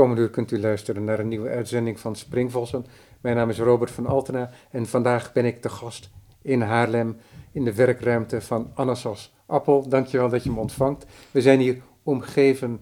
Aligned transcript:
komende 0.00 0.22
uur 0.22 0.30
kunt 0.30 0.50
u 0.50 0.60
luisteren 0.60 1.04
naar 1.04 1.18
een 1.18 1.28
nieuwe 1.28 1.48
uitzending 1.48 2.00
van 2.00 2.16
Springvossen. 2.16 2.86
Mijn 3.20 3.36
naam 3.36 3.50
is 3.50 3.58
Robert 3.58 3.90
van 3.90 4.06
Altena 4.06 4.50
en 4.70 4.86
vandaag 4.86 5.32
ben 5.32 5.44
ik 5.44 5.60
te 5.60 5.68
gast 5.68 6.10
in 6.42 6.60
Haarlem 6.60 7.16
in 7.52 7.64
de 7.64 7.74
werkruimte 7.74 8.40
van 8.40 8.70
Anassos 8.74 9.34
Appel. 9.46 9.88
Dankjewel 9.88 10.28
dat 10.28 10.44
je 10.44 10.50
me 10.50 10.60
ontvangt. 10.60 11.06
We 11.30 11.40
zijn 11.40 11.60
hier 11.60 11.82
omgeven 12.02 12.80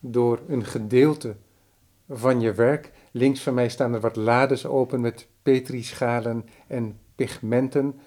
door 0.00 0.40
een 0.48 0.64
gedeelte 0.64 1.36
van 2.08 2.40
je 2.40 2.52
werk. 2.52 2.92
Links 3.10 3.42
van 3.42 3.54
mij 3.54 3.68
staan 3.68 3.94
er 3.94 4.00
wat 4.00 4.16
lades 4.16 4.66
open 4.66 5.00
met 5.00 5.26
petrischalen 5.42 6.44
en 6.66 6.98
pigmenten. 7.14 8.00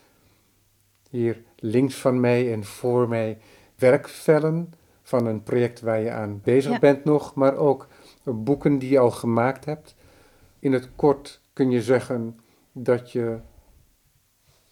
Hier 1.09 1.41
links 1.55 1.95
van 1.95 2.19
mij 2.19 2.53
en 2.53 2.63
voor 2.63 3.07
mij 3.07 3.37
werkvellen 3.75 4.73
van 5.01 5.25
een 5.25 5.43
project 5.43 5.81
waar 5.81 5.99
je 5.99 6.11
aan 6.11 6.41
bezig 6.43 6.79
bent 6.79 7.03
nog, 7.03 7.33
maar 7.35 7.55
ook 7.55 7.87
boeken 8.23 8.79
die 8.79 8.89
je 8.89 8.99
al 8.99 9.11
gemaakt 9.11 9.65
hebt. 9.65 9.95
In 10.59 10.73
het 10.73 10.89
kort 10.95 11.41
kun 11.53 11.71
je 11.71 11.81
zeggen 11.81 12.39
dat 12.71 13.11
je 13.11 13.39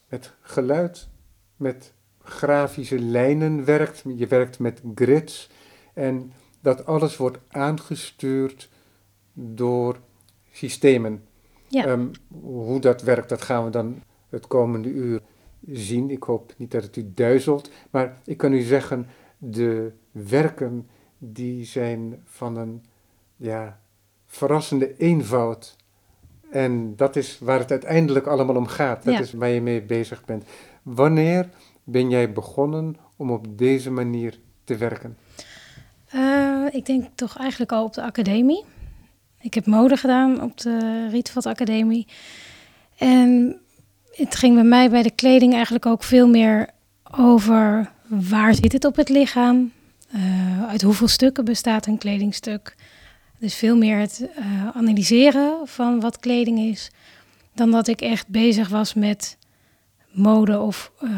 met 0.07 0.33
geluid, 0.41 1.09
met 1.55 1.93
grafische 2.19 2.99
lijnen 2.99 3.65
werkt, 3.65 4.03
je 4.15 4.27
werkt 4.27 4.59
met 4.59 4.81
grids 4.95 5.49
en 5.93 6.33
dat 6.61 6.85
alles 6.85 7.17
wordt 7.17 7.37
aangestuurd 7.47 8.69
door 9.33 9.99
systemen. 10.51 11.23
Ja. 11.67 11.85
Ehm, 11.85 12.07
hoe 12.41 12.79
dat 12.79 13.01
werkt, 13.01 13.29
dat 13.29 13.41
gaan 13.41 13.63
we 13.63 13.69
dan 13.69 14.03
het 14.29 14.47
komende 14.47 14.89
uur 14.89 15.21
zien. 15.65 16.09
Ik 16.09 16.23
hoop 16.23 16.53
niet 16.57 16.71
dat 16.71 16.83
het 16.83 16.95
u 16.95 17.11
duizelt, 17.13 17.71
maar 17.89 18.21
ik 18.25 18.37
kan 18.37 18.53
u 18.53 18.61
zeggen, 18.61 19.07
de 19.37 19.91
werken 20.11 20.89
die 21.17 21.65
zijn 21.65 22.21
van 22.25 22.57
een 22.57 22.83
ja, 23.41 23.79
verrassende 24.27 24.97
eenvoud. 24.97 25.75
En 26.51 26.95
dat 26.95 27.15
is 27.15 27.39
waar 27.39 27.59
het 27.59 27.71
uiteindelijk 27.71 28.27
allemaal 28.27 28.55
om 28.55 28.67
gaat. 28.67 29.03
Dat 29.03 29.19
is 29.19 29.33
waar 29.33 29.49
je 29.49 29.61
mee 29.61 29.81
bezig 29.81 30.25
bent. 30.25 30.43
Wanneer 30.81 31.49
ben 31.83 32.09
jij 32.09 32.31
begonnen 32.31 32.97
om 33.15 33.31
op 33.31 33.57
deze 33.57 33.91
manier 33.91 34.39
te 34.63 34.77
werken? 34.77 35.17
Uh, 36.15 36.65
ik 36.71 36.85
denk 36.85 37.05
toch 37.15 37.37
eigenlijk 37.37 37.71
al 37.71 37.83
op 37.83 37.93
de 37.93 38.01
academie. 38.01 38.63
Ik 39.39 39.53
heb 39.53 39.65
mode 39.65 39.97
gedaan 39.97 40.41
op 40.41 40.57
de 40.57 41.07
Rietveld 41.09 41.45
Academie. 41.45 42.07
En 42.97 43.59
het 44.11 44.35
ging 44.35 44.55
bij 44.55 44.63
mij 44.63 44.89
bij 44.89 45.03
de 45.03 45.11
kleding 45.11 45.53
eigenlijk 45.53 45.85
ook 45.85 46.03
veel 46.03 46.27
meer 46.27 46.69
over 47.17 47.91
waar 48.07 48.55
zit 48.55 48.71
het 48.71 48.85
op 48.85 48.95
het 48.95 49.09
lichaam? 49.09 49.71
Uh, 50.15 50.67
uit 50.67 50.81
hoeveel 50.81 51.07
stukken 51.07 51.45
bestaat 51.45 51.85
een 51.85 51.97
kledingstuk? 51.97 52.75
Dus 53.41 53.55
veel 53.55 53.77
meer 53.77 53.97
het 53.97 54.27
uh, 54.39 54.67
analyseren 54.73 55.67
van 55.67 55.99
wat 55.99 56.19
kleding 56.19 56.59
is, 56.59 56.91
dan 57.53 57.71
dat 57.71 57.87
ik 57.87 58.01
echt 58.01 58.27
bezig 58.27 58.69
was 58.69 58.93
met 58.93 59.37
mode 60.11 60.59
of 60.59 60.91
uh, 61.03 61.11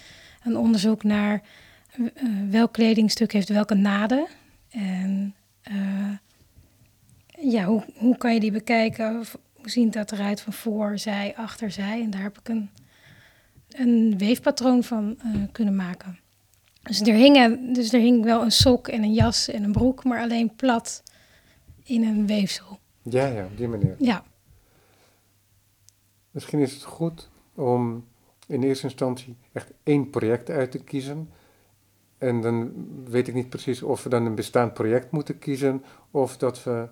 een 0.44 0.56
onderzoek 0.56 1.02
naar 1.02 1.42
uh, 1.98 2.06
welk 2.50 2.72
kledingstuk 2.72 3.32
heeft 3.32 3.48
welke 3.48 3.74
naden. 3.74 4.26
En 4.70 5.34
uh, 5.70 6.12
ja, 7.52 7.64
hoe, 7.64 7.84
hoe 7.96 8.16
kan 8.16 8.34
je 8.34 8.40
die 8.40 8.52
bekijken? 8.52 9.14
Hoe 9.54 9.70
ziet 9.70 9.92
dat 9.92 10.12
eruit 10.12 10.40
van 10.40 10.52
voor, 10.52 10.98
zij, 10.98 11.34
achter, 11.36 11.70
zij? 11.70 12.02
En 12.02 12.10
daar 12.10 12.22
heb 12.22 12.38
ik 12.38 12.48
een, 12.48 12.70
een 13.68 14.18
weefpatroon 14.18 14.82
van 14.82 15.18
kunnen 15.52 15.76
maken. 15.76 16.18
Dus 16.82 17.00
er, 17.00 17.14
hingen, 17.14 17.72
dus 17.72 17.92
er 17.92 18.00
hing 18.00 18.24
wel 18.24 18.42
een 18.42 18.52
sok 18.52 18.88
en 18.88 19.02
een 19.02 19.14
jas 19.14 19.48
en 19.48 19.64
een 19.64 19.72
broek, 19.72 20.04
maar 20.04 20.20
alleen 20.20 20.54
plat 20.56 21.02
in 21.84 22.04
een 22.04 22.26
weefsel. 22.26 22.78
Ja, 23.02 23.26
ja, 23.26 23.44
op 23.44 23.56
die 23.56 23.68
manier. 23.68 23.94
Ja. 23.98 24.24
Misschien 26.38 26.58
is 26.58 26.72
het 26.72 26.82
goed 26.82 27.28
om 27.54 28.04
in 28.46 28.62
eerste 28.62 28.84
instantie 28.84 29.36
echt 29.52 29.72
één 29.82 30.10
project 30.10 30.50
uit 30.50 30.70
te 30.70 30.78
kiezen. 30.78 31.30
En 32.18 32.40
dan 32.40 32.72
weet 33.04 33.28
ik 33.28 33.34
niet 33.34 33.48
precies 33.48 33.82
of 33.82 34.02
we 34.02 34.08
dan 34.08 34.26
een 34.26 34.34
bestaand 34.34 34.74
project 34.74 35.10
moeten 35.10 35.38
kiezen, 35.38 35.84
of 36.10 36.36
dat 36.36 36.64
we, 36.64 36.88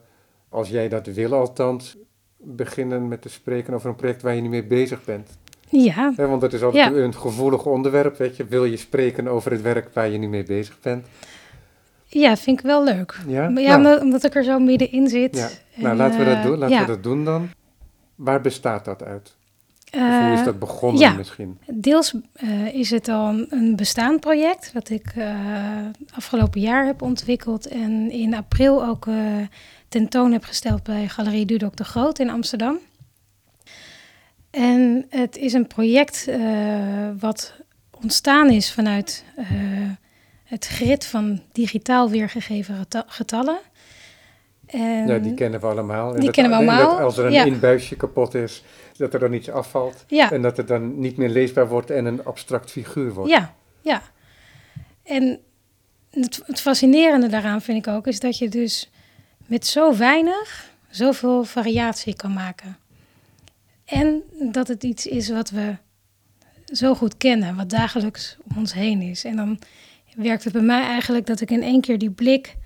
als 0.49 0.69
jij 0.69 0.89
dat 0.89 1.07
wil 1.07 1.35
althans, 1.35 1.97
beginnen 2.37 3.09
met 3.09 3.23
te 3.23 3.29
spreken 3.29 3.75
over 3.75 3.89
een 3.89 3.97
project 3.97 4.23
waar 4.23 4.35
je 4.35 4.41
niet 4.41 4.51
mee 4.51 4.67
bezig 4.67 5.05
bent. 5.05 5.39
Ja. 5.69 6.13
want 6.17 6.41
dat 6.41 6.53
is 6.53 6.63
altijd 6.63 6.95
een 6.95 7.15
gevoelig 7.15 7.67
onderwerp, 7.67 8.17
weet 8.17 8.37
je. 8.37 8.45
Wil 8.45 8.65
je 8.65 8.77
spreken 8.77 9.29
over 9.29 9.51
het 9.51 9.63
werk 9.63 9.95
waar 9.95 10.09
je 10.09 10.19
nu 10.19 10.29
mee 10.29 10.45
bezig 10.45 10.81
bent? 10.81 11.07
Ja, 12.05 12.37
vind 12.37 12.59
ik 12.59 12.65
wel 12.65 12.85
leuk. 12.85 13.21
Ja, 13.27 13.49
ja 13.49 13.77
nou. 13.77 14.01
omdat 14.01 14.25
ik 14.25 14.35
er 14.35 14.45
zo 14.45 14.59
middenin 14.59 15.09
zit. 15.09 15.37
Ja. 15.37 15.83
nou, 15.83 15.97
laten 15.97 16.19
we 16.19 16.25
dat 16.25 16.43
doen. 16.43 16.59
Laten 16.59 16.81
we 16.81 16.87
dat 16.87 17.03
doen 17.03 17.25
dan. 17.25 17.49
Waar 18.17 18.41
bestaat 18.41 18.85
dat 18.85 19.03
uit? 19.03 19.37
Of 19.93 20.01
hoe 20.01 20.33
is 20.33 20.39
eh, 20.39 20.45
dat 20.45 20.59
begonnen 20.59 21.01
ja, 21.01 21.13
misschien? 21.13 21.59
Deels 21.73 22.15
uh, 22.43 22.75
is 22.75 22.91
het 22.91 23.09
al 23.09 23.47
een 23.49 23.77
bestaand 23.77 24.21
project, 24.21 24.73
wat 24.73 24.91
ik 24.91 25.15
uh, 25.17 25.87
afgelopen 26.15 26.61
jaar 26.61 26.87
heb 26.87 27.03
ontwikkeld 27.03 27.67
en 27.67 28.11
in 28.11 28.35
april 28.35 28.85
ook 28.85 29.07
tentoon 29.89 30.33
heb 30.33 30.45
gesteld 30.45 30.83
bij 30.83 31.09
Galerie 31.09 31.47
Dudok 31.47 31.77
de 31.77 31.85
Groot 31.85 32.19
in 32.19 32.31
Amsterdam. 32.31 32.79
En 34.51 35.07
het 35.09 35.37
is 35.37 35.53
een 35.53 35.67
project 35.67 36.27
uh, 36.29 37.09
wat 37.19 37.55
ontstaan 38.01 38.51
is 38.51 38.73
vanuit 38.73 39.25
uh, 39.39 39.47
het 40.45 40.67
grid 40.67 41.07
van 41.07 41.43
digitaal 41.53 42.11
weergegeven 42.11 42.87
getallen. 43.07 43.59
Ja, 44.69 45.19
die 45.19 45.35
kennen 45.35 45.61
we 45.61 45.67
allemaal. 45.67 46.15
En 46.15 46.21
die 46.21 46.31
kennen 46.31 46.53
we 46.53 46.59
allemaal. 46.59 46.91
Dat 46.91 47.01
als 47.01 47.19
er 47.19 47.25
een 47.27 47.33
ja. 47.33 47.45
inbuisje 47.45 47.97
kapot 47.97 48.35
is, 48.35 48.65
dat 48.97 49.15
er 49.15 49.21
dan 49.21 49.33
iets 49.33 49.51
afvalt. 49.51 50.05
Ja. 50.09 50.33
En 50.33 50.43
dat 50.43 50.57
het 50.57 50.69
dan 50.69 50.99
niet 50.99 51.17
meer 51.17 51.29
leesbaar 51.29 51.69
wordt 51.69 51.91
en 51.91 52.05
een 52.05 52.25
abstract 52.25 52.71
figuur 52.71 53.13
wordt. 53.13 53.31
Ja, 53.31 53.55
ja. 53.81 54.03
En 55.03 55.41
het, 56.11 56.43
het 56.47 56.61
fascinerende 56.61 57.29
daaraan 57.29 57.63
vind 57.63 57.87
ik 57.87 57.95
ook, 57.95 58.07
is 58.07 58.21
dat 58.21 58.39
je 58.39 58.49
dus 58.49 58.91
met 59.47 59.67
zo 59.67 59.97
weinig 59.97 60.71
zoveel 60.91 61.45
variatie 61.45 62.17
kan 62.17 62.33
maken. 62.33 62.77
En 63.85 64.23
dat 64.53 64.69
het 64.69 64.85
iets 64.85 65.07
is 65.07 65.29
wat 65.29 65.51
we 65.51 65.77
zo 66.65 66.95
goed 66.95 67.17
kennen, 67.17 67.57
wat 67.57 67.71
dagelijks 67.71 68.37
om 68.51 68.57
ons 68.59 68.73
heen 68.73 69.03
is. 69.03 69.25
En 69.25 69.37
dan 69.37 69.59
werkt 70.17 70.45
het 70.45 70.53
bij 70.53 70.63
mij 70.63 70.83
eigenlijk 70.83 71.27
dat 71.27 71.41
ik 71.41 71.51
in 71.51 71.63
één 71.63 71.81
keer 71.81 71.99
die 71.99 72.11
blik 72.11 72.57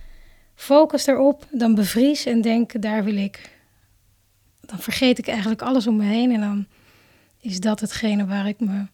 focus 0.61 1.07
erop, 1.07 1.47
dan 1.51 1.75
bevries 1.75 2.27
en 2.27 2.41
denk, 2.41 2.83
daar 2.83 3.05
wil 3.05 3.17
ik. 3.17 3.51
Dan 4.61 4.79
vergeet 4.79 5.19
ik 5.19 5.29
eigenlijk 5.29 5.62
alles 5.62 5.87
om 5.87 5.97
me 5.97 6.05
heen 6.05 6.33
en 6.33 6.41
dan 6.41 6.67
is 7.41 7.61
dat 7.61 7.81
hetgene 7.81 8.27
waar 8.27 8.49
ik 8.49 8.61
me 8.61 8.87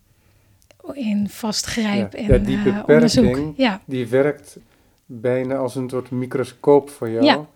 in 0.93 1.29
vastgrijp 1.29 2.13
ja, 2.13 2.19
en 2.19 2.27
ja, 2.27 2.39
die 2.39 2.57
uh, 2.57 2.85
beperking, 2.85 3.55
ja. 3.57 3.81
die 3.85 4.07
werkt 4.07 4.59
bijna 5.07 5.57
als 5.57 5.75
een 5.75 5.89
soort 5.89 6.11
microscoop 6.11 6.91
voor 6.91 7.11
jou, 7.11 7.25
ja. 7.25 7.47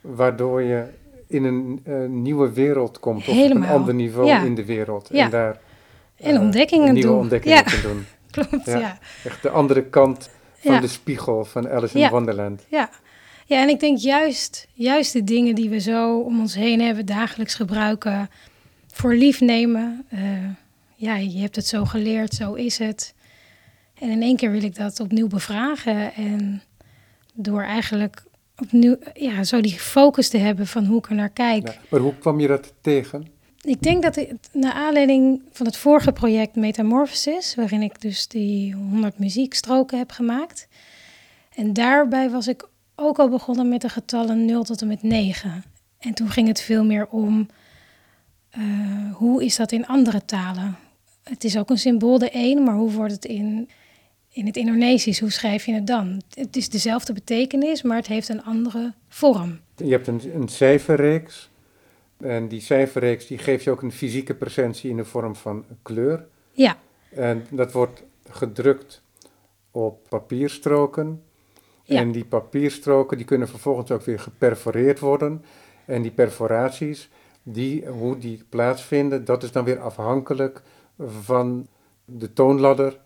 waardoor 0.00 0.62
je 0.62 0.84
in 1.26 1.44
een 1.44 1.80
uh, 1.88 2.08
nieuwe 2.08 2.52
wereld 2.52 3.00
komt. 3.00 3.28
Of 3.28 3.38
op 3.38 3.50
een 3.50 3.66
ander 3.66 3.94
niveau 3.94 4.44
in 4.46 4.54
de 4.54 4.64
wereld. 4.64 5.10
En 5.10 5.30
daar 5.30 5.58
uh, 6.24 6.40
ontdekkingen 6.40 6.92
nieuwe 6.92 7.08
doen. 7.08 7.18
ontdekkingen 7.18 7.64
te 7.64 7.80
doen. 7.82 8.06
Klopt, 8.30 8.66
ja. 8.66 8.98
Echt 9.24 9.42
de 9.42 9.50
andere 9.50 9.82
kant 9.82 10.30
van 10.54 10.80
de 10.80 10.88
spiegel 10.88 11.44
van 11.44 11.68
Alice 11.68 11.98
in 11.98 12.10
Wonderland. 12.10 12.66
Ja. 12.68 12.90
Ja, 13.46 13.62
en 13.62 13.68
ik 13.68 13.80
denk 13.80 13.98
juist, 13.98 14.68
juist 14.72 15.12
de 15.12 15.24
dingen 15.24 15.54
die 15.54 15.68
we 15.68 15.80
zo 15.80 16.18
om 16.18 16.40
ons 16.40 16.54
heen 16.54 16.80
hebben, 16.80 17.06
dagelijks 17.06 17.54
gebruiken, 17.54 18.30
voor 18.92 19.14
lief 19.14 19.40
nemen. 19.40 20.06
Uh, 20.14 20.20
ja, 20.94 21.16
je 21.16 21.38
hebt 21.38 21.56
het 21.56 21.66
zo 21.66 21.84
geleerd, 21.84 22.34
zo 22.34 22.54
is 22.54 22.78
het. 22.78 23.14
En 23.98 24.10
in 24.10 24.22
één 24.22 24.36
keer 24.36 24.50
wil 24.50 24.62
ik 24.62 24.76
dat 24.76 25.00
opnieuw 25.00 25.26
bevragen. 25.26 26.14
En 26.14 26.62
door 27.34 27.62
eigenlijk 27.62 28.24
opnieuw, 28.56 28.96
ja, 29.14 29.44
zo 29.44 29.60
die 29.60 29.78
focus 29.78 30.28
te 30.28 30.38
hebben 30.38 30.66
van 30.66 30.84
hoe 30.84 30.98
ik 30.98 31.08
er 31.08 31.14
naar 31.14 31.30
kijk. 31.30 31.68
Ja, 31.68 31.74
maar 31.88 32.00
hoe 32.00 32.18
kwam 32.18 32.40
je 32.40 32.46
dat 32.46 32.72
tegen? 32.80 33.26
Ik 33.60 33.82
denk 33.82 34.02
dat 34.02 34.16
ik, 34.16 34.32
naar 34.52 34.72
aanleiding 34.72 35.42
van 35.52 35.66
het 35.66 35.76
vorige 35.76 36.12
project 36.12 36.56
Metamorphosis, 36.56 37.54
waarin 37.54 37.82
ik 37.82 38.00
dus 38.00 38.28
die 38.28 38.74
100 38.74 39.18
muziekstroken 39.18 39.98
heb 39.98 40.10
gemaakt. 40.10 40.68
En 41.54 41.72
daarbij 41.72 42.30
was 42.30 42.48
ik 42.48 42.68
ook 42.96 43.18
al 43.18 43.28
begonnen 43.28 43.68
met 43.68 43.80
de 43.80 43.88
getallen 43.88 44.44
0 44.44 44.64
tot 44.64 44.80
en 44.80 44.88
met 44.88 45.02
9. 45.02 45.64
En 45.98 46.14
toen 46.14 46.30
ging 46.30 46.48
het 46.48 46.60
veel 46.60 46.84
meer 46.84 47.06
om 47.06 47.48
uh, 48.58 49.14
hoe 49.14 49.44
is 49.44 49.56
dat 49.56 49.72
in 49.72 49.86
andere 49.86 50.24
talen? 50.24 50.76
Het 51.22 51.44
is 51.44 51.58
ook 51.58 51.70
een 51.70 51.78
symbool 51.78 52.18
de 52.18 52.30
een, 52.32 52.62
maar 52.62 52.74
hoe 52.74 52.90
wordt 52.90 53.12
het 53.12 53.24
in, 53.24 53.68
in 54.28 54.46
het 54.46 54.56
Indonesisch? 54.56 55.20
Hoe 55.20 55.30
schrijf 55.30 55.66
je 55.66 55.72
het 55.72 55.86
dan? 55.86 56.22
Het 56.34 56.56
is 56.56 56.68
dezelfde 56.68 57.12
betekenis, 57.12 57.82
maar 57.82 57.96
het 57.96 58.06
heeft 58.06 58.28
een 58.28 58.44
andere 58.44 58.92
vorm. 59.08 59.60
Je 59.76 59.90
hebt 59.90 60.06
een, 60.06 60.20
een 60.34 60.48
cijferreeks. 60.48 61.50
En 62.18 62.48
die 62.48 62.60
cijferreeks 62.60 63.26
die 63.26 63.38
geeft 63.38 63.64
je 63.64 63.70
ook 63.70 63.82
een 63.82 63.92
fysieke 63.92 64.34
presentie 64.34 64.90
in 64.90 64.96
de 64.96 65.04
vorm 65.04 65.36
van 65.36 65.64
kleur. 65.82 66.26
Ja. 66.52 66.76
En 67.10 67.46
dat 67.50 67.72
wordt 67.72 68.02
gedrukt 68.28 69.02
op 69.70 70.08
papierstroken. 70.08 71.22
Ja. 71.86 72.00
En 72.00 72.12
die 72.12 72.24
papierstroken 72.24 73.16
die 73.16 73.26
kunnen 73.26 73.48
vervolgens 73.48 73.90
ook 73.90 74.02
weer 74.02 74.20
geperforeerd 74.20 74.98
worden. 74.98 75.44
En 75.84 76.02
die 76.02 76.10
perforaties, 76.10 77.08
die, 77.42 77.86
hoe 77.86 78.18
die 78.18 78.44
plaatsvinden, 78.48 79.24
dat 79.24 79.42
is 79.42 79.52
dan 79.52 79.64
weer 79.64 79.80
afhankelijk 79.80 80.62
van 81.22 81.66
de 82.04 82.32
toonladder 82.32 82.98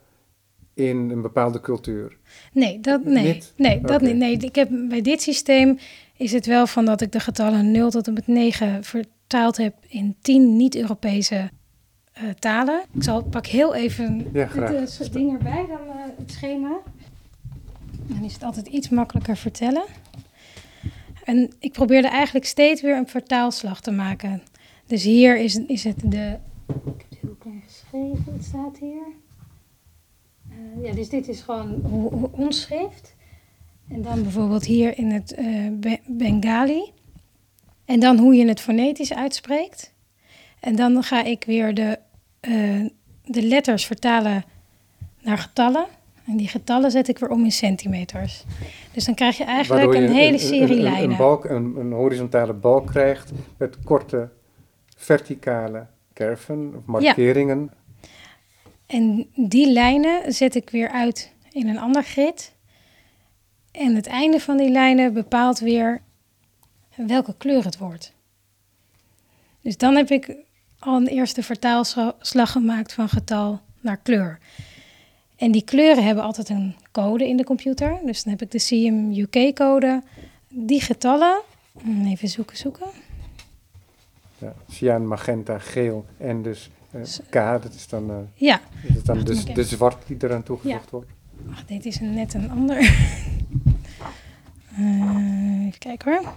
in 0.75 1.11
een 1.11 1.23
bepaalde 1.23 1.61
cultuur. 1.61 2.17
Nee, 2.53 2.81
dat, 2.81 3.05
nee, 3.05 3.25
niet? 3.25 3.53
nee, 3.57 3.81
dat 3.81 4.01
niet. 4.01 4.17
Nee, 4.17 4.37
ik 4.37 4.55
heb, 4.55 4.69
bij 4.89 5.03
dit 5.03 5.23
systeem 5.23 5.79
is 6.17 6.33
het 6.33 6.47
wel 6.47 6.67
van 6.67 6.85
dat 6.85 7.01
ik 7.01 7.13
de 7.13 7.21
getallen 7.21 7.71
0 7.71 7.91
tot 7.91 8.07
en 8.07 8.13
met 8.13 8.27
9 8.27 8.85
vertaald 8.85 9.57
heb 9.57 9.75
in 9.89 10.17
10 10.21 10.57
niet-Europese 10.57 11.51
uh, 12.23 12.31
talen. 12.39 12.83
Ik 12.93 13.03
zal 13.03 13.23
pak 13.23 13.47
heel 13.47 13.75
even 13.75 14.27
ja, 14.33 14.49
het 14.49 15.01
uh, 15.01 15.13
ding 15.13 15.33
erbij, 15.33 15.67
dan 15.69 15.97
uh, 15.97 16.03
het 16.19 16.33
schema. 16.33 16.81
Dan 18.07 18.25
is 18.25 18.33
het 18.33 18.43
altijd 18.43 18.67
iets 18.67 18.89
makkelijker 18.89 19.37
vertellen. 19.37 19.85
En 21.25 21.53
ik 21.59 21.73
probeerde 21.73 22.09
eigenlijk 22.09 22.47
steeds 22.47 22.83
weer 22.83 22.97
een 22.97 23.09
vertaalslag 23.09 23.81
te 23.81 23.91
maken. 23.91 24.43
Dus 24.87 25.03
hier 25.03 25.39
is, 25.39 25.57
is 25.67 25.85
het 25.85 26.01
de. 26.05 26.37
Ik 26.67 26.75
heb 26.85 27.07
het 27.09 27.19
heel 27.21 27.37
klein 27.39 27.63
geschreven, 27.67 28.33
het 28.33 28.45
staat 28.45 28.79
hier. 28.79 29.07
Uh, 30.51 30.85
ja, 30.85 30.93
dus 30.93 31.09
dit 31.09 31.29
is 31.29 31.41
gewoon 31.41 31.85
ons 32.31 32.61
schrift. 32.61 33.15
En 33.89 34.03
dan 34.03 34.23
bijvoorbeeld 34.23 34.65
hier 34.65 34.99
in 34.99 35.11
het 35.11 35.39
uh, 35.39 35.97
Bengali. 36.07 36.93
En 37.85 38.01
dan 38.01 38.19
hoe 38.19 38.35
je 38.35 38.47
het 38.47 38.61
fonetisch 38.61 39.15
uitspreekt. 39.15 39.93
En 40.61 40.77
dan 40.77 41.03
ga 41.03 41.23
ik 41.23 41.45
weer 41.45 41.75
de, 41.75 41.99
uh, 42.41 42.87
de 43.25 43.43
letters 43.43 43.87
vertalen 43.87 44.45
naar 45.21 45.39
getallen. 45.39 45.87
En 46.31 46.37
die 46.37 46.49
getallen 46.49 46.91
zet 46.91 47.09
ik 47.09 47.19
weer 47.19 47.29
om 47.29 47.45
in 47.45 47.53
centimeters. 47.53 48.45
Dus 48.93 49.05
dan 49.05 49.15
krijg 49.15 49.37
je 49.37 49.45
eigenlijk 49.45 49.95
een 49.95 50.13
hele 50.13 50.39
serie 50.39 50.77
een, 50.77 50.83
lijnen. 50.83 51.11
Een, 51.11 51.17
balk, 51.17 51.45
een, 51.45 51.77
een, 51.77 51.93
horizontale 51.93 52.53
balk 52.53 52.87
krijgt 52.87 53.33
met 53.57 53.77
korte 53.85 54.29
verticale 54.97 55.87
kerven 56.13 56.75
of 56.77 56.85
markeringen. 56.85 57.71
Ja. 57.73 58.09
En 58.87 59.27
die 59.35 59.73
lijnen 59.73 60.33
zet 60.33 60.55
ik 60.55 60.71
weer 60.71 60.91
uit 60.91 61.33
in 61.53 61.69
een 61.69 61.79
ander 61.79 62.05
grid. 62.05 62.55
En 63.73 63.95
het 63.95 64.07
einde 64.07 64.41
van 64.41 64.57
die 64.57 64.71
lijnen 64.71 65.13
bepaalt 65.13 65.59
weer 65.59 66.01
welke 66.97 67.35
kleur 67.37 67.65
het 67.65 67.79
wordt. 67.79 68.15
Dus 69.61 69.77
dan 69.77 69.97
heb 69.97 70.11
ik 70.11 70.37
al 70.79 70.97
een 70.97 71.07
eerste 71.07 71.43
vertaalslag 71.43 72.53
gemaakt 72.53 72.93
van 72.93 73.09
getal 73.09 73.61
naar 73.81 73.97
kleur. 73.97 74.39
En 75.41 75.51
die 75.51 75.65
kleuren 75.65 76.05
hebben 76.05 76.25
altijd 76.25 76.49
een 76.49 76.75
code 76.93 77.29
in 77.29 77.37
de 77.37 77.45
computer. 77.45 77.99
Dus 78.05 78.23
dan 78.23 78.33
heb 78.33 78.43
ik 78.43 78.51
de 78.51 78.59
CM 78.59 79.21
UK 79.21 79.55
code. 79.55 80.03
Die 80.49 80.81
getallen, 80.81 81.41
even 82.05 82.29
zoeken, 82.29 82.57
zoeken. 82.57 82.87
Ja, 84.39 84.55
cyan, 84.71 85.07
magenta, 85.07 85.59
geel 85.59 86.05
en 86.17 86.43
dus 86.43 86.71
uh, 86.95 87.03
K, 87.29 87.63
dat 87.63 87.75
is 87.75 87.89
dan, 87.89 88.11
uh, 88.11 88.17
ja. 88.35 88.61
is 88.89 88.95
het 88.95 89.07
dan 89.07 89.25
de, 89.25 89.53
de 89.53 89.65
zwart 89.65 90.07
die 90.07 90.17
eraan 90.21 90.43
toegevoegd 90.43 90.85
ja. 90.85 90.91
wordt. 90.91 91.11
Ach, 91.51 91.65
dit 91.65 91.87
is 91.87 92.01
een, 92.01 92.15
net 92.15 92.35
een 92.35 92.51
ander. 92.51 92.81
uh, 94.79 95.67
even 95.67 95.79
kijken 95.79 96.13
hoor. 96.13 96.33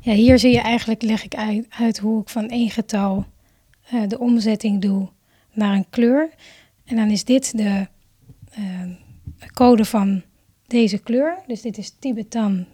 Ja, 0.00 0.12
hier 0.12 0.38
zie 0.38 0.52
je 0.52 0.60
eigenlijk, 0.60 1.02
leg 1.02 1.24
ik 1.24 1.34
uit, 1.34 1.66
uit 1.68 1.98
hoe 1.98 2.20
ik 2.20 2.28
van 2.28 2.48
één 2.48 2.70
getal 2.70 3.24
de 4.08 4.18
omzetting 4.18 4.80
doe 4.80 5.08
naar 5.52 5.74
een 5.74 5.86
kleur. 5.90 6.30
En 6.88 6.96
dan 6.96 7.10
is 7.10 7.24
dit 7.24 7.56
de 7.56 7.86
uh, 8.58 8.64
code 9.52 9.84
van 9.84 10.22
deze 10.66 10.98
kleur. 10.98 11.38
Dus 11.46 11.62
dit 11.62 11.78
is 11.78 11.90
Tibetan 11.98 12.66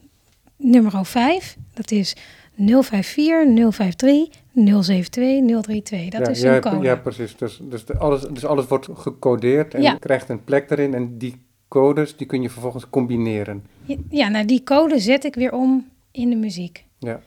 nummer 0.56 1.06
5. 1.06 1.56
Dat 1.75 1.90
is 1.90 2.16
054, 2.56 3.72
053, 3.72 4.28
072, 4.55 5.62
032. 5.62 6.11
Dat 6.11 6.26
ja, 6.26 6.28
is 6.28 6.40
ja, 6.40 6.55
een 6.55 6.61
code. 6.61 6.84
Ja, 6.84 6.96
precies. 6.96 7.37
Dus, 7.37 7.61
dus, 7.62 7.84
de, 7.84 7.99
alles, 7.99 8.22
dus 8.22 8.44
alles 8.44 8.66
wordt 8.66 8.88
gecodeerd 8.93 9.75
en 9.75 9.82
ja. 9.82 9.94
krijgt 9.94 10.28
een 10.28 10.44
plek 10.44 10.70
erin. 10.70 10.94
En 10.94 11.19
die 11.19 11.46
codes 11.69 12.16
die 12.16 12.26
kun 12.26 12.43
je 12.43 12.50
vervolgens 12.50 12.90
combineren. 12.90 13.66
Ja, 14.11 14.28
nou 14.28 14.44
die 14.44 14.62
code 14.62 14.99
zet 14.99 15.25
ik 15.25 15.34
weer 15.34 15.52
om 15.52 15.88
in 16.11 16.31
de 16.31 16.37
muziek. 16.37 16.84
Ja. 16.99 17.20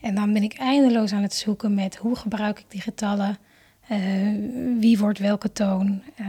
En 0.00 0.14
dan 0.14 0.32
ben 0.32 0.42
ik 0.42 0.52
eindeloos 0.52 1.12
aan 1.12 1.22
het 1.22 1.34
zoeken 1.34 1.74
met 1.74 1.96
hoe 1.96 2.16
gebruik 2.16 2.58
ik 2.58 2.64
die 2.68 2.80
getallen 2.80 3.38
wie 4.78 4.98
wordt 4.98 5.18
welke 5.18 5.52
toon? 5.52 6.02
Uh, 6.20 6.26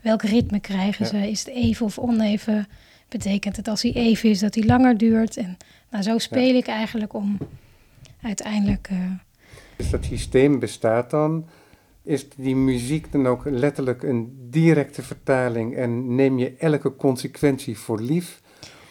welk 0.00 0.22
ritme 0.22 0.60
krijgen 0.60 1.04
ja. 1.04 1.10
ze? 1.10 1.30
Is 1.30 1.38
het 1.38 1.48
even 1.48 1.86
of 1.86 1.98
oneven? 1.98 2.66
Betekent 3.08 3.56
het 3.56 3.68
als 3.68 3.82
hij 3.82 3.92
even 3.92 4.30
is 4.30 4.38
dat 4.38 4.54
hij 4.54 4.64
langer 4.64 4.98
duurt? 4.98 5.36
En 5.36 5.56
nou, 5.90 6.02
zo 6.02 6.18
speel 6.18 6.52
ja. 6.52 6.54
ik 6.54 6.66
eigenlijk 6.66 7.14
om 7.14 7.38
uiteindelijk. 8.22 8.88
Dus 9.76 9.90
dat 9.90 10.04
systeem 10.04 10.58
bestaat 10.58 11.10
dan. 11.10 11.46
Is 12.02 12.28
die 12.36 12.56
muziek 12.56 13.12
dan 13.12 13.26
ook 13.26 13.42
letterlijk 13.44 14.02
een 14.02 14.48
directe 14.50 15.02
vertaling 15.02 15.76
en 15.76 16.14
neem 16.14 16.38
je 16.38 16.54
elke 16.58 16.96
consequentie 16.96 17.78
voor 17.78 18.00
lief? 18.00 18.40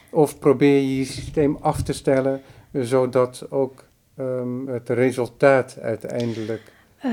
Of 0.10 0.40
probeer 0.40 0.82
je 0.82 0.98
je 0.98 1.06
systeem 1.06 1.58
af 1.62 1.84
te 1.84 1.94
stellen 1.94 2.42
zodat 2.72 3.46
ook 3.50 3.86
um, 4.20 4.68
het 4.68 4.90
resultaat 4.90 5.78
uiteindelijk 5.82 6.74
uh, 7.06 7.12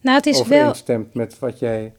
nou, 0.00 0.16
het 0.16 0.26
is 0.26 0.42
wel. 0.42 0.74
stemt 0.74 1.14
met 1.14 1.38
wat 1.38 1.58
jij 1.58 1.92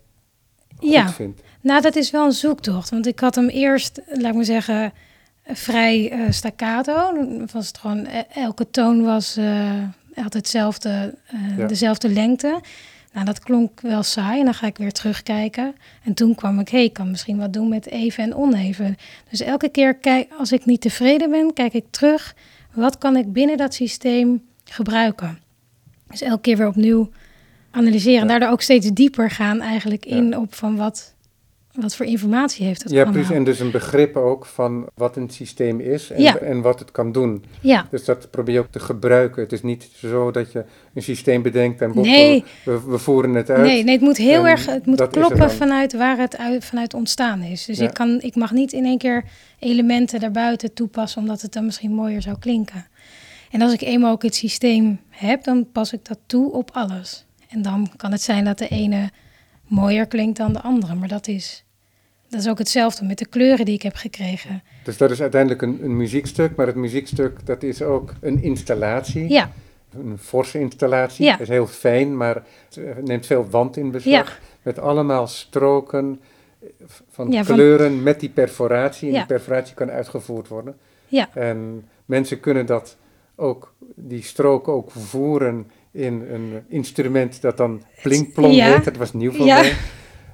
ja, 0.79 1.05
goed 1.05 1.15
vindt. 1.15 1.41
Nou, 1.61 1.81
dat 1.81 1.95
is 1.95 2.11
wel 2.11 2.25
een 2.25 2.31
zoektocht. 2.31 2.89
Want 2.89 3.07
ik 3.07 3.19
had 3.19 3.35
hem 3.35 3.47
eerst, 3.47 4.01
laat 4.07 4.29
ik 4.29 4.33
maar 4.33 4.43
zeggen, 4.45 4.93
vrij 5.45 6.11
uh, 6.11 6.31
staccato. 6.31 7.13
Was 7.51 7.67
het 7.67 7.77
gewoon, 7.77 8.07
elke 8.33 8.69
toon 8.69 9.03
was 9.03 9.37
uh, 9.37 9.71
altijd 10.15 10.33
hetzelfde, 10.33 11.15
uh, 11.33 11.57
ja. 11.57 11.67
dezelfde 11.67 12.09
lengte. 12.09 12.61
Nou, 13.13 13.25
dat 13.25 13.39
klonk 13.39 13.81
wel 13.81 14.03
saai 14.03 14.39
en 14.39 14.45
dan 14.45 14.53
ga 14.53 14.67
ik 14.67 14.77
weer 14.77 14.91
terugkijken. 14.91 15.75
En 16.03 16.13
toen 16.13 16.35
kwam 16.35 16.59
ik, 16.59 16.69
hé, 16.69 16.77
hey, 16.77 16.85
ik 16.85 16.93
kan 16.93 17.09
misschien 17.09 17.37
wat 17.37 17.53
doen 17.53 17.69
met 17.69 17.87
even 17.87 18.23
en 18.23 18.35
oneven. 18.35 18.97
Dus 19.29 19.41
elke 19.41 19.69
keer, 19.69 19.95
kijk, 19.95 20.31
als 20.37 20.51
ik 20.51 20.65
niet 20.65 20.81
tevreden 20.81 21.29
ben, 21.29 21.53
kijk 21.53 21.73
ik 21.73 21.85
terug. 21.89 22.35
Wat 22.73 22.97
kan 22.97 23.15
ik 23.15 23.33
binnen 23.33 23.57
dat 23.57 23.73
systeem 23.73 24.43
gebruiken? 24.63 25.39
Dus 26.09 26.21
elke 26.21 26.41
keer 26.41 26.57
weer 26.57 26.67
opnieuw 26.67 27.09
analyseren. 27.71 28.21
En 28.21 28.27
daardoor 28.27 28.49
ook 28.49 28.61
steeds 28.61 28.87
dieper 28.91 29.31
gaan 29.31 29.61
eigenlijk 29.61 30.05
in 30.05 30.37
op 30.37 30.55
van 30.55 30.75
wat, 30.75 31.13
wat 31.73 31.95
voor 31.95 32.05
informatie 32.05 32.65
heeft 32.65 32.83
het 32.83 32.91
Ja, 32.91 32.97
allemaal. 32.97 33.13
precies. 33.13 33.35
En 33.35 33.43
dus 33.43 33.59
een 33.59 33.71
begrip 33.71 34.15
ook 34.15 34.45
van 34.45 34.87
wat 34.95 35.15
een 35.15 35.29
systeem 35.29 35.79
is 35.79 36.09
en, 36.11 36.21
Ja. 36.21 36.37
en 36.37 36.61
wat 36.61 36.79
het 36.79 36.91
kan 36.91 37.11
doen. 37.11 37.43
Ja, 37.61 37.87
Dus 37.91 38.05
dat 38.05 38.31
probeer 38.31 38.53
je 38.53 38.59
ook 38.59 38.71
te 38.71 38.79
gebruiken. 38.79 39.41
Het 39.43 39.51
is 39.51 39.61
niet 39.63 39.89
zo 39.95 40.31
dat 40.31 40.51
je 40.51 40.65
een 40.93 41.01
systeem 41.03 41.41
bedenkt 41.41 41.81
en 41.81 41.91
Nee. 41.95 42.43
we, 42.65 42.81
we 42.87 42.97
voeren 42.97 43.35
het 43.35 43.49
uit. 43.49 43.65
nee, 43.65 43.83
nee, 43.83 43.93
het 43.93 44.01
moet 44.03 44.17
heel 44.17 44.47
erg, 44.47 44.65
het 44.65 44.85
moet 44.85 45.07
kloppen 45.07 45.51
vanuit 45.51 45.93
waar 45.93 46.17
het 46.17 46.37
uit, 46.37 46.65
vanuit 46.65 46.93
ontstaan 46.93 47.41
is. 47.41 47.65
Dus 47.65 47.77
Ja. 47.77 47.87
ik, 47.87 47.93
kan, 47.93 48.21
ik 48.21 48.35
mag 48.35 48.51
niet 48.51 48.73
in 48.73 48.85
één 48.85 48.97
keer 48.97 49.23
elementen 49.59 50.19
daarbuiten 50.19 50.73
toepassen, 50.73 51.21
omdat 51.21 51.41
het 51.41 51.53
dan 51.53 51.65
misschien 51.65 51.91
mooier 51.93 52.21
zou 52.21 52.37
klinken. 52.39 52.85
En 53.57 53.63
als 53.63 53.73
ik 53.73 53.81
eenmaal 53.81 54.11
ook 54.11 54.23
het 54.23 54.35
systeem 54.35 54.99
heb, 55.09 55.43
dan 55.43 55.67
pas 55.71 55.93
ik 55.93 56.05
dat 56.05 56.19
toe 56.25 56.51
op 56.51 56.69
alles. 56.73 57.25
En 57.49 57.61
dan 57.61 57.89
kan 57.95 58.11
het 58.11 58.21
zijn 58.21 58.43
dat 58.45 58.57
de 58.57 58.67
ene 58.67 59.09
mooier 59.67 60.07
klinkt 60.07 60.37
dan 60.37 60.53
de 60.53 60.61
andere. 60.61 60.95
Maar 60.95 61.07
dat 61.07 61.27
is, 61.27 61.63
dat 62.29 62.39
is 62.39 62.47
ook 62.49 62.57
hetzelfde 62.57 63.05
met 63.05 63.17
de 63.17 63.25
kleuren 63.27 63.65
die 63.65 63.73
ik 63.73 63.81
heb 63.81 63.95
gekregen. 63.95 64.63
Dus 64.83 64.97
dat 64.97 65.11
is 65.11 65.21
uiteindelijk 65.21 65.61
een, 65.61 65.79
een 65.83 65.97
muziekstuk, 65.97 66.55
maar 66.55 66.67
het 66.67 66.75
muziekstuk 66.75 67.45
dat 67.45 67.63
is 67.63 67.81
ook 67.81 68.13
een 68.21 68.43
installatie. 68.43 69.29
Ja, 69.29 69.51
een 69.93 70.17
forse 70.17 70.59
installatie. 70.59 71.25
Ja. 71.25 71.31
Het 71.31 71.39
is 71.41 71.47
heel 71.47 71.67
fijn, 71.67 72.17
maar 72.17 72.43
het 72.65 72.77
eh, 72.77 72.95
neemt 73.03 73.25
veel 73.25 73.49
wand 73.49 73.77
in 73.77 73.91
beslag. 73.91 74.39
Met 74.61 74.79
allemaal 74.79 75.27
stroken 75.27 76.19
eh, 76.61 76.67
van 77.09 77.31
Ja, 77.31 77.43
van- 77.43 77.55
kleuren 77.55 78.03
met 78.03 78.19
die 78.19 78.29
perforatie. 78.29 79.07
En 79.07 79.13
Ja. 79.13 79.19
die 79.19 79.27
perforatie 79.27 79.75
kan 79.75 79.89
uitgevoerd 79.91 80.47
worden. 80.47 80.77
Ja. 81.07 81.29
En 81.33 81.85
mensen 82.05 82.39
kunnen 82.39 82.65
dat 82.65 82.97
ook, 83.39 83.73
die 83.95 84.23
stroken 84.23 84.73
ook 84.73 84.91
voeren 84.91 85.71
in 85.91 86.25
een 86.31 86.63
instrument 86.67 87.41
dat 87.41 87.57
dan 87.57 87.81
plinkplong 88.03 88.53
Ja. 88.53 88.65
heet. 88.73 88.83
Dat 88.85 88.97
was 88.97 89.13
nieuw 89.13 89.31
voor 89.31 89.45
Ja. 89.45 89.59
mij. 89.59 89.73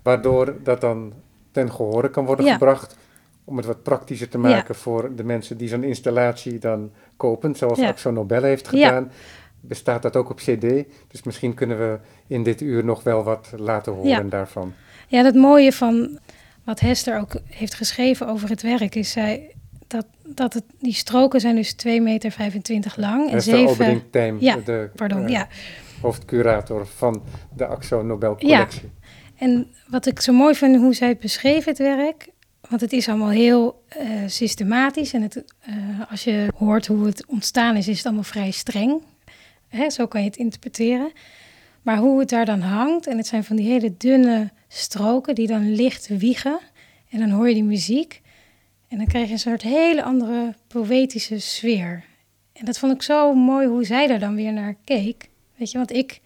Waardoor 0.03 0.55
dat 0.63 0.81
dan 0.81 1.13
ten 1.51 1.71
gehore 1.71 2.09
kan 2.09 2.25
worden 2.25 2.45
Ja. 2.45 2.53
gebracht. 2.53 2.97
Om 3.45 3.57
het 3.57 3.65
wat 3.65 3.83
praktischer 3.83 4.29
te 4.29 4.37
maken 4.37 4.75
voor 4.75 5.15
de 5.15 5.23
mensen 5.23 5.57
die 5.57 5.67
zo'n 5.67 5.83
installatie 5.83 6.59
dan 6.59 6.91
kopen. 7.17 7.55
Zoals. 7.55 7.79
Axo 7.79 8.11
Nobel 8.11 8.43
heeft 8.43 8.67
gedaan. 8.67 9.11
Bestaat 9.59 10.01
dat 10.01 10.15
ook 10.15 10.29
op 10.29 10.37
cd. 10.37 10.61
Dus 11.07 11.23
misschien 11.23 11.53
kunnen 11.53 11.77
we 11.77 11.99
in 12.27 12.43
dit 12.43 12.61
uur 12.61 12.85
nog 12.85 13.03
wel 13.03 13.23
wat 13.23 13.49
laten 13.57 13.93
horen 13.93 14.29
daarvan. 14.29 14.73
Ja, 15.07 15.23
het 15.23 15.35
mooie 15.35 15.71
van 15.71 16.19
wat 16.65 16.79
Hester 16.79 17.19
ook 17.19 17.35
heeft 17.47 17.73
geschreven 17.73 18.27
over 18.27 18.49
het 18.49 18.61
werk 18.61 18.95
is 18.95 19.11
zij 19.11 19.55
dat, 19.93 20.35
dat 20.35 20.53
het, 20.53 20.63
die 20.79 20.93
stroken 20.93 21.39
zijn 21.39 21.55
dus 21.55 21.75
2,25 21.87 22.01
meter 22.01 22.93
lang 22.95 23.27
en 23.27 23.33
Hester 23.33 23.57
7. 23.57 23.71
Oberding 23.73 24.01
Tijm, 24.09 24.37
Ja, 24.39 24.55
de 24.65 24.89
Pardon, 24.95 25.23
eh, 25.23 25.29
ja. 25.29 25.47
hoofdcurator 26.01 26.87
van 26.87 27.23
de 27.55 27.65
Axo 27.65 28.01
Nobel 28.01 28.35
collectie. 28.35 28.91
En 29.35 29.67
wat 29.87 30.05
ik 30.05 30.19
zo 30.19 30.33
mooi 30.33 30.55
vind 30.55 30.75
hoe 30.75 30.93
zij 30.93 31.07
het 31.07 31.19
beschreven, 31.19 31.69
het 31.69 31.77
werk. 31.77 32.27
Want 32.69 32.81
het 32.81 32.93
is 32.93 33.09
allemaal 33.09 33.29
heel 33.29 33.83
eh, 33.87 34.07
systematisch. 34.25 35.13
En 35.13 35.21
het, 35.21 35.43
eh, 35.59 35.73
als 36.09 36.23
je 36.23 36.47
hoort 36.57 36.87
hoe 36.87 37.05
het 37.05 37.25
ontstaan 37.27 37.75
is, 37.75 37.87
is 37.87 37.97
het 37.97 38.05
allemaal 38.05 38.23
vrij 38.23 38.51
streng. 38.51 39.01
Hè, 39.67 39.89
zo 39.89 40.07
kan 40.07 40.21
je 40.21 40.27
het 40.27 40.37
interpreteren. 40.37 41.11
Maar 41.81 41.97
hoe 41.97 42.19
het 42.19 42.29
daar 42.29 42.45
dan 42.45 42.61
hangt, 42.61 43.07
en 43.07 43.17
het 43.17 43.27
zijn 43.27 43.43
van 43.43 43.55
die 43.55 43.67
hele 43.67 43.97
dunne 43.97 44.51
stroken 44.67 45.35
die 45.35 45.47
dan 45.47 45.75
licht 45.75 46.07
wiegen. 46.07 46.59
En 47.09 47.19
dan 47.19 47.29
hoor 47.29 47.47
je 47.47 47.53
die 47.53 47.63
muziek. 47.63 48.21
En 48.93 48.99
dan 48.99 49.07
krijg 49.07 49.27
je 49.27 49.33
een 49.33 49.39
soort 49.39 49.61
hele 49.61 50.03
andere 50.03 50.53
poëtische 50.67 51.39
sfeer. 51.39 52.03
En 52.53 52.65
dat 52.65 52.77
vond 52.79 52.93
ik 52.93 53.01
zo 53.01 53.33
mooi 53.33 53.67
hoe 53.67 53.83
zij 53.83 54.07
daar 54.07 54.19
dan 54.19 54.35
weer 54.35 54.53
naar 54.53 54.75
keek. 54.83 55.29
Weet 55.55 55.71
je, 55.71 55.77
want 55.77 55.91
ik 55.93 56.19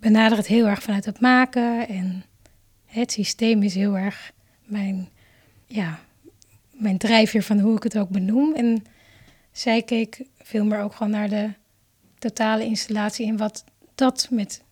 benader 0.00 0.38
het 0.38 0.46
heel 0.46 0.66
erg 0.66 0.82
vanuit 0.82 1.04
het 1.04 1.20
maken. 1.20 1.88
En 1.88 2.24
het 2.86 3.12
systeem 3.12 3.62
is 3.62 3.74
heel 3.74 3.96
erg 3.96 4.32
mijn, 4.64 5.08
ja, 5.66 5.98
mijn 6.72 6.98
drijfveer 6.98 7.42
van 7.42 7.58
hoe 7.58 7.76
ik 7.76 7.82
het 7.82 7.98
ook 7.98 8.08
benoem. 8.08 8.54
En 8.54 8.84
zij 9.52 9.82
keek 9.82 10.22
veel 10.42 10.64
meer 10.64 10.80
ook 10.80 10.94
gewoon 10.94 11.12
naar 11.12 11.28
de 11.28 11.48
totale 12.18 12.64
installatie 12.64 13.26
en 13.26 13.36
wat 13.36 13.64
dat 13.94 14.28
met, 14.30 14.62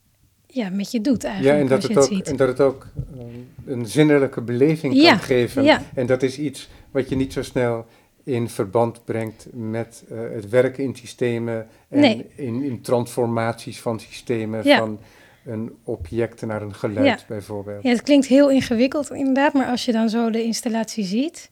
ja, 0.46 0.68
met 0.70 0.90
je 0.90 1.00
doet 1.00 1.22
Ja, 1.22 1.28
eigenlijk. 1.28 1.60
en 1.60 1.66
dat, 1.66 1.82
het 1.82 1.94
het 1.94 2.04
ook, 2.04 2.12
ziet. 2.12 2.28
en 2.28 2.36
dat 2.36 2.48
het 2.48 2.60
ook 2.60 2.86
eh, 3.18 3.24
een 3.66 3.86
zinnelijke 3.86 4.40
beleving 4.40 4.94
Ja, 4.94 5.10
kan 5.10 5.18
geven. 5.20 5.64
ja. 5.64 5.82
En 5.94 6.06
dat 6.06 6.22
is 6.22 6.38
iets 6.38 6.68
wat 6.90 7.08
je 7.08 7.16
niet 7.16 7.32
zo 7.32 7.42
snel 7.42 7.86
in 8.24 8.48
verband 8.48 9.04
brengt 9.04 9.46
met 9.52 10.04
eh, 10.10 10.18
het 10.18 10.48
werken 10.48 10.84
in 10.84 10.94
systemen 10.96 11.68
en 11.88 12.00
Nee. 12.00 12.26
in, 12.36 12.62
in 12.62 12.80
transformaties 12.80 13.80
van 13.80 14.00
systemen, 14.00 14.64
Ja. 14.64 14.78
van 14.78 14.98
een 15.44 15.72
object 15.84 16.42
naar 16.46 16.62
een 16.62 16.74
geluid 16.74 17.24
bijvoorbeeld. 17.28 17.82
Ja, 17.82 17.90
het 17.90 18.02
klinkt 18.02 18.26
heel 18.26 18.50
ingewikkeld 18.50 19.10
inderdaad, 19.10 19.52
maar 19.52 19.66
als 19.66 19.84
je 19.84 19.92
dan 19.92 20.08
zo 20.08 20.30
de 20.30 20.42
installatie 20.42 21.04
ziet, 21.04 21.50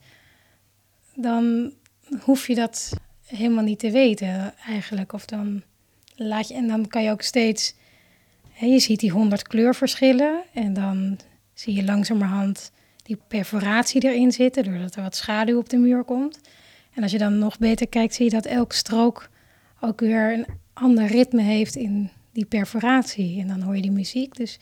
dan 1.15 1.73
hoef 2.21 2.47
je 2.47 2.55
dat 2.55 2.93
helemaal 3.27 3.65
niet 3.65 3.79
te 3.79 3.91
weten 3.91 4.55
eigenlijk. 4.67 5.13
Of 5.13 5.25
dan 5.25 5.63
laat 6.17 6.49
je, 6.49 6.55
en 6.55 6.67
dan 6.69 6.89
kan 6.89 7.03
je 7.03 7.11
ook 7.11 7.23
steeds, 7.23 7.75
hè, 8.51 8.67
je 8.67 8.79
ziet 8.79 9.01
die 9.01 9.11
honderd 9.11 9.43
kleurverschillen 9.49 10.43
en 10.53 10.73
dan 10.73 11.19
zie 11.55 11.75
je 11.75 11.85
langzamerhand 11.85 12.73
die 13.05 13.19
perforatie 13.29 14.05
erin 14.05 14.33
zitten, 14.33 14.65
doordat 14.65 14.95
er 14.95 15.03
wat 15.03 15.17
schaduw 15.17 15.59
op 15.59 15.69
de 15.69 15.77
muur 15.77 16.05
komt. 16.05 16.41
En 16.95 17.03
als 17.03 17.13
je 17.13 17.19
dan 17.19 17.39
nog 17.39 17.59
beter 17.59 17.89
kijkt, 17.89 18.15
zie 18.15 18.25
je 18.25 18.31
dat 18.31 18.47
elke 18.47 18.75
strook 18.75 19.29
ook 19.81 20.01
weer 20.01 20.33
een 20.33 20.47
ander 20.73 21.07
ritme 21.07 21.43
heeft 21.43 21.77
in 21.77 22.11
die 22.33 22.45
perforatie. 22.45 23.41
En 23.41 23.49
dan 23.49 23.61
hoor 23.63 23.77
je 23.77 23.83
die 23.83 23.91
muziek. 23.91 24.37
Dus 24.37 24.59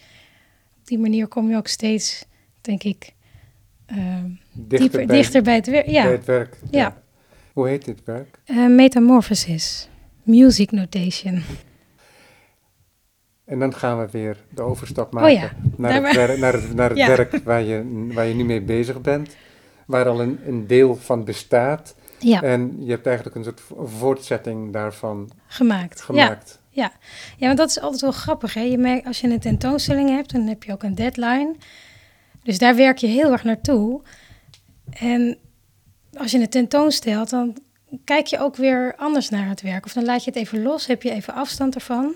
op 0.81 0.87
die 0.87 0.99
manier 0.99 1.27
kom 1.27 1.51
je 1.51 1.57
ook 1.57 1.67
steeds, 1.67 2.25
denk 2.61 2.83
ik, 2.83 3.13
ehm, 3.87 4.29
dieper, 4.53 5.07
bij, 5.07 5.17
dichter 5.17 5.43
bij 5.43 5.55
het 5.55 5.67
werk. 5.67 5.87
Ja, 5.87 6.03
bij 6.03 6.13
het 6.13 6.25
werk. 6.25 6.59
Ja. 6.71 7.03
Hoe 7.53 7.69
heet 7.69 7.85
dit 7.85 8.05
werk? 8.05 8.39
Eh, 8.45 8.67
metamorphosis, 8.67 9.89
music 10.23 10.71
notation. 10.71 11.43
En 13.53 13.59
dan 13.59 13.75
gaan 13.75 13.99
we 14.01 14.09
weer 14.11 14.37
de 14.51 14.63
overstap 14.63 15.13
maken 15.13 15.31
Oh 15.31 15.37
ja, 15.39 15.51
naar, 15.77 15.93
het, 16.03 16.15
werk, 16.17 16.39
naar 16.39 16.53
het, 16.53 16.75
naar 16.75 16.89
het 16.89 16.99
Ja. 16.99 17.07
werk 17.07 17.37
waar 17.45 17.63
je, 17.63 18.07
waar 18.15 18.27
je 18.27 18.35
nu 18.35 18.45
mee 18.45 18.61
bezig 18.63 19.01
bent. 19.01 19.37
Waar 19.87 20.09
al 20.09 20.21
een, 20.21 20.39
een 20.47 20.67
deel 20.67 20.97
van 20.97 21.25
bestaat. 21.25 21.95
Ja, 22.19 22.43
En 22.43 22.77
je 22.85 22.91
hebt 22.91 23.07
eigenlijk 23.07 23.37
een 23.37 23.45
soort 23.45 23.61
vo- 23.61 23.87
voortzetting 23.87 24.73
daarvan 24.73 25.31
gemaakt. 25.47 25.99
Ja. 25.99 26.05
gemaakt. 26.05 26.61
Ja, 26.71 26.91
want 27.39 27.57
dat 27.57 27.69
is 27.69 27.81
altijd 27.81 28.01
wel 28.01 28.13
grappig. 28.13 28.55
Hè? 28.55 28.61
Je 28.61 28.79
merkt, 28.79 29.07
als 29.07 29.21
je 29.21 29.29
een 29.29 29.41
tentoonstelling 29.41 30.09
hebt, 30.09 30.33
dan 30.33 30.47
heb 30.47 30.63
je 30.63 30.73
ook 30.73 30.83
een 30.83 30.95
deadline. 30.95 31.55
Dus 32.43 32.59
daar 32.59 32.77
werk 32.77 32.99
je 32.99 33.07
heel 33.07 33.33
erg 33.33 33.45
naartoe. 33.45 34.01
En 34.91 35.39
als 36.13 36.31
je 36.31 36.41
het 36.41 36.51
tentoonstelt, 36.51 37.31
dan 37.31 37.57
kijk 38.05 38.27
je 38.27 38.39
ook 38.39 38.57
weer 38.57 38.95
anders 38.97 39.29
naar 39.29 39.49
het 39.49 39.61
werk. 39.63 39.85
Of 39.85 39.93
dan 39.93 40.05
laat 40.05 40.25
je 40.25 40.31
het 40.31 40.39
even 40.39 40.63
los, 40.63 40.87
heb 40.87 41.03
je 41.03 41.11
even 41.11 41.35
afstand 41.35 41.75
ervan. 41.75 42.15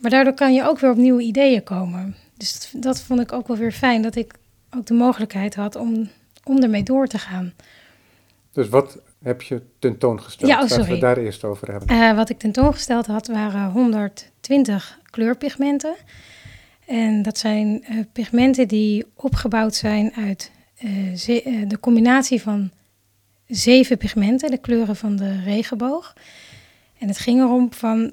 Maar 0.00 0.10
daardoor 0.10 0.34
kan 0.34 0.54
je 0.54 0.64
ook 0.68 0.78
weer 0.78 0.90
op 0.90 0.96
nieuwe 0.96 1.22
ideeën 1.22 1.62
komen. 1.62 2.16
Dus 2.36 2.70
dat, 2.70 2.82
dat 2.82 3.00
vond 3.02 3.20
ik 3.20 3.32
ook 3.32 3.48
wel 3.48 3.56
weer 3.56 3.72
fijn, 3.72 4.02
dat 4.02 4.16
ik 4.16 4.34
ook 4.76 4.86
de 4.86 4.94
mogelijkheid 4.94 5.54
had 5.54 5.76
om, 5.76 6.08
om 6.44 6.62
ermee 6.62 6.82
door 6.82 7.06
te 7.06 7.18
gaan. 7.18 7.52
Dus 8.52 8.68
wat 8.68 8.98
heb 9.22 9.42
je 9.42 9.62
tentoongesteld? 9.78 10.50
Ja, 10.50 10.62
oh, 10.62 10.68
Laten 10.68 10.86
we 10.86 10.98
daar 10.98 11.16
eerst 11.16 11.44
over 11.44 11.70
hebben. 11.70 11.88
Eh, 11.88 12.14
wat 12.16 12.28
ik 12.30 12.38
tentoongesteld 12.38 13.06
had, 13.06 13.26
waren 13.26 13.70
120 13.70 14.98
kleurpigmenten. 15.10 15.94
En 16.86 17.22
dat 17.22 17.38
zijn 17.38 17.84
eh, 17.84 17.96
pigmenten 18.12 18.68
die 18.68 19.06
opgebouwd 19.14 19.74
zijn 19.74 20.12
uit 20.14 20.50
ze- 21.16 21.42
eh, 21.42 21.68
de 21.68 21.80
combinatie 21.80 22.42
van 22.42 22.70
zeven 23.46 23.96
pigmenten, 23.98 24.50
de 24.50 24.58
kleuren 24.58 24.96
van 24.96 25.16
de 25.16 25.40
regenboog. 25.42 26.14
En 26.98 27.08
het 27.08 27.18
ging 27.18 27.40
erom 27.40 27.72
van 27.72 28.12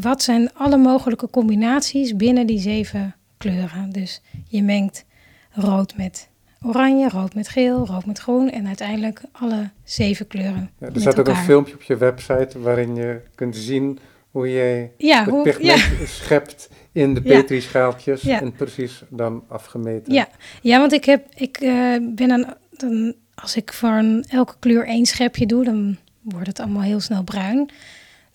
wat 0.00 0.22
zijn 0.22 0.50
alle 0.54 0.76
mogelijke 0.76 1.30
combinaties 1.30 2.16
binnen 2.16 2.46
die 2.46 2.58
zeven 2.58 3.14
kleuren. 3.38 3.90
Dus 3.90 4.20
je 4.48 4.62
mengt 4.62 5.04
rood 5.50 5.96
met 5.96 6.28
oranje, 6.62 7.08
rood 7.08 7.34
met 7.34 7.48
geel, 7.48 7.86
rood 7.86 8.06
met 8.06 8.18
groen 8.18 8.50
en 8.50 8.66
uiteindelijk 8.66 9.20
alle 9.32 9.70
zeven 9.84 10.26
kleuren. 10.26 10.70
Ja, 10.78 10.86
er 10.86 11.00
staat 11.00 11.18
ook 11.18 11.28
een 11.28 11.36
filmpje 11.36 11.74
op 11.74 11.82
je 11.82 11.96
website 11.96 12.60
waarin 12.60 12.94
je 12.94 13.20
kunt 13.34 13.56
zien 13.56 13.98
hoe 14.30 14.52
jij 14.52 14.92
Ja, 14.96 15.20
het 15.20 15.30
hoe, 15.30 15.42
pigment 15.42 15.80
ja. 15.98 16.06
schept 16.06 16.68
in 16.92 17.14
de 17.14 17.22
petrischaaltjes 17.22 18.22
Ja. 18.22 18.40
en 18.40 18.52
precies 18.52 19.02
dan 19.08 19.44
afgemeten. 19.48 20.12
Ja, 20.12 20.28
ja 20.62 20.78
want 20.78 20.92
ik, 20.92 21.04
heb, 21.04 21.26
ik 21.34 21.56
eh, 21.56 21.70
ben 22.00 22.28
dan, 22.28 22.54
dan, 22.70 23.14
als 23.34 23.56
ik 23.56 23.72
voor 23.72 23.90
een, 23.90 24.24
elke 24.28 24.54
kleur 24.58 24.86
één 24.86 25.06
schepje 25.06 25.46
doe, 25.46 25.64
dan 25.64 25.96
wordt 26.22 26.46
het 26.46 26.60
allemaal 26.60 26.82
heel 26.82 27.00
snel 27.00 27.22
bruin. 27.22 27.70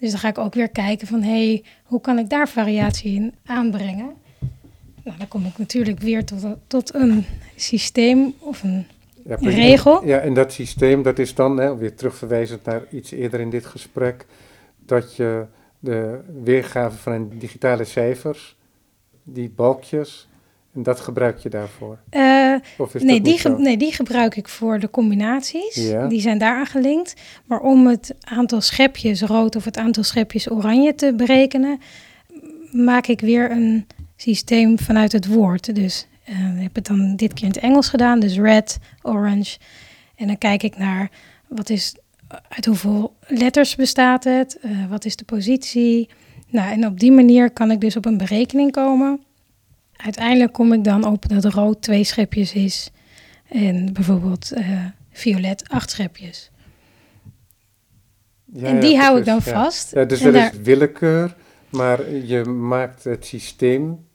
Dus 0.01 0.09
dan 0.11 0.19
ga 0.19 0.27
ik 0.27 0.37
ook 0.37 0.53
weer 0.53 0.69
kijken 0.69 1.07
van, 1.07 1.21
hé, 1.21 1.29
hey, 1.47 1.63
hoe 1.83 2.01
kan 2.01 2.19
ik 2.19 2.29
daar 2.29 2.47
variatie 2.49 3.13
in 3.15 3.33
aanbrengen? 3.45 4.13
Nou, 5.03 5.17
dan 5.17 5.27
kom 5.27 5.45
ik 5.45 5.57
natuurlijk 5.57 5.99
weer 5.99 6.25
tot, 6.25 6.43
een- 6.43 6.57
tot 6.67 6.93
een 6.93 7.25
systeem 7.55 8.33
of 8.39 8.63
een 8.63 8.85
Ja, 9.25 9.35
regel? 9.39 10.05
Ja, 10.05 10.17
en 10.17 10.33
dat 10.33 10.53
systeem, 10.53 11.03
dat 11.03 11.19
is 11.19 11.35
dan, 11.35 11.57
hè, 11.57 11.77
weer 11.77 11.95
terugverwijzend 11.95 12.65
naar 12.65 12.81
iets 12.91 13.11
eerder 13.11 13.39
in 13.39 13.49
dit 13.49 13.65
gesprek, 13.65 14.25
dat 14.85 15.15
je 15.15 15.45
de 15.79 16.19
weergave 16.43 16.97
van 16.97 17.13
een 17.13 17.39
digitale 17.39 17.83
cijfers, 17.83 18.55
die 19.23 19.49
balkjes, 19.49 20.27
en 20.73 20.83
dat 20.83 20.99
gebruik 20.99 21.37
je 21.37 21.49
daarvoor. 21.49 21.97
Of 22.77 22.95
is 22.95 23.03
nee, 23.03 23.21
die 23.21 23.37
ge- 23.37 23.49
nee, 23.57 23.77
die 23.77 23.91
gebruik 23.93 24.35
ik 24.35 24.47
voor 24.47 24.79
de 24.79 24.89
combinaties. 24.89 25.75
Ja. 25.75 26.07
Die 26.07 26.21
zijn 26.21 26.37
daaraan 26.37 26.65
gelinkt. 26.65 27.13
Maar 27.45 27.59
om 27.59 27.87
het 27.87 28.15
aantal 28.19 28.61
schepjes 28.61 29.21
rood 29.21 29.55
of 29.55 29.65
het 29.65 29.77
aantal 29.77 30.03
schepjes 30.03 30.51
oranje 30.51 30.95
te 30.95 31.13
berekenen, 31.15 31.79
maak 32.71 33.07
ik 33.07 33.21
weer 33.21 33.51
een 33.51 33.87
systeem 34.15 34.79
vanuit 34.79 35.11
het 35.11 35.27
woord. 35.27 35.75
Dus 35.75 36.07
eh, 36.23 36.55
ik 36.55 36.61
heb 36.61 36.75
het 36.75 36.85
dan 36.85 37.15
dit 37.15 37.33
keer 37.33 37.43
in 37.43 37.49
het 37.53 37.59
Engels 37.63 37.89
gedaan, 37.89 38.19
dus 38.19 38.37
red, 38.37 38.77
orange. 39.01 39.57
En 40.15 40.27
dan 40.27 40.37
kijk 40.37 40.63
ik 40.63 40.77
naar 40.77 41.09
wat 41.47 41.69
is, 41.69 41.95
uit 42.49 42.65
hoeveel 42.65 43.15
letters 43.27 43.75
bestaat 43.75 44.23
het, 44.23 44.57
eh, 44.61 44.71
wat 44.89 45.05
is 45.05 45.15
de 45.15 45.25
positie. 45.25 46.09
Nou, 46.49 46.71
en 46.71 46.85
op 46.85 46.99
die 46.99 47.11
manier 47.11 47.51
kan 47.51 47.71
ik 47.71 47.81
dus 47.81 47.95
op 47.95 48.05
een 48.05 48.17
berekening 48.17 48.71
komen. 48.71 49.21
Uiteindelijk 50.03 50.53
kom 50.53 50.73
ik 50.73 50.83
dan 50.83 51.05
op 51.05 51.27
dat 51.29 51.45
rood 51.45 51.81
twee 51.81 52.03
schepjes 52.03 52.53
is 52.53 52.91
en 53.49 53.93
bijvoorbeeld 53.93 54.51
eh, 54.51 54.85
violet 55.11 55.69
acht 55.69 55.91
schepjes. 55.91 56.51
Ja, 58.53 58.67
en 58.67 58.75
ja, 58.75 58.81
die 58.81 58.97
hou 58.97 59.19
ik 59.19 59.25
dan 59.25 59.39
ja. 59.45 59.51
vast. 59.63 59.91
Ja, 59.91 60.05
dus 60.05 60.19
daar- 60.21 60.53
is 60.53 60.59
willekeur, 60.61 61.35
maar 61.69 62.11
je 62.11 62.43
maakt 62.43 63.03
het 63.03 63.25
systeem 63.25 64.05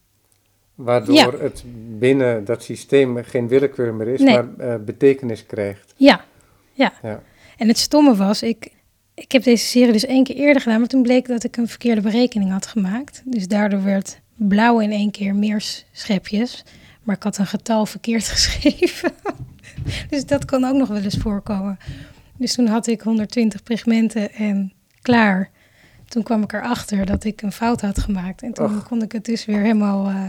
waardoor 0.74 1.40
het 1.40 1.64
binnen 1.98 2.44
dat 2.44 2.62
systeem 2.62 3.24
geen 3.24 3.48
willekeur 3.48 3.94
meer 3.94 4.08
is, 4.08 4.20
Nee. 4.20 4.34
maar 4.34 4.48
eh, 4.58 4.74
betekenis 4.84 5.46
krijgt. 5.46 5.94
Ja, 5.96 6.24
ja. 6.72 6.92
Ja. 7.02 7.22
En 7.56 7.68
het 7.68 7.78
stomme 7.78 8.16
was, 8.16 8.42
ik, 8.42 8.72
ik 9.14 9.32
heb 9.32 9.42
deze 9.42 9.66
serie 9.66 9.92
dus 9.92 10.06
één 10.06 10.24
keer 10.24 10.36
eerder 10.36 10.62
gedaan, 10.62 10.78
maar 10.78 10.88
toen 10.88 11.02
bleek 11.02 11.26
dat 11.26 11.44
ik 11.44 11.56
een 11.56 11.68
verkeerde 11.68 12.00
berekening 12.00 12.50
had 12.50 12.66
gemaakt. 12.66 13.22
Dus 13.24 13.48
daardoor 13.48 13.82
werd 13.82 14.20
blauw 14.36 14.80
in 14.80 14.90
één 14.90 15.10
keer 15.10 15.34
meer 15.34 15.64
schepjes. 15.92 16.64
Maar 17.02 17.16
ik 17.16 17.22
had 17.22 17.38
een 17.38 17.46
getal 17.46 17.86
verkeerd 17.86 18.28
geschreven. 18.34 19.12
dus 20.08 20.26
dat 20.26 20.44
kan 20.44 20.64
ook 20.64 20.76
nog 20.76 20.88
wel 20.88 21.02
eens 21.02 21.16
voorkomen. 21.16 21.78
Dus 22.36 22.54
toen 22.54 22.66
had 22.66 22.86
ik 22.86 23.00
120 23.00 23.62
pigmenten 23.62 24.32
en 24.32 24.72
klaar. 25.02 25.50
Toen 26.08 26.22
kwam 26.22 26.42
ik 26.42 26.52
erachter 26.52 27.06
dat 27.06 27.24
ik 27.24 27.42
een 27.42 27.52
fout 27.52 27.80
had 27.80 27.98
gemaakt. 27.98 28.42
En 28.42 28.52
toen 28.52 28.76
Och. 28.76 28.88
kon 28.88 29.02
ik 29.02 29.12
het 29.12 29.24
dus 29.24 29.44
weer 29.44 29.60
helemaal 29.60 30.06
eh, 30.06 30.22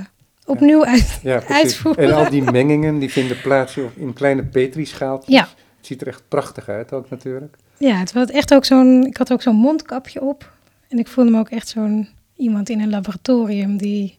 opnieuw 0.45 0.85
uit. 0.85 1.19
Ja. 1.23 1.43
Uitvoeren. 1.47 2.03
En 2.03 2.13
al 2.13 2.29
die 2.29 2.51
mengingen 2.51 2.99
die 2.99 3.11
vinden 3.11 3.41
plaats 3.41 3.77
in 3.95 4.13
kleine 4.13 4.43
petrischaaltjes. 4.43 5.35
Ja. 5.35 5.41
Het 5.77 5.85
ziet 5.85 6.01
er 6.01 6.07
echt 6.07 6.23
prachtig 6.27 6.69
uit 6.69 6.93
ook 6.93 7.09
natuurlijk. 7.09 7.55
Ja, 7.77 7.95
het 7.95 8.13
was 8.13 8.29
echt 8.29 8.53
ook 8.53 8.65
zo'n. 8.65 9.05
Ik 9.05 9.17
had 9.17 9.31
ook 9.31 9.41
zo'n 9.41 9.55
mondkapje 9.55 10.21
op. 10.21 10.51
En 10.87 10.99
ik 10.99 11.07
voelde 11.07 11.31
me 11.31 11.39
ook 11.39 11.49
echt 11.49 11.67
zo'n 11.67 12.07
iemand 12.37 12.69
in 12.69 12.81
een 12.81 12.89
laboratorium 12.89 13.77
die 13.77 14.17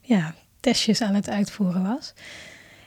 ja, 0.00 0.34
testjes 0.60 1.00
aan 1.00 1.14
het 1.14 1.28
uitvoeren 1.28 1.82
was. 1.82 2.14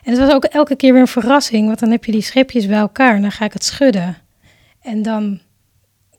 En 0.02 0.10
het 0.12 0.20
was 0.20 0.32
ook 0.32 0.44
elke 0.44 0.76
keer 0.76 0.92
weer 0.92 1.00
een 1.00 1.08
verrassing, 1.08 1.66
want 1.66 1.78
dan 1.78 1.90
heb 1.90 2.04
je 2.04 2.12
die 2.12 2.22
schepjes 2.22 2.66
bij 2.66 2.78
elkaar 2.78 3.14
en 3.14 3.22
dan 3.22 3.32
ga 3.32 3.44
ik 3.44 3.52
het 3.52 3.64
schudden. 3.64 4.16
En 4.80 5.02
dan, 5.02 5.40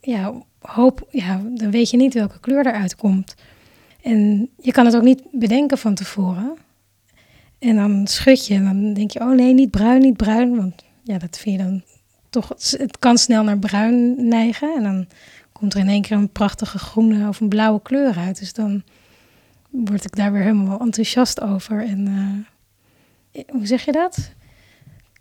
ja, 0.00 0.32
hoop, 0.58 1.06
ja, 1.10 1.40
dan 1.54 1.70
weet 1.70 1.90
je 1.90 1.96
niet 1.96 2.14
welke 2.14 2.40
kleur 2.40 2.66
eruit 2.66 2.96
komt. 2.96 3.34
En 4.02 4.50
je 4.60 4.72
kan 4.72 4.84
het 4.84 4.96
ook 4.96 5.02
niet 5.02 5.22
bedenken 5.32 5.78
van 5.78 5.94
tevoren. 5.94 6.56
En 7.58 7.76
dan 7.76 8.06
schud 8.06 8.46
je 8.46 8.54
en 8.54 8.64
dan 8.64 8.92
denk 8.92 9.10
je, 9.10 9.20
oh 9.20 9.30
nee, 9.30 9.54
niet 9.54 9.70
bruin, 9.70 10.00
niet 10.00 10.16
bruin. 10.16 10.56
Want 10.56 10.84
ja, 11.02 11.18
dat 11.18 11.38
vind 11.38 11.60
je 11.60 11.64
dan 11.64 11.82
toch, 12.30 12.48
het 12.78 12.98
kan 12.98 13.18
snel 13.18 13.44
naar 13.44 13.58
bruin 13.58 14.28
neigen. 14.28 14.74
En 14.76 14.82
dan 14.82 15.06
komt 15.62 15.74
er 15.74 15.80
in 15.80 15.88
één 15.88 16.02
keer 16.02 16.16
een 16.16 16.32
prachtige 16.32 16.78
groene 16.78 17.28
of 17.28 17.40
een 17.40 17.48
blauwe 17.48 17.82
kleur 17.82 18.16
uit. 18.16 18.38
Dus 18.38 18.52
dan 18.52 18.82
word 19.70 20.04
ik 20.04 20.16
daar 20.16 20.32
weer 20.32 20.42
helemaal 20.42 20.80
enthousiast 20.80 21.40
over. 21.40 21.84
En 21.84 22.06
eh, 23.32 23.42
hoe 23.48 23.66
zeg 23.66 23.84
je 23.84 23.92
dat? 23.92 24.32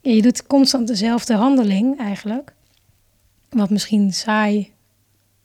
Ja, 0.01 0.11
je 0.11 0.21
doet 0.21 0.47
constant 0.47 0.87
dezelfde 0.87 1.33
handeling 1.33 1.99
eigenlijk. 1.99 2.53
Wat 3.49 3.69
misschien 3.69 4.13
saai 4.13 4.71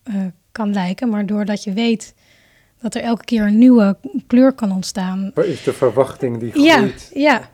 eh, 0.03 0.15
kan 0.53 0.73
lijken, 0.73 1.09
maar 1.09 1.27
doordat 1.27 1.65
je 1.65 1.73
weet 1.73 2.15
dat 2.81 2.95
er 2.95 3.03
elke 3.03 3.25
keer 3.25 3.43
een 3.43 3.59
nieuwe 3.59 3.97
kleur 4.27 4.53
kan 4.53 4.73
ontstaan, 4.73 5.31
Waar 5.35 5.47
is 5.47 5.63
de 5.63 5.73
verwachting 5.73 6.39
die 6.39 6.63
ja, 6.63 6.77
groeit? 6.77 7.11
ja. 7.15 7.51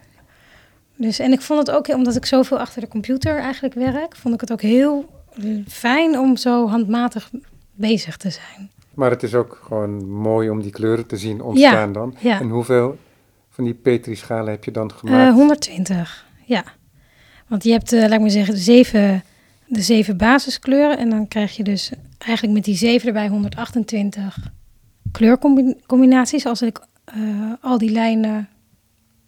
Dus, 0.97 1.19
en 1.19 1.33
ik 1.33 1.41
vond 1.41 1.67
het 1.67 1.77
ook, 1.77 1.89
omdat 1.89 2.17
ik 2.17 2.27
zoveel 2.27 2.59
achter 2.59 2.81
de 2.81 2.89
computer 2.89 3.39
eigenlijk 3.39 3.75
werk, 3.75 4.17
vond 4.17 4.35
ik 4.35 4.41
het 4.41 4.53
ook 4.53 4.63
heel 4.63 5.22
fijn 5.69 6.19
om 6.19 6.37
zo 6.37 6.69
handmatig 6.69 7.31
bezig 7.75 8.17
te 8.17 8.31
zijn. 8.31 8.71
Maar 8.95 9.11
het 9.11 9.23
is 9.23 9.35
ook 9.35 9.61
gewoon 9.67 10.09
mooi 10.11 10.51
om 10.51 10.63
die 10.63 10.71
kleuren 10.71 11.07
te 11.07 11.17
zien 11.17 11.43
ontstaan 11.43 11.93
dan. 11.93 12.15
Ja, 12.19 12.41
En 12.41 12.49
hoeveel 12.49 12.99
van 13.51 13.65
die 13.65 13.75
petrischalen 13.75 14.51
heb 14.51 14.65
je 14.65 14.71
dan 14.71 14.91
Eh, 14.91 14.97
gemaakt? 14.97 15.33
120, 15.35 16.27
ja. 16.45 16.65
Want 17.49 17.65
je 17.65 17.71
hebt, 17.73 17.93
eh, 17.93 18.01
laat 18.01 18.13
ik 18.13 18.21
maar 18.21 18.31
zeggen, 18.31 18.55
de 18.55 18.61
zeven, 18.61 19.25
de 19.67 19.83
zeven 19.83 20.17
basiskleuren. 20.17 20.99
En 20.99 21.11
dan 21.11 21.29
krijg 21.29 21.57
je 21.57 21.63
dus 21.63 21.93
eigenlijk 22.19 22.55
met 22.55 22.65
die 22.65 22.77
zeven 22.77 23.07
erbij 23.07 23.29
128 23.29 24.37
kleurcombinaties. 25.13 26.47
Als 26.47 26.63
ik 26.63 26.81
eh, 27.05 27.53
al 27.61 27.79
die 27.79 27.91
lijnen 27.91 28.49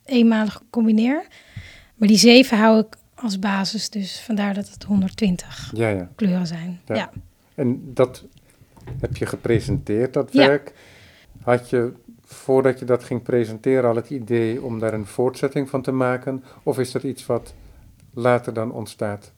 eenmalig 0.04 0.62
combineer. 0.70 1.26
Maar 1.96 2.08
die 2.08 2.16
zeven 2.16 2.58
hou 2.58 2.78
ik 2.78 2.86
als 3.14 3.38
basis, 3.38 3.90
dus 3.90 4.20
vandaar 4.20 4.54
dat 4.54 4.70
het 4.70 4.82
120 4.82 5.70
Ja, 5.74 5.88
ja. 5.88 6.08
kleuren 6.14 6.46
zijn. 6.46 6.80
Ja. 6.86 6.94
Ja. 6.94 7.10
En 7.54 7.94
dat 7.94 8.24
heb 9.00 9.16
je 9.16 9.26
gepresenteerd, 9.26 10.12
dat 10.12 10.32
werk. 10.32 10.72
Had 11.42 11.70
je, 11.70 11.92
voordat 12.24 12.78
je 12.78 12.84
dat 12.84 13.04
ging 13.04 13.22
presenteren, 13.22 13.90
al 13.90 13.96
het 13.96 14.10
idee 14.10 14.62
om 14.62 14.78
daar 14.78 14.94
een 14.94 15.06
voortzetting 15.06 15.70
van 15.70 15.82
te 15.82 15.92
maken? 15.92 16.44
Of 16.62 16.78
is 16.78 16.92
dat 16.92 17.02
iets 17.02 17.26
wat 17.26 17.54
later 18.14 18.52
dan 18.52 18.72
ontstaat? 18.72 19.32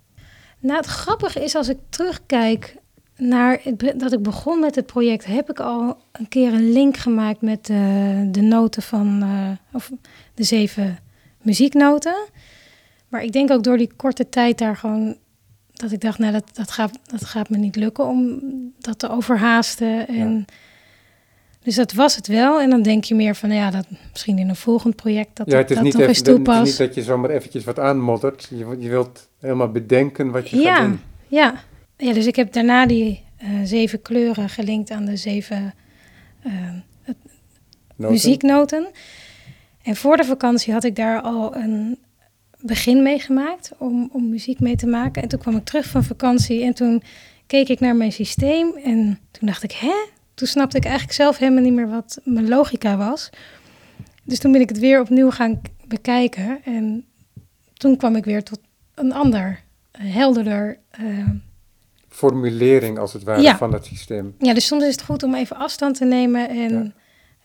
Nou, 0.59 0.77
het 0.77 0.87
grappige 0.87 1.45
is 1.45 1.55
als 1.55 1.69
ik 1.69 1.79
terugkijk 1.89 2.77
naar 3.17 3.61
het 3.63 3.95
dat 3.97 4.13
ik 4.13 4.23
begon 4.23 4.61
met 4.61 4.75
het 4.75 4.87
project, 4.87 5.25
heb 5.25 5.51
ik 5.51 5.61
al 5.61 5.99
een 6.13 6.29
keer 6.29 6.53
een 6.53 6.73
link 6.73 6.97
gemaakt 6.97 7.41
met 7.41 7.69
eh, 7.71 7.77
de 8.27 8.41
noten 8.41 8.83
van, 8.83 9.23
eh, 9.23 9.75
of 9.75 9.91
de 10.35 10.45
zeven 10.45 10.99
muzieknoten. 11.43 12.17
Maar 13.17 13.25
ik 13.25 13.33
denk 13.33 13.51
ook 13.51 13.63
door 13.65 13.77
die 13.77 13.91
korte 13.97 14.29
tijd 14.29 14.59
daar 14.59 14.77
gewoon, 14.77 15.17
dat 15.73 15.93
ik 15.93 16.01
dacht, 16.01 16.19
nou, 16.19 16.33
dat, 16.33 16.45
dat, 16.53 16.71
gaat, 16.71 16.99
dat 17.05 17.25
gaat 17.25 17.51
me 17.51 17.57
niet 17.57 17.77
lukken 17.77 18.07
om 18.07 18.41
dat 18.79 18.99
te 18.99 19.09
overhaasten. 19.11 20.09
En, 20.09 20.45
Dus 21.63 21.75
dat 21.75 21.93
was 21.93 22.17
het 22.17 22.27
wel. 22.27 22.61
En 22.61 22.71
dan 22.71 22.83
denk 22.83 23.05
je 23.05 23.15
meer 23.15 23.35
van, 23.35 23.49
nou 23.49 23.61
ja, 23.61 23.71
dat 23.71 23.87
misschien 24.13 24.39
in 24.39 24.49
een 24.49 24.57
volgend 24.57 24.97
project 24.97 25.37
dat 25.37 25.51
ja, 25.51 25.57
het 25.57 25.71
is, 25.71 25.75
dat 25.77 25.85
niet 25.85 25.93
nog 25.93 26.03
even- 26.03 26.15
eens 26.15 26.19
het 26.19 26.29
is 26.29 26.35
toepas. 26.35 26.69
niet 26.69 26.79
dat 26.79 26.95
je 26.95 27.03
zomaar 27.03 27.31
eventjes 27.31 27.65
wat 27.65 27.79
aanmoddert. 27.79 28.47
Je, 28.51 28.77
je 28.79 28.89
wilt 28.89 29.29
helemaal 29.41 29.71
bedenken 29.71 30.31
wat 30.31 30.49
je 30.49 30.57
Ja. 30.57 30.75
gaat 30.77 30.87
doen. 30.87 31.01
Ja. 31.29 31.55
ja, 31.97 32.13
dus 32.13 32.27
ik 32.27 32.37
heb 32.37 32.53
daarna 32.53 32.87
die 32.87 33.25
eh, 33.37 33.49
zeven 33.65 34.03
kleuren 34.03 34.49
gelinkt 34.49 34.91
aan 34.91 35.05
de 35.05 35.17
zeven 35.17 35.75
eh, 36.43 36.53
Noten? 37.97 38.13
muzieknoten. 38.15 38.87
En 39.83 39.97
voor 39.97 40.17
de 40.17 40.25
vakantie 40.25 40.73
had 40.73 40.85
ik 40.85 40.97
daar 40.97 41.21
al 41.21 41.57
een 41.57 41.99
begin 42.67 43.03
mee 43.03 43.19
gemaakt 43.19 43.71
om, 43.79 44.09
om 44.13 44.29
muziek 44.29 44.61
mee 44.61 44.77
te 44.77 44.87
maken. 44.87 45.23
En 45.23 45.29
toen 45.29 45.39
kwam 45.39 45.57
ik 45.57 45.65
terug 45.65 45.87
van 45.87 46.05
vakantie 46.05 46.65
en 46.65 46.75
toen 46.75 47.03
keek 47.47 47.69
ik 47.69 47.81
naar 47.81 47.97
mijn 47.97 48.13
systeem 48.13 48.77
en 48.85 49.19
toen 49.31 49.49
dacht 49.49 49.63
ik, 49.63 49.73
hè? 49.73 49.95
Toen 50.35 50.49
snapte 50.49 50.77
ik 50.77 50.85
eigenlijk 50.85 51.15
zelf 51.15 51.37
helemaal 51.39 51.63
niet 51.63 51.73
meer 51.73 51.89
wat 51.89 52.19
mijn 52.25 52.49
logica 52.49 52.97
was. 52.97 53.31
Dus 54.23 54.39
toen 54.39 54.53
ben 54.53 54.61
ik 54.61 54.69
het 54.69 54.79
weer 54.79 55.01
opnieuw 55.01 55.31
gaan 55.31 55.61
bekijken 55.89 56.59
en 56.65 57.05
toen 57.75 57.97
kwam 57.97 58.17
ik 58.17 58.25
weer 58.25 58.43
tot 58.43 58.59
een 58.95 59.13
ander, 59.13 59.61
eh, 59.91 60.15
helderder 60.15 60.79
eh, 60.91 61.05
Formulering 62.09 62.99
als 62.99 63.13
het 63.13 63.23
ware 63.23 63.43
Ja. 63.43 63.57
van 63.57 63.71
dat 63.71 63.85
systeem. 63.87 64.35
Ja, 64.39 64.55
dus 64.55 64.67
soms 64.67 64.85
is 64.85 64.93
het 64.93 65.03
goed 65.03 65.23
om 65.23 65.35
even 65.35 65.57
afstand 65.57 65.97
te 65.97 66.05
nemen 66.05 66.49
en 66.49 66.73
Ja. 66.85 66.93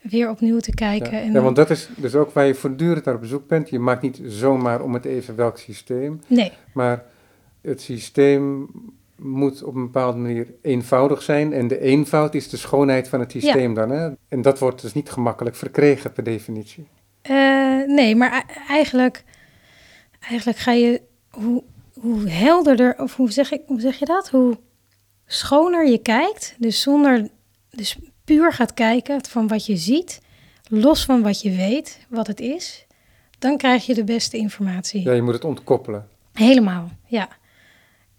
Weer 0.02 0.30
opnieuw 0.30 0.60
te 0.60 0.72
Ja. 0.76 0.88
kijken. 0.88 1.22
En, 1.22 1.32
ja, 1.32 1.42
want 1.42 1.56
dat 1.56 1.70
is 1.70 1.90
dus 1.96 2.16
ook 2.16 2.32
waar 2.32 2.46
je 2.46 2.56
voortdurend 2.56 3.06
naar 3.06 3.16
op 3.16 3.22
bezoek 3.22 3.48
bent. 3.48 3.70
Je 3.70 3.80
maakt 3.80 4.02
niet 4.02 4.22
zomaar 4.24 4.82
om 4.82 4.94
het 4.94 5.06
even 5.06 5.36
welk 5.36 5.58
systeem. 5.58 6.22
Nee, 6.28 6.52
Maar 6.74 7.06
het 7.62 7.82
systeem 7.82 8.68
moet 9.16 9.64
op 9.64 9.76
een 9.76 9.82
bepaalde 9.86 10.18
manier 10.18 10.48
eenvoudig 10.62 11.22
zijn. 11.22 11.54
En 11.54 11.68
de 11.68 11.80
eenvoud 11.80 12.34
is 12.36 12.50
de 12.50 12.58
schoonheid 12.58 13.08
van 13.08 13.20
het 13.20 13.32
systeem 13.32 13.74
dan. 13.74 13.90
Hè? 13.90 14.10
En 14.28 14.42
dat 14.42 14.60
wordt 14.60 14.82
dus 14.82 14.94
niet 14.94 15.10
gemakkelijk 15.10 15.56
verkregen 15.56 16.12
per 16.14 16.24
definitie. 16.24 16.88
Eh, 17.22 17.36
nee, 17.88 18.16
maar 18.16 18.46
eigenlijk, 18.68 19.24
eigenlijk 20.20 20.60
ga 20.60 20.72
je, 20.72 21.02
hoe, 21.30 21.64
hoe 22.00 22.30
helderder, 22.30 22.96
of 22.98 23.16
hoe 23.16 23.32
zeg, 23.32 23.52
ik, 23.52 23.62
hoe 23.66 23.80
zeg 23.80 24.00
je 24.00 24.06
dat? 24.06 24.30
Hoe 24.30 24.58
schoner 25.26 25.88
je 25.88 25.98
kijkt, 25.98 26.56
dus 26.60 26.82
zonder, 26.82 27.28
dus 27.70 27.98
puur 28.36 28.54
gaat 28.54 28.74
kijken 28.74 29.26
van 29.26 29.48
wat 29.48 29.66
je 29.66 29.78
ziet, 29.78 30.22
los 30.68 31.06
van 31.06 31.22
wat 31.22 31.42
je 31.42 31.56
weet, 31.56 32.00
wat 32.10 32.28
het 32.28 32.40
is, 32.40 32.86
dan 33.40 33.58
krijg 33.58 33.86
je 33.86 33.94
de 33.94 34.04
beste 34.04 34.38
informatie. 34.38 35.04
Ja, 35.04 35.12
je 35.12 35.22
moet 35.22 35.34
het 35.34 35.46
ontkoppelen. 35.46 36.08
Helemaal, 36.34 36.90
ja. 37.06 37.30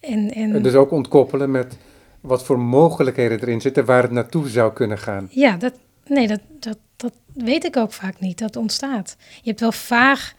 En, 0.00 0.32
en 0.32 0.62
dus 0.62 0.74
ook 0.74 0.90
ontkoppelen 0.90 1.50
met 1.50 1.76
wat 2.20 2.44
voor 2.44 2.58
mogelijkheden 2.58 3.40
erin 3.40 3.60
zitten 3.60 3.84
waar 3.84 4.02
het 4.02 4.10
naartoe 4.10 4.48
zou 4.48 4.72
kunnen 4.72 4.98
gaan. 4.98 5.28
Ja, 5.30 5.56
dat, 5.56 5.72
nee, 6.06 6.26
dat, 6.26 6.40
dat, 6.58 6.78
dat 6.96 7.12
weet 7.34 7.64
ik 7.64 7.76
ook 7.76 7.92
vaak 7.92 8.20
niet. 8.20 8.38
Dat 8.38 8.56
ontstaat. 8.56 9.16
Je 9.42 9.48
hebt 9.48 9.60
wel 9.60 9.72
vaag 9.72 10.34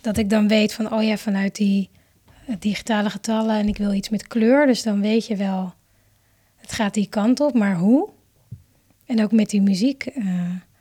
dat 0.00 0.16
ik 0.16 0.30
dan 0.30 0.48
weet 0.48 0.74
van, 0.74 0.92
oh 0.92 1.02
ja, 1.02 1.16
vanuit 1.16 1.56
die 1.56 1.90
digitale 2.58 3.10
getallen 3.10 3.56
en 3.56 3.68
ik 3.68 3.76
wil 3.76 3.92
iets 3.92 4.08
met 4.08 4.26
kleur. 4.26 4.66
Dus 4.66 4.82
dan 4.82 5.00
weet 5.00 5.26
je 5.26 5.36
wel, 5.36 5.74
het 6.56 6.72
gaat 6.72 6.94
die 6.94 7.08
kant 7.08 7.40
op, 7.40 7.54
maar 7.54 7.76
hoe? 7.76 8.16
En 9.08 9.22
ook 9.22 9.32
met 9.32 9.50
die 9.50 9.62
muziek. 9.62 10.06
eh, 10.06 10.24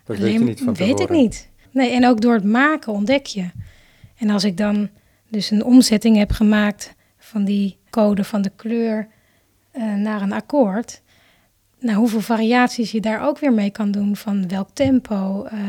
Dat 0.04 0.18
weet 0.18 0.34
je 0.34 0.40
niet 0.40 0.62
van 0.62 0.74
Weet 0.74 1.00
ik 1.00 1.10
niet. 1.10 1.50
Nee, 1.72 1.92
en 1.92 2.06
ook 2.06 2.22
door 2.22 2.34
het 2.34 2.44
maken 2.44 2.94
ontdek 2.94 3.26
je. 3.26 3.50
En 4.18 4.30
als 4.30 4.44
ik 4.44 4.58
dan 4.58 4.90
dus 5.28 5.52
een 5.52 5.64
omzetting 5.64 6.18
heb 6.18 6.32
gemaakt 6.32 6.96
van 7.18 7.44
die 7.44 7.78
code 7.90 8.24
van 8.24 8.42
de 8.42 8.52
kleur 8.56 9.08
eh, 9.72 9.94
naar 9.94 10.22
een 10.22 10.32
akkoord. 10.32 11.02
Nou, 11.80 11.98
hoeveel 11.98 12.22
variaties 12.22 12.92
je 12.92 13.02
daar 13.02 13.28
ook 13.28 13.40
weer 13.40 13.54
mee 13.54 13.70
kan 13.70 13.92
doen 13.92 14.16
van 14.16 14.48
welk 14.48 14.70
tempo. 14.74 15.44
eh, 15.44 15.60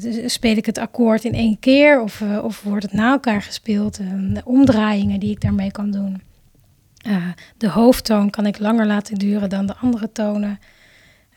dus 0.00 0.32
speel 0.32 0.56
ik 0.56 0.66
het 0.66 0.78
akkoord 0.78 1.24
in 1.24 1.34
één 1.34 1.58
keer 1.58 2.00
of, 2.00 2.22
of 2.42 2.62
wordt 2.62 2.82
het 2.82 2.92
na 2.92 3.10
elkaar 3.10 3.42
gespeeld? 3.42 3.96
de 4.34 4.42
omdraaiingen 4.44 5.20
die 5.20 5.30
ik 5.30 5.40
daarmee 5.40 5.70
kan 5.70 5.90
doen. 5.90 6.22
Uh, 7.06 7.26
de 7.56 7.68
hoofdtoon 7.68 8.30
kan 8.30 8.46
ik 8.46 8.58
langer 8.58 8.86
laten 8.86 9.14
duren 9.14 9.48
dan 9.48 9.66
de 9.66 9.76
andere 9.76 10.12
tonen. 10.12 10.58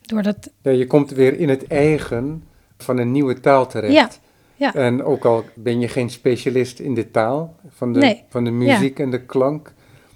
Doordat... 0.01 0.51
Ja, 0.61 0.71
je 0.71 0.87
komt 0.87 1.11
weer 1.11 1.39
in 1.39 1.49
het 1.49 1.67
eigen 1.67 2.43
van 2.77 2.97
een 2.97 3.11
nieuwe 3.11 3.39
taal 3.39 3.67
terecht. 3.67 3.93
Ja, 3.93 4.09
ja. 4.55 4.75
En 4.75 5.03
ook 5.03 5.25
al 5.25 5.43
ben 5.55 5.79
je 5.79 5.87
geen 5.87 6.09
specialist 6.09 6.79
in 6.79 6.93
de 6.93 7.11
taal, 7.11 7.55
van 7.69 7.93
de, 7.93 8.19
van 8.29 8.43
de 8.43 8.51
muziek 8.51 8.99
en 8.99 9.09
de 9.09 9.21
klank, 9.21 9.73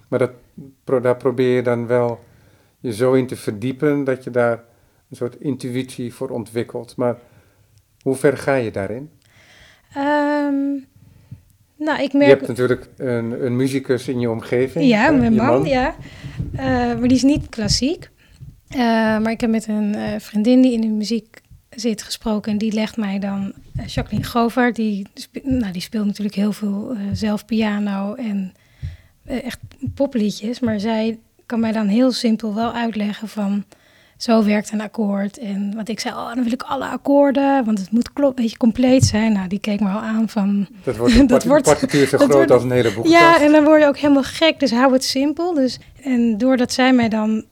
maar 0.08 0.20
dat, 0.20 0.32
daar 1.02 1.18
probeer 1.18 1.56
je 1.56 1.62
dan 1.62 1.88
wel 1.88 2.20
je 2.80 2.94
zo 2.94 3.14
in 3.14 3.28
te 3.28 3.36
verdiepen 3.36 4.04
dat 4.04 4.24
je 4.24 4.32
daar 4.32 4.64
een 5.10 5.16
soort 5.16 5.36
intuïtie 5.40 6.14
voor 6.14 6.30
ontwikkelt. 6.30 6.96
Maar 6.96 7.18
hoe 8.02 8.16
ver 8.16 8.38
ga 8.38 8.56
je 8.56 8.72
daarin? 8.72 9.10
Um, 9.98 10.86
nou, 11.78 12.02
ik 12.02 12.14
merk... 12.14 12.30
Je 12.30 12.36
hebt 12.36 12.48
natuurlijk 12.48 12.90
een, 12.98 13.46
een 13.46 13.56
muzikus 13.56 14.08
in 14.08 14.20
je 14.20 14.30
omgeving. 14.30 14.86
Ja, 14.86 15.12
mijn 15.12 15.36
man, 15.36 15.64
ja. 15.64 15.96
Uh, 16.54 16.62
maar 16.62 17.08
die 17.08 17.18
is 17.18 17.24
niet 17.24 17.50
klassiek. 17.50 18.10
Uh, 18.70 18.80
maar 18.80 19.32
ik 19.32 19.42
heb 19.42 19.50
met 19.50 19.68
een 19.68 19.96
uh, 19.96 20.04
vriendin 20.18 20.62
die 20.62 20.74
in 20.74 20.82
de 20.82 20.88
muziek 20.88 21.42
zit 21.70 22.04
gesproken. 22.04 22.52
En 22.52 22.58
die 22.58 22.74
legt 22.74 22.98
mij 22.98 23.20
dan 23.20 23.54
Jacqueline 23.86 24.28
Gover. 24.28 24.74
Die, 24.74 25.08
nou, 25.44 25.72
die 25.72 25.82
speelt 25.82 26.06
natuurlijk 26.06 26.36
heel 26.36 26.52
veel 26.52 26.96
zelf 27.14 27.46
piano 27.46 28.14
en 28.14 28.54
echt 29.26 29.60
popliedjes. 29.94 30.60
Maar 30.60 30.80
zij 30.80 31.20
kan 31.46 31.60
mij 31.60 31.72
dan 31.72 31.88
heel 31.88 32.12
simpel 32.12 32.56
wel 32.56 32.74
uitleggen 32.74 33.28
van 33.28 33.66
zo 34.18 34.44
werkt 34.44 34.72
een 34.72 34.82
akkoord. 34.82 35.38
En 35.38 35.74
wat 35.76 35.90
ik 35.90 36.00
zei, 36.00 36.16
oh, 36.16 36.34
dan 36.34 36.44
wil 36.44 36.52
ik 36.52 36.64
alle 36.64 36.86
akkoorden, 36.86 37.66
want 37.66 37.80
het 37.80 37.92
moet 37.92 38.14
klopt, 38.14 38.38
een 38.38 38.44
beetje 38.44 38.58
compleet 38.58 39.06
zijn. 39.06 39.34
Nou, 39.34 39.48
die 39.48 39.60
keek 39.60 39.80
me 39.80 39.90
al 39.90 40.00
aan 40.00 40.30
van... 40.30 40.68
Dat 40.84 40.98
wordt 40.98 41.16
een 41.20 41.28
dat 41.28 41.44
wordt, 41.44 41.66
partituur 41.66 42.08
zo 42.08 42.18
groot 42.18 42.32
wordt, 42.32 42.52
als 42.52 42.64
een 42.64 42.72
hele 42.72 42.94
boek. 42.94 43.08
Ja, 43.08 43.42
en 43.42 43.52
dan 43.52 43.64
word 43.64 43.82
je 43.82 43.88
ook 43.88 43.98
helemaal 43.98 44.24
gek, 44.24 44.60
dus 44.60 44.72
hou 44.72 44.94
het 44.94 45.04
simpel. 45.04 45.54
Dus, 45.54 45.80
en 46.02 46.38
doordat 46.38 46.74
zij 46.74 46.94
mij 46.94 47.10
dan 47.10 47.46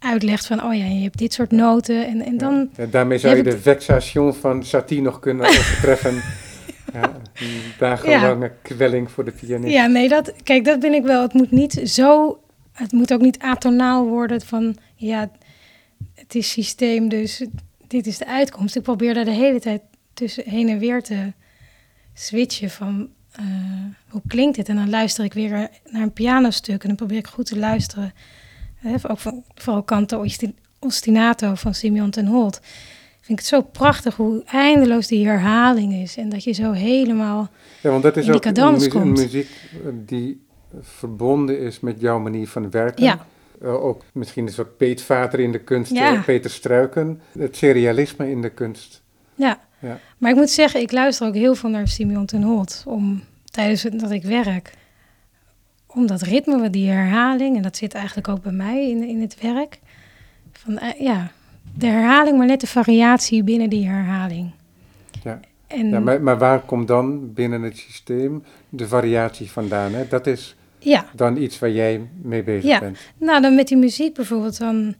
uitlegt 0.00 0.46
van, 0.46 0.64
oh 0.64 0.74
ja, 0.74 0.84
je 0.84 1.02
hebt 1.02 1.18
dit 1.18 1.32
soort 1.32 1.50
noten 1.50 2.06
en, 2.06 2.24
en 2.24 2.38
dan... 2.38 2.70
Ja, 2.76 2.86
daarmee 2.86 3.18
zou 3.18 3.36
je 3.36 3.42
de 3.42 3.58
vexation 3.58 4.34
van 4.34 4.64
Satie 4.64 5.02
nog 5.02 5.20
kunnen 5.20 5.46
overtreffen. 5.48 6.22
ja, 6.92 7.12
een 7.34 7.60
dagenlange 7.78 8.52
kwelling 8.62 9.10
voor 9.10 9.24
de 9.24 9.30
pianist. 9.30 9.74
Ja, 9.74 9.86
nee, 9.86 10.08
dat, 10.08 10.32
kijk, 10.42 10.64
dat 10.64 10.80
ben 10.80 10.92
ik 10.92 11.02
wel. 11.02 11.22
Het 11.22 11.32
moet 11.32 11.50
niet 11.50 11.80
zo... 11.84 12.38
Het 12.72 12.92
moet 12.92 13.12
ook 13.12 13.20
niet 13.20 13.38
atonaal 13.38 14.06
worden 14.06 14.40
van, 14.40 14.76
ja 14.94 15.30
het 16.14 16.34
is 16.34 16.50
systeem, 16.50 17.08
dus 17.08 17.46
dit 17.86 18.06
is 18.06 18.18
de 18.18 18.26
uitkomst. 18.26 18.76
Ik 18.76 18.82
probeer 18.82 19.14
daar 19.14 19.24
de 19.24 19.30
hele 19.30 19.60
tijd 19.60 19.82
tussen 20.14 20.48
heen 20.48 20.68
en 20.68 20.78
weer 20.78 21.02
te 21.02 21.32
switchen 22.14 22.70
van 22.70 23.08
uh, 23.40 23.46
hoe 24.08 24.22
klinkt 24.26 24.56
dit? 24.56 24.68
En 24.68 24.76
dan 24.76 24.90
luister 24.90 25.24
ik 25.24 25.32
weer 25.32 25.50
naar 25.84 26.02
een 26.02 26.12
pianostuk 26.12 26.82
en 26.82 26.88
dan 26.88 26.96
probeer 26.96 27.18
ik 27.18 27.26
goed 27.26 27.46
te 27.46 27.58
luisteren. 27.58 28.12
Ook 28.84 29.18
van, 29.18 29.44
vooral 29.54 29.84
Canto 29.84 30.24
Ostinato 30.78 31.54
van 31.54 31.74
Simeon 31.74 32.10
ten 32.10 32.26
Holt. 32.26 32.60
Vind 33.20 33.38
ik 33.38 33.38
het 33.38 33.46
zo 33.46 33.62
prachtig 33.62 34.16
hoe 34.16 34.42
eindeloos 34.44 35.06
die 35.06 35.26
herhaling 35.26 35.92
is. 35.92 36.16
En 36.16 36.28
dat 36.28 36.44
je 36.44 36.52
zo 36.52 36.72
helemaal 36.72 37.50
ja, 37.82 37.90
want 37.90 38.02
dat 38.02 38.16
is 38.16 38.30
ook 38.30 38.44
een, 38.44 38.60
een 38.96 39.12
muziek 39.12 39.48
die 40.06 40.46
verbonden 40.80 41.60
is 41.60 41.80
met 41.80 42.00
jouw 42.00 42.18
manier 42.18 42.48
van 42.48 42.70
werken. 42.70 43.04
Ja. 43.04 43.26
Uh, 43.62 43.84
ook 43.84 44.02
misschien 44.12 44.46
een 44.46 44.52
soort 44.52 44.76
peetvater 44.76 45.40
in 45.40 45.52
de 45.52 45.58
kunst, 45.58 45.92
ja. 45.92 46.22
Peter 46.26 46.50
Struiken. 46.50 47.20
Het 47.38 47.56
serialisme 47.56 48.30
in 48.30 48.42
de 48.42 48.50
kunst. 48.50 49.02
Ja. 49.34 49.60
ja, 49.78 49.98
maar 50.18 50.30
ik 50.30 50.36
moet 50.36 50.50
zeggen, 50.50 50.80
ik 50.80 50.92
luister 50.92 51.26
ook 51.26 51.34
heel 51.34 51.54
veel 51.54 51.70
naar 51.70 51.88
Simeon 51.88 52.26
ten 52.26 52.42
Holt 52.42 52.82
om, 52.86 53.22
tijdens 53.44 53.82
het, 53.82 54.00
dat 54.00 54.10
ik 54.10 54.22
werk. 54.22 54.72
Om 55.94 56.06
dat 56.06 56.22
ritme, 56.22 56.70
die 56.70 56.90
herhaling, 56.90 57.56
en 57.56 57.62
dat 57.62 57.76
zit 57.76 57.94
eigenlijk 57.94 58.28
ook 58.28 58.42
bij 58.42 58.52
mij 58.52 58.90
in, 58.90 59.02
in 59.02 59.20
het 59.20 59.40
werk. 59.40 59.78
Van, 60.52 60.72
uh, 60.72 61.00
ja, 61.00 61.30
de 61.74 61.86
herhaling, 61.86 62.38
maar 62.38 62.46
net 62.46 62.60
de 62.60 62.66
variatie 62.66 63.42
binnen 63.42 63.70
die 63.70 63.86
herhaling. 63.86 64.50
Ja. 65.24 65.40
En, 65.66 65.88
ja, 65.88 66.00
maar, 66.00 66.22
maar 66.22 66.38
waar 66.38 66.60
komt 66.60 66.88
dan 66.88 67.32
binnen 67.32 67.62
het 67.62 67.76
systeem 67.76 68.44
de 68.68 68.88
variatie 68.88 69.50
vandaan? 69.50 69.94
Hè? 69.94 70.08
Dat 70.08 70.26
is 70.26 70.56
ja. 70.78 71.04
dan 71.14 71.36
iets 71.36 71.58
waar 71.58 71.70
jij 71.70 72.08
mee 72.22 72.42
bezig 72.42 72.70
ja. 72.70 72.78
bent. 72.78 72.98
Nou, 73.18 73.42
dan 73.42 73.54
met 73.54 73.68
die 73.68 73.76
muziek 73.76 74.14
bijvoorbeeld, 74.14 74.58
dan, 74.58 74.94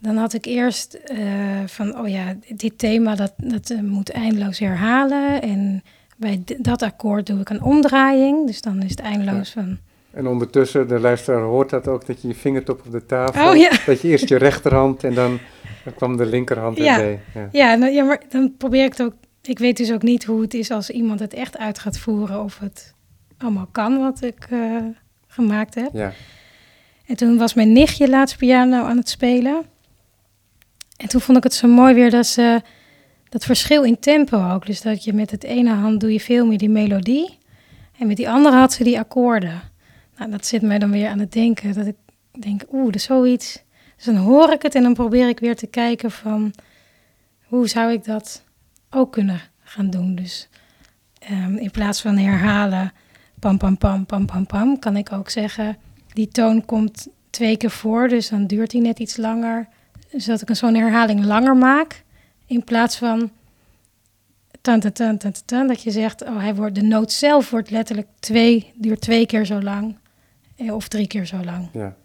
dan 0.00 0.16
had 0.16 0.32
ik 0.32 0.44
eerst 0.44 0.98
uh, 1.12 1.20
van, 1.66 1.98
oh 1.98 2.08
ja, 2.08 2.36
dit 2.48 2.78
thema 2.78 3.14
dat, 3.14 3.32
dat 3.36 3.70
uh, 3.70 3.80
moet 3.80 4.10
eindeloos 4.10 4.58
herhalen. 4.58 5.42
En 5.42 5.82
bij 6.16 6.42
dat 6.58 6.82
akkoord 6.82 7.26
doe 7.26 7.40
ik 7.40 7.50
een 7.50 7.62
omdraaiing, 7.62 8.46
dus 8.46 8.60
dan 8.60 8.82
is 8.82 8.90
het 8.90 9.00
eindeloos 9.00 9.52
ja. 9.52 9.62
van... 9.62 9.78
En 10.16 10.26
ondertussen, 10.26 10.88
de 10.88 11.00
luisteraar 11.00 11.42
hoort 11.42 11.70
dat 11.70 11.88
ook, 11.88 12.06
dat 12.06 12.22
je 12.22 12.28
je 12.28 12.34
vingertop 12.34 12.86
op 12.86 12.92
de 12.92 13.06
tafel, 13.06 13.50
oh, 13.50 13.56
ja. 13.56 13.70
dat 13.86 14.00
je 14.00 14.08
eerst 14.08 14.28
je 14.28 14.36
rechterhand 14.36 15.04
en 15.04 15.14
dan, 15.14 15.38
dan 15.84 15.94
kwam 15.94 16.16
de 16.16 16.26
linkerhand 16.26 16.76
ja. 16.76 16.96
erbij. 16.96 17.20
Ja, 17.34 17.48
ja, 17.52 17.74
nou, 17.74 17.92
ja, 17.92 18.04
maar 18.04 18.22
dan 18.28 18.54
probeer 18.58 18.84
ik 18.84 18.90
het 18.90 19.02
ook, 19.02 19.14
ik 19.42 19.58
weet 19.58 19.76
dus 19.76 19.92
ook 19.92 20.02
niet 20.02 20.24
hoe 20.24 20.40
het 20.40 20.54
is 20.54 20.70
als 20.70 20.90
iemand 20.90 21.20
het 21.20 21.34
echt 21.34 21.58
uit 21.58 21.78
gaat 21.78 21.98
voeren 21.98 22.42
of 22.42 22.58
het 22.58 22.94
allemaal 23.38 23.68
kan 23.72 23.98
wat 23.98 24.22
ik... 24.22 24.46
Uh, 24.50 24.76
gemaakt 25.36 25.74
heb. 25.74 25.90
Ja. 25.92 26.12
En 27.06 27.16
toen 27.16 27.38
was 27.38 27.54
mijn 27.54 27.72
nichtje 27.72 28.08
laatst 28.08 28.36
piano 28.36 28.84
aan 28.84 28.96
het 28.96 29.08
spelen. 29.08 29.64
En 30.96 31.08
toen 31.08 31.20
vond 31.20 31.38
ik 31.38 31.42
het 31.42 31.54
zo 31.54 31.68
mooi 31.68 31.94
weer 31.94 32.10
dat 32.10 32.26
ze 32.26 32.62
dat 33.28 33.44
verschil 33.44 33.82
in 33.82 33.98
tempo 33.98 34.50
ook. 34.52 34.66
Dus 34.66 34.82
dat 34.82 35.04
je 35.04 35.12
met 35.12 35.30
het 35.30 35.44
ene 35.44 35.74
hand 35.74 36.00
doe 36.00 36.12
je 36.12 36.20
veel 36.20 36.46
meer 36.46 36.58
die 36.58 36.70
melodie. 36.70 37.38
En 37.98 38.06
met 38.06 38.16
die 38.16 38.30
andere 38.30 38.56
had 38.56 38.72
ze 38.72 38.84
die 38.84 38.98
akkoorden. 38.98 39.60
Nou, 40.16 40.30
dat 40.30 40.46
zit 40.46 40.62
mij 40.62 40.78
dan 40.78 40.90
weer 40.90 41.08
aan 41.08 41.18
het 41.18 41.32
denken. 41.32 41.74
Dat 41.74 41.86
ik 41.86 41.96
denk, 42.40 42.62
oeh, 42.72 42.84
dat 42.84 42.94
is 42.94 43.04
zoiets. 43.04 43.62
Dus 43.96 44.04
dan 44.04 44.16
hoor 44.16 44.52
ik 44.52 44.62
het 44.62 44.74
en 44.74 44.82
dan 44.82 44.94
probeer 44.94 45.28
ik 45.28 45.38
weer 45.38 45.56
te 45.56 45.66
kijken 45.66 46.10
van... 46.10 46.52
hoe 47.44 47.68
zou 47.68 47.92
ik 47.92 48.04
dat 48.04 48.44
ook 48.90 49.12
kunnen 49.12 49.40
gaan 49.62 49.90
doen? 49.90 50.14
Dus 50.14 50.48
um, 51.30 51.56
in 51.56 51.70
plaats 51.70 52.00
van 52.00 52.16
herhalen 52.16 52.92
pam, 53.38 53.58
pam, 53.58 53.78
pam, 53.78 54.06
pam, 54.06 54.26
pam, 54.26 54.46
pam, 54.46 54.78
kan 54.78 54.96
ik 54.96 55.12
ook 55.12 55.30
zeggen, 55.30 55.76
die 56.12 56.28
toon 56.28 56.64
komt 56.64 57.08
twee 57.30 57.56
keer 57.56 57.70
voor, 57.70 58.08
dus 58.08 58.28
dan 58.28 58.46
duurt 58.46 58.70
die 58.70 58.80
net 58.80 58.98
iets 58.98 59.16
langer. 59.16 59.68
Zodat 60.12 60.42
ik 60.42 60.48
een 60.48 60.56
zo'n 60.56 60.74
herhaling 60.74 61.24
langer 61.24 61.56
maak, 61.56 62.04
in 62.46 62.64
plaats 62.64 62.96
van 62.96 63.30
tan, 64.60 64.80
tan, 64.80 65.18
tan, 65.44 65.66
dat 65.66 65.82
je 65.82 65.90
zegt, 65.90 66.24
oh, 66.24 66.38
hij 66.38 66.54
wordt, 66.54 66.74
de 66.74 66.82
noot 66.82 67.12
zelf 67.12 67.50
wordt 67.50 67.70
letterlijk 67.70 68.08
twee, 68.18 68.72
duurt 68.74 69.00
twee 69.00 69.26
keer 69.26 69.44
zo 69.44 69.62
lang, 69.62 69.96
of 70.56 70.88
drie 70.88 71.06
keer 71.06 71.26
zo 71.26 71.44
lang. 71.44 71.68
Ja. 71.72 71.96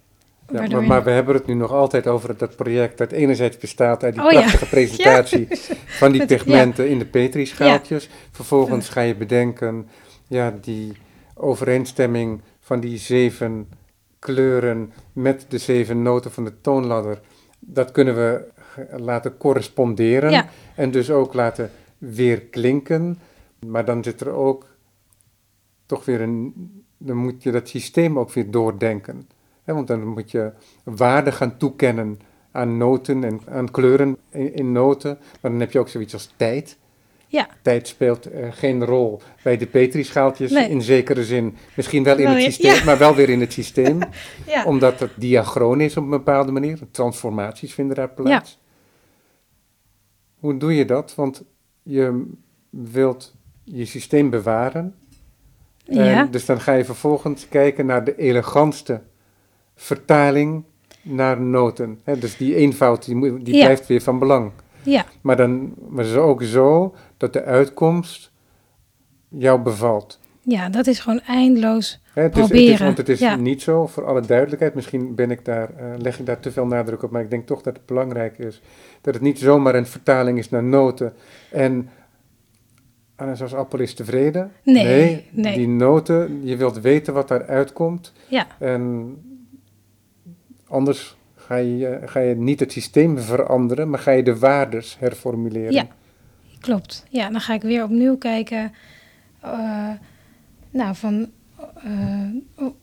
Ja, 0.52 0.68
maar, 0.68 0.84
maar, 0.84 1.04
we 1.04 1.12
hebben 1.12 1.36
het 1.36 1.48
nu 1.48 1.54
nog 1.54 1.72
altijd 1.72 2.08
over 2.08 2.38
dat 2.38 2.56
project 2.56 2.98
dat 2.98 3.12
enerzijds 3.12 3.58
bestaat 3.58 4.04
uit 4.04 4.14
die 4.14 4.24
oh, 4.24 4.30
prachtige 4.30 4.66
presentatie 4.76 5.48
van 6.02 6.12
die 6.12 6.26
pigmenten 6.26 6.90
in 6.90 7.00
de 7.00 7.06
petrischaaltjes. 7.06 8.10
Vervolgens 8.32 8.90
ga 8.90 9.02
je 9.02 9.16
bedenken, 9.16 9.88
ja, 10.28 10.54
die 10.62 10.94
overeenstemming 11.34 12.42
van 12.60 12.80
die 12.80 12.98
zeven 12.98 13.70
kleuren 14.20 14.94
met 15.14 15.46
de 15.48 15.58
zeven 15.58 16.02
noten 16.02 16.32
van 16.32 16.44
de 16.44 16.62
toonladder, 16.62 17.20
dat 17.60 17.92
kunnen 17.92 18.16
we 18.16 18.48
laten 18.98 19.38
corresponderen 19.38 20.46
en 20.76 20.92
dus 20.92 21.12
ook 21.12 21.34
laten 21.34 21.72
weer 21.98 22.42
klinken. 22.42 23.20
Maar 23.68 23.86
dan 23.86 24.04
zit 24.04 24.22
er 24.22 24.30
ook 24.30 24.68
toch 25.86 26.06
weer 26.06 26.22
een, 26.22 26.54
dan 27.06 27.18
moet 27.18 27.44
je 27.44 27.52
dat 27.52 27.68
systeem 27.68 28.20
ook 28.20 28.32
weer 28.32 28.52
doordenken. 28.52 29.30
want 29.64 29.88
dan 29.88 30.08
moet 30.08 30.32
je 30.32 30.52
waarde 30.84 31.32
gaan 31.32 31.58
toekennen 31.58 32.20
aan 32.52 32.78
noten 32.78 33.24
en 33.24 33.42
aan 33.48 33.72
kleuren 33.72 34.18
in, 34.30 34.56
in 34.56 34.72
noten. 34.72 35.18
Maar 35.42 35.52
dan 35.52 35.60
heb 35.60 35.72
je 35.72 35.80
ook 35.80 35.90
zoiets 35.90 36.14
als 36.14 36.34
tijd. 36.36 36.78
Ja. 37.28 37.48
Tijd 37.62 37.88
speelt 37.88 38.34
uh, 38.34 38.48
geen 38.52 38.86
rol 38.86 39.22
bij 39.44 39.58
de 39.58 39.68
petrischaaltjes 39.68 40.52
nee. 40.52 40.70
in 40.70 40.82
zekere 40.82 41.24
zin. 41.24 41.56
Misschien 41.76 42.04
wel 42.04 42.18
in 42.18 42.28
het 42.28 42.42
systeem, 42.42 42.74
ja. 42.74 42.84
maar 42.84 42.98
wel 42.98 43.16
weer 43.16 43.30
in 43.30 43.40
het 43.40 43.54
systeem. 43.54 44.00
ja. 44.48 44.66
Omdat 44.66 45.00
het 45.00 45.12
diachroon 45.16 45.82
is 45.82 45.98
op 45.98 46.04
een 46.04 46.10
bepaalde 46.10 46.52
manier. 46.52 46.80
Transformaties 46.92 47.74
vinden 47.74 47.96
daar 47.96 48.10
plaats. 48.10 48.60
Hoe 50.40 50.58
doe 50.58 50.76
je 50.76 50.86
dat? 50.86 51.16
Want 51.16 51.44
je 51.84 52.26
wilt 52.70 53.36
je 53.64 53.86
systeem 53.86 54.30
bewaren. 54.30 54.96
Ja. 55.84 56.24
dus 56.24 56.46
dan 56.46 56.62
ga 56.62 56.74
je 56.74 56.86
vervolgens 56.86 57.48
kijken 57.50 57.86
naar 57.86 58.04
de 58.04 58.16
elegantste 58.16 59.02
vertaling 59.76 60.64
naar 61.02 61.42
noten. 61.42 62.00
Hè, 62.04 62.18
dus 62.18 62.38
die 62.38 62.56
eenvoud 62.56 63.06
die, 63.06 63.44
die 63.44 63.64
blijft 63.64 63.88
weer 63.88 64.02
van 64.02 64.20
belang. 64.20 64.52
Ja. 64.84 65.06
Maar 65.22 65.36
dan 65.36 65.74
maar 65.90 66.06
is 66.06 66.12
het 66.12 66.20
ook 66.20 66.44
zo 66.44 66.96
dat 67.18 67.34
de 67.34 67.44
uitkomst 67.44 68.32
jou 69.28 69.62
bevalt. 69.62 70.20
Ja, 70.42 70.70
dat 70.70 70.88
is 70.88 71.00
gewoon 71.00 71.22
eindeloos 71.22 72.02
He, 72.14 72.22
het 72.22 72.38
is, 72.38 72.40
proberen. 72.40 72.72
Het 72.72 72.80
is, 72.80 72.86
want 72.86 72.98
het 72.98 73.10
is 73.10 73.36
niet 73.36 73.62
zo, 73.62 73.88
voor 73.88 74.06
alle 74.06 74.22
duidelijkheid, 74.22 74.76
misschien 74.76 75.16
ben 75.16 75.32
ik 75.32 75.46
daar, 75.46 75.70
uh, 75.80 75.86
leg 75.98 76.20
ik 76.20 76.26
daar 76.26 76.40
te 76.40 76.52
veel 76.52 76.66
nadruk 76.66 77.04
op, 77.04 77.12
maar 77.12 77.22
ik 77.22 77.30
denk 77.30 77.48
toch 77.48 77.62
dat 77.62 77.76
het 77.76 77.86
belangrijk 77.86 78.38
is 78.38 78.62
dat 79.02 79.14
het 79.14 79.24
niet 79.24 79.40
zomaar 79.40 79.76
een 79.76 79.86
vertaling 79.86 80.38
is 80.38 80.50
naar 80.50 80.64
noten. 80.64 81.14
En 81.52 81.90
zoals 83.34 83.54
Appel 83.54 83.80
is 83.80 83.94
tevreden. 83.94 84.52
Nee, 84.64 85.26
nee, 85.32 85.58
die 85.58 85.68
noten, 85.68 86.42
je 86.46 86.56
wilt 86.58 86.80
weten 86.80 87.14
wat 87.14 87.28
daaruit 87.28 87.74
komt. 87.74 88.14
Ja. 88.28 88.48
En 88.60 89.16
anders 90.68 91.16
ga 91.36 91.56
je, 91.56 92.00
ga 92.06 92.20
je 92.20 92.36
niet 92.36 92.60
het 92.60 92.72
systeem 92.72 93.18
veranderen, 93.20 93.90
maar 93.90 94.00
ga 94.00 94.12
je 94.12 94.24
de 94.24 94.38
waardes 94.40 94.98
herformuleren. 95.00 95.74
Ja, 95.74 95.88
klopt. 96.60 97.06
Ja, 97.10 97.30
dan 97.30 97.42
ga 97.42 97.54
ik 97.54 97.62
weer 97.62 97.84
opnieuw 97.84 98.18
kijken. 98.18 98.72
eh, 99.42 99.90
nou, 100.72 100.96
van. 100.96 101.30
eh, 101.84 102.66
oh, 102.66 102.76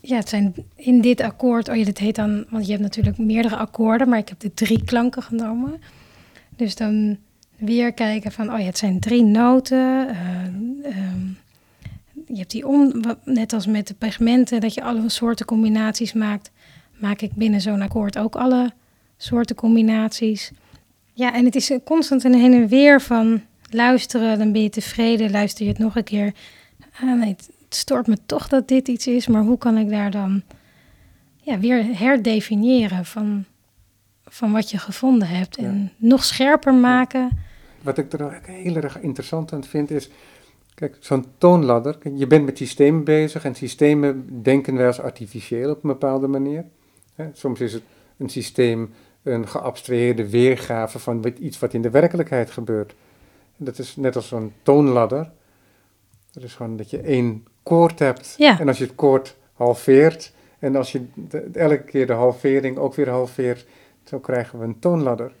ja, 0.00 0.16
het 0.16 0.28
zijn 0.28 0.54
in 0.74 1.00
dit 1.00 1.20
akkoord. 1.20 1.68
Oh 1.68 1.76
ja, 1.76 1.84
dit 1.84 1.98
heet 1.98 2.14
dan. 2.16 2.44
Want 2.50 2.64
je 2.64 2.70
hebt 2.70 2.82
natuurlijk 2.82 3.18
meerdere 3.18 3.56
akkoorden, 3.56 4.08
maar 4.08 4.18
ik 4.18 4.28
heb 4.28 4.40
de 4.40 4.54
drie 4.54 4.84
klanken 4.84 5.22
genomen. 5.22 5.80
Dus 6.56 6.76
dan 6.76 7.16
weer 7.58 7.92
kijken 7.92 8.32
van. 8.32 8.52
Oh 8.52 8.58
ja, 8.58 8.64
het 8.64 8.78
zijn 8.78 9.00
drie 9.00 9.22
noten. 9.22 10.08
eh, 10.08 10.44
ehm, 10.82 11.26
je 12.26 12.36
hebt 12.36 12.50
die 12.50 12.66
om. 12.66 13.02
Net 13.24 13.52
als 13.52 13.66
met 13.66 13.86
de 13.86 13.94
pigmenten, 13.94 14.60
dat 14.60 14.74
je 14.74 14.82
alle 14.82 15.08
soorten 15.08 15.46
combinaties 15.46 16.12
maakt. 16.12 16.50
Maak 16.98 17.20
ik 17.20 17.34
binnen 17.34 17.60
zo'n 17.60 17.82
akkoord 17.82 18.18
ook 18.18 18.36
alle 18.36 18.72
soorten 19.16 19.56
combinaties. 19.56 20.50
Ja, 21.12 21.34
en 21.34 21.44
het 21.44 21.54
is 21.54 21.70
constant 21.84 22.24
een 22.24 22.34
heen 22.34 22.54
en 22.54 22.68
weer 22.68 23.00
van 23.00 23.42
luisteren, 23.70 24.38
dan 24.38 24.52
ben 24.52 24.62
je 24.62 24.68
tevreden, 24.68 25.30
luister 25.30 25.64
je 25.64 25.70
het 25.70 25.80
nog 25.80 25.96
een 25.96 26.04
keer. 26.04 26.32
Ah, 27.00 27.18
nee, 27.18 27.28
het 27.28 27.50
het 27.66 27.74
stoort 27.76 28.06
me 28.06 28.16
toch 28.26 28.48
dat 28.48 28.68
dit 28.68 28.88
iets 28.88 29.06
is, 29.06 29.26
maar 29.26 29.42
hoe 29.42 29.58
kan 29.58 29.76
ik 29.76 29.90
daar 29.90 30.10
dan 30.10 30.42
ja, 31.40 31.58
weer 31.58 31.98
herdefiniëren 31.98 33.04
van, 33.04 33.44
van 34.24 34.52
wat 34.52 34.70
je 34.70 34.78
gevonden 34.78 35.28
hebt 35.28 35.56
en 35.56 35.92
nog 35.96 36.24
scherper 36.24 36.74
maken? 36.74 37.44
Wat 37.86 37.98
ik 37.98 38.12
er 38.12 38.40
heel 38.42 38.76
erg 38.76 39.00
interessant 39.00 39.52
aan 39.52 39.64
vind 39.64 39.90
is, 39.90 40.10
kijk, 40.74 40.96
zo'n 41.00 41.24
toonladder, 41.38 41.98
kijk, 41.98 42.14
je 42.18 42.26
bent 42.26 42.44
met 42.44 42.58
systemen 42.58 43.04
bezig 43.04 43.44
en 43.44 43.54
systemen 43.54 44.42
denken 44.42 44.76
wij 44.76 44.86
als 44.86 45.00
artificieel 45.00 45.70
op 45.70 45.82
een 45.84 45.90
bepaalde 45.90 46.26
manier. 46.26 46.64
Hè, 47.14 47.24
soms 47.32 47.60
is 47.60 47.72
het 47.72 47.82
een 48.18 48.28
systeem 48.28 48.90
een 49.22 49.48
geabstraheerde 49.48 50.28
weergave 50.30 50.98
van 50.98 51.24
iets 51.40 51.58
wat 51.58 51.72
in 51.74 51.82
de 51.82 51.90
werkelijkheid 51.90 52.50
gebeurt. 52.50 52.94
Dat 53.56 53.78
is 53.78 53.96
net 53.96 54.16
als 54.16 54.28
zo'n 54.28 54.52
toonladder. 54.62 55.30
Dat 56.32 56.42
is 56.42 56.54
gewoon 56.54 56.76
dat 56.76 56.90
je 56.90 56.98
één 57.00 57.44
koord 57.62 57.98
hebt 57.98 58.34
Ja. 58.38 58.60
en 58.60 58.68
als 58.68 58.78
je 58.78 58.84
het 58.84 58.94
koord 58.94 59.36
halveert 59.52 60.32
en 60.58 60.76
als 60.76 60.92
je 60.92 61.06
de- 61.14 61.48
elke 61.52 61.82
keer 61.82 62.06
de 62.06 62.12
halvering 62.12 62.76
ook 62.78 62.94
weer 62.94 63.08
halveert, 63.08 63.66
zo 64.04 64.18
krijgen 64.18 64.58
we 64.58 64.64
een 64.64 64.78
toonladder. 64.78 65.32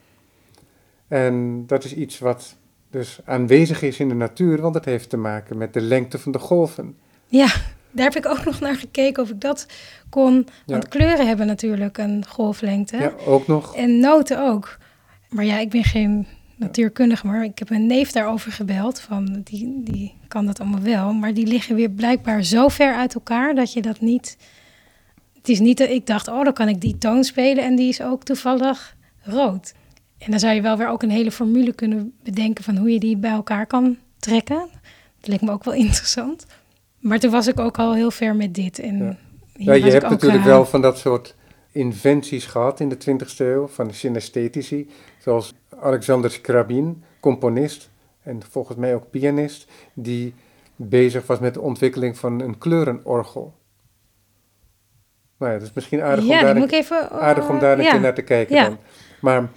En 1.08 1.64
dat 1.66 1.84
is 1.84 1.94
iets 1.94 2.18
wat 2.18 2.56
dus 2.90 3.18
aanwezig 3.24 3.82
is 3.82 4.00
in 4.00 4.08
de 4.08 4.14
natuur, 4.14 4.60
want 4.60 4.74
het 4.74 4.84
heeft 4.84 5.10
te 5.10 5.16
maken 5.16 5.58
met 5.58 5.72
de 5.72 5.80
lengte 5.80 6.18
van 6.18 6.32
de 6.32 6.38
golven. 6.38 6.96
Ja, 7.26 7.46
daar 7.90 8.04
heb 8.12 8.16
ik 8.24 8.26
ook 8.26 8.44
nog 8.50 8.60
naar 8.60 8.76
gekeken 8.76 9.22
of 9.22 9.30
ik 9.30 9.40
dat 9.40 9.66
kon. 10.08 10.32
Want 10.66 10.82
Ja. 10.82 10.88
kleuren 10.88 11.26
hebben 11.26 11.46
natuurlijk 11.46 11.98
een 11.98 12.24
golflengte. 12.28 12.96
Ja, 12.96 13.12
ook 13.26 13.46
nog. 13.46 13.76
En 13.76 14.00
noten 14.00 14.42
ook. 14.42 14.78
Maar 15.28 15.44
ja, 15.44 15.58
ik 15.58 15.70
ben 15.70 15.84
geen 15.84 16.26
natuurkundige, 16.56 17.26
maar 17.26 17.44
ik 17.44 17.58
heb 17.58 17.70
een 17.70 17.86
neef 17.86 18.12
daarover 18.12 18.52
gebeld. 18.52 19.00
Van, 19.00 19.40
die, 19.44 19.80
die 19.84 20.14
kan 20.28 20.46
dat 20.46 20.60
allemaal 20.60 20.80
wel. 20.80 21.12
Maar 21.12 21.34
die 21.34 21.46
liggen 21.46 21.74
weer 21.76 21.90
blijkbaar 21.90 22.42
zo 22.42 22.68
ver 22.68 22.94
uit 22.94 23.14
elkaar 23.14 23.54
dat 23.54 23.72
je 23.72 23.82
dat 23.82 24.00
niet... 24.00 24.36
Het 25.34 25.48
is 25.48 25.60
niet 25.60 25.78
dat 25.78 25.88
ik 25.88 26.06
dacht, 26.06 26.28
oh, 26.28 26.44
dan 26.44 26.52
kan 26.52 26.68
ik 26.68 26.80
die 26.80 26.98
toon 26.98 27.24
spelen 27.24 27.64
en 27.64 27.76
die 27.76 27.88
is 27.88 28.02
ook 28.02 28.24
toevallig 28.24 28.96
rood. 29.22 29.74
En 30.18 30.30
dan 30.30 30.40
zou 30.40 30.54
je 30.54 30.60
wel 30.62 30.76
weer 30.76 30.88
ook 30.88 31.02
een 31.02 31.10
hele 31.10 31.30
formule 31.30 31.72
kunnen 31.72 32.12
bedenken 32.22 32.64
van 32.64 32.76
hoe 32.76 32.90
je 32.92 33.00
die 33.00 33.16
bij 33.16 33.30
elkaar 33.30 33.66
kan 33.66 33.96
trekken. 34.18 34.68
Dat 35.20 35.28
leek 35.28 35.40
me 35.40 35.50
ook 35.50 35.64
wel 35.64 35.74
interessant. 35.84 36.46
Maar 36.98 37.18
toen 37.18 37.30
was 37.30 37.46
ik 37.46 37.60
ook 37.60 37.78
al 37.78 37.94
heel 37.94 38.10
ver 38.10 38.36
met 38.36 38.54
dit. 38.54 38.78
En 38.78 39.18
Ja. 39.52 39.72
je 39.72 39.90
hebt 39.90 40.08
natuurlijk 40.08 40.42
eh, 40.42 40.46
wel 40.48 40.66
van 40.66 40.80
dat 40.82 40.98
soort 40.98 41.34
inventies 41.72 42.46
gehad 42.46 42.80
in 42.80 42.88
de 42.88 42.96
20e 42.96 43.36
eeuw, 43.36 43.66
van 43.66 43.86
de 43.88 43.94
synesthetici, 43.94 44.90
zoals 45.18 45.54
Alexander 45.80 46.30
Scriabin, 46.30 47.02
componist 47.20 47.90
en 48.22 48.42
volgens 48.50 48.76
mij 48.78 48.94
ook 48.94 49.10
pianist, 49.10 49.70
die 49.94 50.34
bezig 50.76 51.26
was 51.26 51.38
met 51.38 51.54
de 51.54 51.60
ontwikkeling 51.60 52.18
van 52.18 52.40
een 52.40 52.58
kleurenorgel. 52.58 53.54
Nou 55.38 55.52
ja, 55.52 55.58
dat 55.58 55.68
is 55.68 55.74
misschien 55.74 56.02
aardig 56.02 56.24
om 56.24 56.30
daar 56.30 56.56
een 56.56 56.68
even... 56.68 57.10
aardig 57.10 57.48
om 57.48 57.58
daar 57.58 57.78
een 57.78 57.84
ja. 57.84 57.90
keer 57.90 58.00
naar 58.00 58.14
te 58.14 58.22
kijken 58.22 58.56
Ja. 58.56 58.64
dan. 58.64 58.78
Maar 59.20 59.48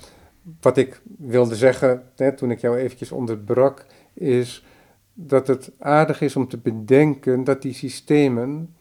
wat 0.61 0.77
ik 0.77 1.01
wilde 1.17 1.55
zeggen, 1.55 2.03
hè, 2.15 2.35
toen 2.35 2.51
ik 2.51 2.59
jou 2.59 2.77
eventjes 2.77 3.11
onderbrak, 3.11 3.85
is 4.13 4.65
dat 5.13 5.47
het 5.47 5.71
aardig 5.79 6.21
is 6.21 6.35
om 6.35 6.47
te 6.47 6.57
bedenken 6.57 7.43
dat 7.43 7.61
die 7.61 7.73
systemen 7.73 8.75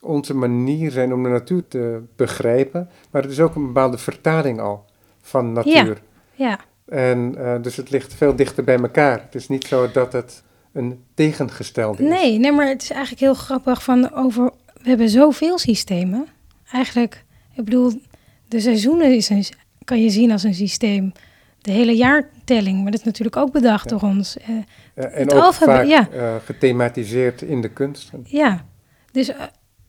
onze 0.00 0.34
manier 0.34 0.90
zijn 0.90 1.12
om 1.12 1.22
de 1.22 1.28
natuur 1.28 1.68
te 1.68 2.02
begrijpen, 2.16 2.88
maar 3.10 3.22
het 3.22 3.30
is 3.30 3.40
ook 3.40 3.54
een 3.54 3.66
bepaalde 3.66 3.98
vertaling 3.98 4.60
al 4.60 4.84
van 5.20 5.52
natuur. 5.52 6.02
Ja, 6.34 6.60
En 6.84 7.34
eh, 7.36 7.62
dus 7.62 7.76
het 7.76 7.90
ligt 7.90 8.14
veel 8.14 8.36
dichter 8.36 8.64
bij 8.64 8.78
elkaar. 8.78 9.20
Het 9.20 9.34
is 9.34 9.48
niet 9.48 9.64
zo 9.64 9.90
dat 9.90 10.12
het 10.12 10.42
een 10.72 11.04
tegengestelde 11.14 12.02
is. 12.02 12.08
nee, 12.08 12.38
nee, 12.38 12.52
maar 12.52 12.68
het 12.68 12.82
is 12.82 12.90
eigenlijk 12.90 13.20
heel 13.20 13.34
grappig 13.34 13.82
van 13.82 14.12
over... 14.12 14.50
We 14.82 14.88
hebben 14.88 15.08
zoveel 15.08 15.58
systemen. 15.58 16.26
Eigenlijk, 16.72 17.24
ik 17.54 17.64
bedoel, 17.64 18.00
de 18.48 18.60
seizoenen 18.60 19.14
is 19.14 19.28
een, 19.28 19.44
kan 19.84 20.02
je 20.02 20.10
zien 20.10 20.30
als 20.32 20.42
een 20.42 20.54
systeem. 20.54 21.12
De 21.60 21.70
hele 21.72 21.92
jaartelling, 21.96 22.82
maar 22.82 22.90
dat 22.90 23.00
is 23.00 23.06
natuurlijk 23.06 23.36
ook 23.36 23.52
bedacht 23.52 23.90
Ja. 23.90 23.96
door 23.96 24.08
ons. 24.08 24.36
Eh, 24.36 24.48
en 24.94 25.10
het 25.12 25.32
ook 25.34 25.54
vaak 25.54 25.86
ja. 25.86 26.08
eh, 26.10 26.34
gethematiseerd 26.44 27.42
in 27.42 27.60
de 27.60 27.68
kunsten. 27.68 28.20
ja, 28.26 28.64
dus 29.12 29.28
eh, 29.28 29.40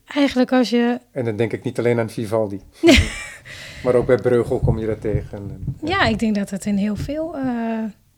eigenlijk 0.06 0.52
als 0.52 0.70
je... 0.70 1.00
En 1.12 1.26
dan 1.26 1.36
denk 1.36 1.54
ik 1.54 1.64
niet 1.64 1.80
alleen 1.80 2.00
aan 2.00 2.10
Vivaldi. 2.10 2.60
maar 3.84 3.96
ook 3.96 4.06
bij 4.06 4.16
Breugel 4.18 4.60
kom 4.60 4.78
je 4.80 4.86
dat 4.86 5.02
tegen. 5.02 5.38
En, 5.38 5.76
Ja, 5.84 6.06
ik 6.06 6.20
denk 6.20 6.36
dat 6.36 6.50
het 6.50 6.66
in 6.66 6.78
heel 6.78 6.96
veel... 6.96 7.36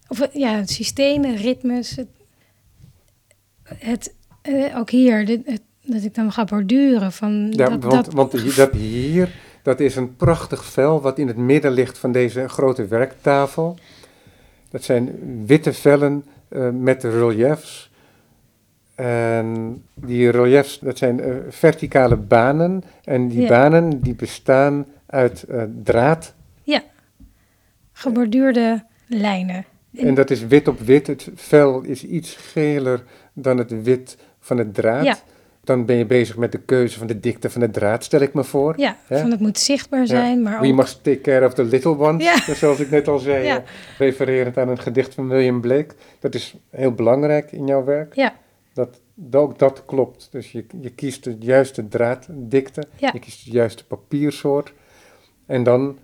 of 0.07 0.27
ja, 0.33 0.65
systemen, 0.65 1.35
ritmes. 1.35 1.95
Het, 1.95 2.07
het, 3.79 4.13
ook 4.75 4.89
hier, 4.89 5.25
dit, 5.25 5.41
het- 5.45 5.61
dat 5.83 6.03
ik 6.03 6.15
dan 6.15 6.31
ga 6.31 6.43
borduren 6.43 7.11
van... 7.11 7.51
Ja, 7.51 7.69
dat, 7.69 7.83
want, 7.83 8.05
dat, 8.05 8.13
want 8.13 8.55
dat 8.55 8.71
hier, 8.73 9.29
dat 9.67 9.79
is 9.79 9.95
een 9.95 10.15
prachtig 10.15 10.65
vel 10.65 11.01
wat 11.01 11.19
in 11.19 11.27
het 11.27 11.37
midden 11.37 11.71
ligt 11.71 11.97
van 11.97 12.11
deze 12.11 12.47
grote 12.47 12.85
werktafel. 12.85 13.77
Dat 14.69 14.83
zijn 14.83 15.15
witte 15.45 15.73
vellen 15.73 16.25
eh, 16.47 16.69
met 16.69 17.03
reliefs. 17.03 17.91
En 18.95 19.83
die 19.93 20.29
reliefs, 20.29 20.79
dat 20.79 20.97
zijn 20.97 21.19
eh, 21.19 21.35
verticale 21.49 22.15
banen. 22.15 22.83
En 23.03 23.27
die 23.27 23.41
Ja. 23.41 23.47
banen 23.47 23.99
die 24.01 24.15
bestaan 24.15 24.85
uit 25.05 25.43
eh, 25.43 25.63
draad. 25.83 26.35
geborduurde 27.91 28.83
lijnen. 29.07 29.65
En 29.95 30.13
dat 30.13 30.29
is 30.29 30.45
wit 30.45 30.67
op 30.67 30.79
wit. 30.79 31.07
Het 31.07 31.29
vel 31.35 31.81
is 31.81 32.03
iets 32.03 32.35
geler 32.35 33.03
dan 33.33 33.57
het 33.57 33.83
wit 33.83 34.17
van 34.39 34.57
het 34.57 34.73
draad. 34.73 35.05
Ja. 35.05 35.17
Dan 35.67 35.85
ben 35.85 35.95
je 35.95 36.05
bezig 36.05 36.37
met 36.37 36.51
de 36.51 36.57
keuze 36.57 36.97
van 36.97 37.07
de 37.07 37.19
dikte 37.19 37.49
van 37.49 37.61
de 37.61 37.69
draad, 37.69 38.03
stel 38.03 38.19
ik 38.21 38.33
me 38.33 38.43
voor. 38.43 38.73
Ja, 38.77 38.97
van 39.09 39.31
het 39.31 39.39
moet 39.39 39.57
zichtbaar 39.59 40.07
zijn, 40.07 40.41
maar 40.41 40.61
We 40.61 40.67
ook... 40.67 40.75
must 40.75 41.03
take 41.03 41.21
care 41.21 41.45
of 41.45 41.53
the 41.53 41.63
little 41.63 41.97
ones, 41.97 42.23
Ja. 42.23 42.35
Dus 42.45 42.59
zoals 42.63 42.79
ik 42.79 42.89
net 42.89 43.07
al 43.07 43.19
zei, 43.19 43.45
Ja. 43.45 43.57
eh, 43.57 43.63
refererend 43.97 44.57
aan 44.57 44.69
een 44.69 44.79
gedicht 44.79 45.13
van 45.13 45.27
William 45.27 45.61
Blake. 45.61 45.95
Dat 46.19 46.35
is 46.35 46.55
heel 46.69 46.91
belangrijk 46.91 47.51
in 47.51 47.67
jouw 47.67 47.83
werk. 47.83 48.15
Ja, 48.15 48.35
Dat, 48.73 48.99
ook 49.31 49.59
dat 49.59 49.83
klopt. 49.85 50.27
Dus 50.31 50.51
je, 50.51 50.65
je 50.81 50.89
kiest 50.89 51.23
de 51.23 51.35
juiste 51.39 51.87
draaddikte, 51.87 52.83
Ja. 52.95 53.09
je 53.13 53.19
kiest 53.19 53.45
de 53.45 53.51
juiste 53.51 53.85
papiersoort. 53.85 54.73
En 55.45 55.63
dan 55.63 55.97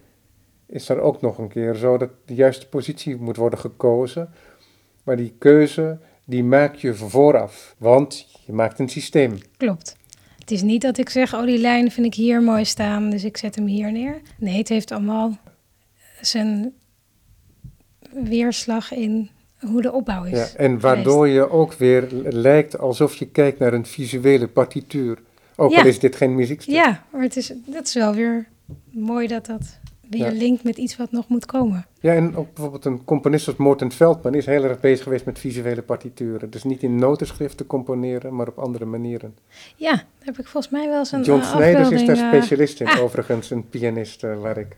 is 0.66 0.90
er 0.90 1.00
ook 1.00 1.22
nog 1.22 1.38
een 1.38 1.48
keer 1.50 1.76
zo 1.76 1.98
dat 1.98 2.10
de 2.26 2.34
juiste 2.36 2.68
positie 2.68 3.16
moet 3.16 3.38
worden 3.38 3.60
gekozen. 3.60 4.30
Maar 5.04 5.16
die 5.18 5.34
keuze, 5.38 5.98
die 6.26 6.44
maak 6.44 6.76
je 6.76 6.94
vooraf, 6.94 7.76
want 7.78 8.33
je 8.46 8.54
maakt 8.54 8.80
een 8.80 8.90
systeem. 8.90 9.38
klopt. 9.58 9.96
Het 10.40 10.52
is 10.52 10.62
niet 10.62 10.82
dat 10.82 10.98
ik 10.98 11.10
zeg, 11.10 11.36
oh 11.36 11.46
die 11.46 11.58
lijn 11.58 11.92
vind 11.92 12.06
ik 12.06 12.14
hier 12.14 12.42
mooi 12.42 12.66
staan, 12.66 13.10
dus 13.10 13.24
ik 13.24 13.38
zet 13.38 13.56
hem 13.56 13.66
hier 13.66 13.92
neer. 13.92 14.22
Nee, 14.38 14.58
het 14.58 14.70
heeft 14.70 14.92
allemaal 14.92 15.38
zijn 16.22 16.74
weerslag 18.12 18.94
in 18.94 19.30
hoe 19.60 19.82
de 19.82 19.92
opbouw 19.92 20.24
is. 20.24 20.38
Ja, 20.38 20.58
en 20.58 20.80
waardoor 20.80 21.28
je 21.28 21.50
ook 21.50 21.74
weer 21.74 22.08
lijkt 22.24 22.78
alsof 22.78 23.16
je 23.16 23.26
kijkt 23.26 23.60
naar 23.60 23.74
een 23.74 23.86
visuele 23.86 24.48
partituur. 24.48 25.18
Ook 25.56 25.74
al 25.74 25.86
is 25.86 26.00
dit 26.00 26.16
geen 26.16 26.36
muziekstuk. 26.36 26.74
Ja, 26.74 27.04
maar 27.12 27.22
het 27.22 27.38
is, 27.38 27.54
dat 27.66 27.88
is 27.88 27.94
wel 27.94 28.14
weer 28.14 28.48
mooi 28.92 29.28
dat 29.28 29.46
dat 29.46 29.80
weer 30.14 30.32
linkt 30.32 30.64
met 30.64 30.78
iets 30.78 30.98
wat 30.98 31.12
nog 31.12 31.28
moet 31.28 31.46
komen. 31.46 31.86
Ja, 32.00 32.14
en 32.14 32.36
ook 32.36 32.54
bijvoorbeeld 32.54 32.86
een 32.86 33.04
componist 33.06 33.48
als 33.48 33.56
Morten 33.56 33.92
Veldman 33.92 34.34
is 34.34 34.46
heel 34.46 34.64
erg 34.64 34.80
bezig 34.80 35.04
geweest 35.04 35.26
met 35.26 35.40
visuele 35.40 35.82
partituren. 35.82 36.50
Dus 36.50 36.64
niet 36.64 36.84
in 36.84 36.96
notenschrift 36.96 37.58
te 37.58 37.68
componeren, 37.68 38.36
maar 38.36 38.48
op 38.48 38.58
andere 38.58 38.86
manieren. 38.86 39.36
Ja, 39.76 39.92
daar 39.92 40.06
heb 40.20 40.40
ik 40.40 40.48
volgens 40.48 40.74
mij 40.74 40.88
wel 40.90 41.00
eens 41.00 41.12
een 41.12 41.24
John 41.24 41.42
eh, 41.42 41.52
Snijders 41.52 41.90
is 41.90 42.06
daar 42.06 42.18
eh, 42.18 42.28
specialist 42.28 42.82
in, 42.82 42.88
ah. 42.94 43.02
overigens, 43.02 43.50
een 43.50 43.70
pianist 43.70 44.24
eh, 44.24 44.40
waar 44.42 44.58
ik 44.58 44.76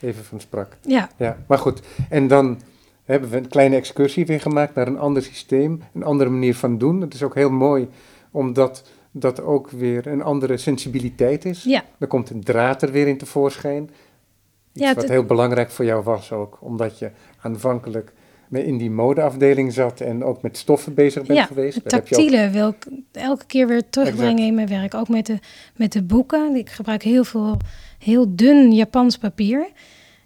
even 0.00 0.24
van 0.24 0.40
sprak. 0.40 0.76
Ja, 0.80 1.10
Ja, 1.16 1.36
maar 1.46 1.58
goed. 1.58 1.80
En 2.08 2.28
dan 2.28 2.60
hebben 3.04 3.30
we 3.30 3.36
een 3.36 3.48
kleine 3.48 3.76
excursie 3.76 4.26
weer 4.26 4.40
gemaakt 4.40 4.74
naar 4.74 4.86
een 4.86 4.98
ander 4.98 5.22
systeem, 5.22 5.82
een 5.94 6.04
andere 6.04 6.30
manier 6.30 6.54
van 6.54 6.78
doen. 6.78 7.00
Het 7.00 7.14
is 7.14 7.22
ook 7.22 7.34
heel 7.34 7.50
mooi, 7.50 7.88
omdat 8.30 8.82
dat 9.10 9.42
ook 9.42 9.70
weer 9.70 10.06
een 10.06 10.22
andere 10.22 10.56
sensibiliteit 10.56 11.44
is. 11.44 11.62
Ja, 11.62 11.84
Er 11.98 12.06
komt 12.06 12.30
een 12.30 12.44
draad 12.44 12.82
er 12.82 12.90
weer 12.90 13.06
in 13.06 13.18
tevoorschijn. 13.18 13.90
Iets 14.76 14.84
Ja, 14.84 14.94
wat 14.94 15.08
heel 15.08 15.24
belangrijk 15.24 15.70
voor 15.70 15.84
jou 15.84 16.02
was 16.02 16.32
ook, 16.32 16.58
omdat 16.60 16.98
je 16.98 17.10
aanvankelijk 17.40 18.12
in 18.50 18.78
die 18.78 18.90
modeafdeling 18.90 19.72
zat 19.72 20.00
en 20.00 20.24
ook 20.24 20.42
met 20.42 20.56
stoffen 20.56 20.94
bezig 20.94 21.22
bent 21.26 21.38
Ja, 21.38 21.44
geweest. 21.44 21.74
heb 21.74 21.90
je 21.90 21.96
ook- 21.96 22.04
tactiele 22.06 22.50
wil 22.50 22.68
ik 22.68 22.86
elke 23.12 23.46
keer 23.46 23.66
weer 23.68 23.88
terugbrengen 23.90 24.30
Exact. 24.32 24.48
in 24.48 24.54
mijn 24.54 24.68
werk. 24.68 24.94
Ook 24.94 25.08
met 25.08 25.26
de, 25.26 25.38
met 25.76 25.92
de 25.92 26.02
boeken. 26.02 26.56
Ik 26.56 26.70
gebruik 26.70 27.02
heel 27.02 27.24
veel, 27.24 27.56
heel 27.98 28.36
dun 28.36 28.72
Japans 28.72 29.18
papier. 29.18 29.68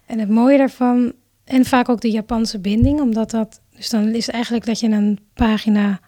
En 0.06 0.18
het 0.18 0.28
mooie 0.28 0.58
daarvan, 0.58 1.12
en 1.44 1.64
vaak 1.64 1.88
ook 1.88 2.00
de 2.00 2.10
Japanse 2.10 2.58
binding, 2.60 3.00
omdat 3.00 3.30
dat, 3.30 3.60
dus 3.76 3.88
dan 3.90 4.08
is 4.14 4.26
het 4.26 4.34
eigenlijk 4.34 4.66
dat 4.66 4.80
je 4.80 4.88
een 4.88 5.18
pagina 5.34 6.00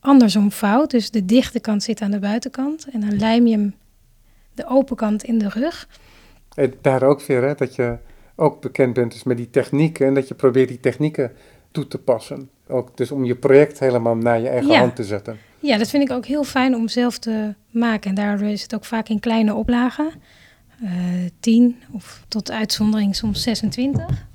andersom 0.00 0.52
vouwt. 0.52 0.90
Dus 0.90 1.10
de 1.10 1.24
dichte 1.24 1.60
kant 1.60 1.82
zit 1.82 2.00
aan 2.00 2.10
de 2.10 2.18
buitenkant 2.18 2.86
en 2.92 3.00
dan 3.00 3.16
lijm 3.18 3.46
je 3.46 3.52
hem 3.56 3.74
de 4.54 4.66
open 4.68 4.96
kant 4.96 5.22
in 5.24 5.38
de 5.38 5.48
rug. 5.48 5.88
Daar 6.80 7.02
ook 7.02 7.22
weer, 7.22 7.42
hè, 7.42 7.54
dat 7.54 7.74
je 7.74 7.96
ook 8.36 8.60
bekend 8.60 8.94
bent 8.94 9.12
dus 9.12 9.22
met 9.22 9.36
die 9.36 9.50
technieken 9.50 10.06
en 10.06 10.14
dat 10.14 10.28
je 10.28 10.34
probeert 10.34 10.68
die 10.68 10.80
technieken 10.80 11.32
toe 11.70 11.88
te 11.88 11.98
passen. 11.98 12.50
Ook 12.68 12.96
dus 12.96 13.10
om 13.10 13.24
je 13.24 13.34
project 13.34 13.78
helemaal 13.78 14.16
naar 14.16 14.40
je 14.40 14.48
eigen 14.48 14.70
Ja. 14.70 14.78
hand 14.78 14.96
te 14.96 15.04
zetten. 15.04 15.38
Ja, 15.60 15.78
dat 15.78 15.88
vind 15.90 16.02
ik 16.02 16.16
ook 16.16 16.26
heel 16.26 16.44
fijn 16.44 16.74
om 16.74 16.88
zelf 16.88 17.18
te 17.18 17.54
maken. 17.70 18.08
En 18.10 18.14
daardoor 18.16 18.48
is 18.48 18.62
het 18.62 18.74
ook 18.74 18.84
vaak 18.84 19.08
in 19.08 19.20
kleine 19.20 19.54
oplagen. 19.54 20.10
Eh 20.82 20.90
10 21.40 21.76
of 21.92 22.24
tot 22.28 22.50
uitzondering 22.50 23.16
soms 23.16 23.42
26. 23.42 24.26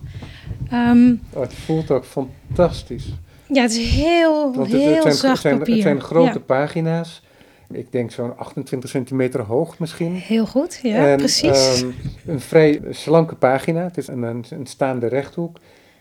Ehm, 0.71 1.15
Oh, 1.33 1.41
het 1.41 1.53
voelt 1.53 1.91
ook 1.91 2.05
fantastisch. 2.05 3.05
ja, 3.53 3.61
het 3.61 3.71
is 3.71 3.89
heel, 3.89 4.53
het, 4.59 4.67
heel 4.71 4.93
het, 4.93 5.01
zijn, 5.01 5.13
zacht 5.13 5.31
het, 5.33 5.41
zijn, 5.41 5.57
papier. 5.57 5.73
het 5.73 5.83
zijn 5.83 6.01
grote 6.01 6.31
Ja, 6.33 6.39
pagina's. 6.45 7.23
Ik 7.71 7.91
denk 7.91 8.11
zo'n 8.11 8.37
28 8.37 8.89
centimeter 8.89 9.41
hoog 9.41 9.79
misschien. 9.79 10.13
heel 10.13 10.45
goed, 10.45 10.79
ja, 10.83 11.07
en, 11.07 11.17
precies. 11.17 11.81
ehm, 11.81 11.91
een 12.25 12.39
vrij 12.39 12.81
slanke 12.89 13.35
pagina. 13.35 13.83
Het 13.83 13.97
is 13.97 14.07
een, 14.07 14.23
een, 14.23 14.45
een 14.49 14.65
staande 14.65 15.07
rechthoek. 15.07 15.57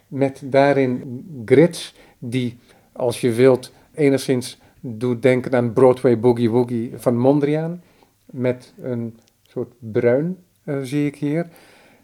Met 0.09 0.41
daarin 0.45 1.25
grids 1.45 1.95
die, 2.19 2.59
als 2.93 3.21
je 3.21 3.33
wilt, 3.33 3.73
enigszins 3.95 4.59
doet 4.81 5.23
denken 5.23 5.55
aan 5.55 5.73
Broadway 5.73 6.19
Boogie 6.19 6.51
Woogie 6.51 6.93
van 6.97 7.19
Mondriaan. 7.19 7.83
Met 8.25 8.73
een 8.83 9.19
soort 9.43 9.73
bruin, 9.79 10.39
eh, 10.65 10.79
zie 10.83 11.07
ik 11.07 11.17
hier. 11.17 11.49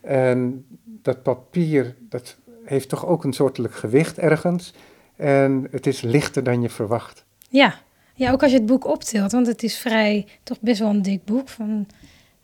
En 0.00 0.66
dat 0.84 1.22
papier, 1.22 1.96
dat 2.08 2.36
heeft 2.64 2.88
toch 2.88 3.06
ook 3.06 3.24
een 3.24 3.32
soortelijk 3.32 3.74
gewicht 3.74 4.18
ergens. 4.18 4.74
En 5.16 5.66
het 5.70 5.86
is 5.86 6.00
lichter 6.00 6.42
dan 6.42 6.62
je 6.62 6.68
verwacht. 6.68 7.24
ja. 7.48 7.74
Ja, 8.14 8.32
ook 8.32 8.42
als 8.42 8.50
je 8.50 8.56
het 8.56 8.66
boek 8.66 8.86
optilt, 8.86 9.32
want 9.32 9.46
het 9.46 9.62
is 9.62 9.78
vrij, 9.78 10.26
toch 10.42 10.60
best 10.60 10.80
wel 10.80 10.90
een 10.90 11.02
dik 11.02 11.24
boek 11.24 11.48
van 11.48 11.86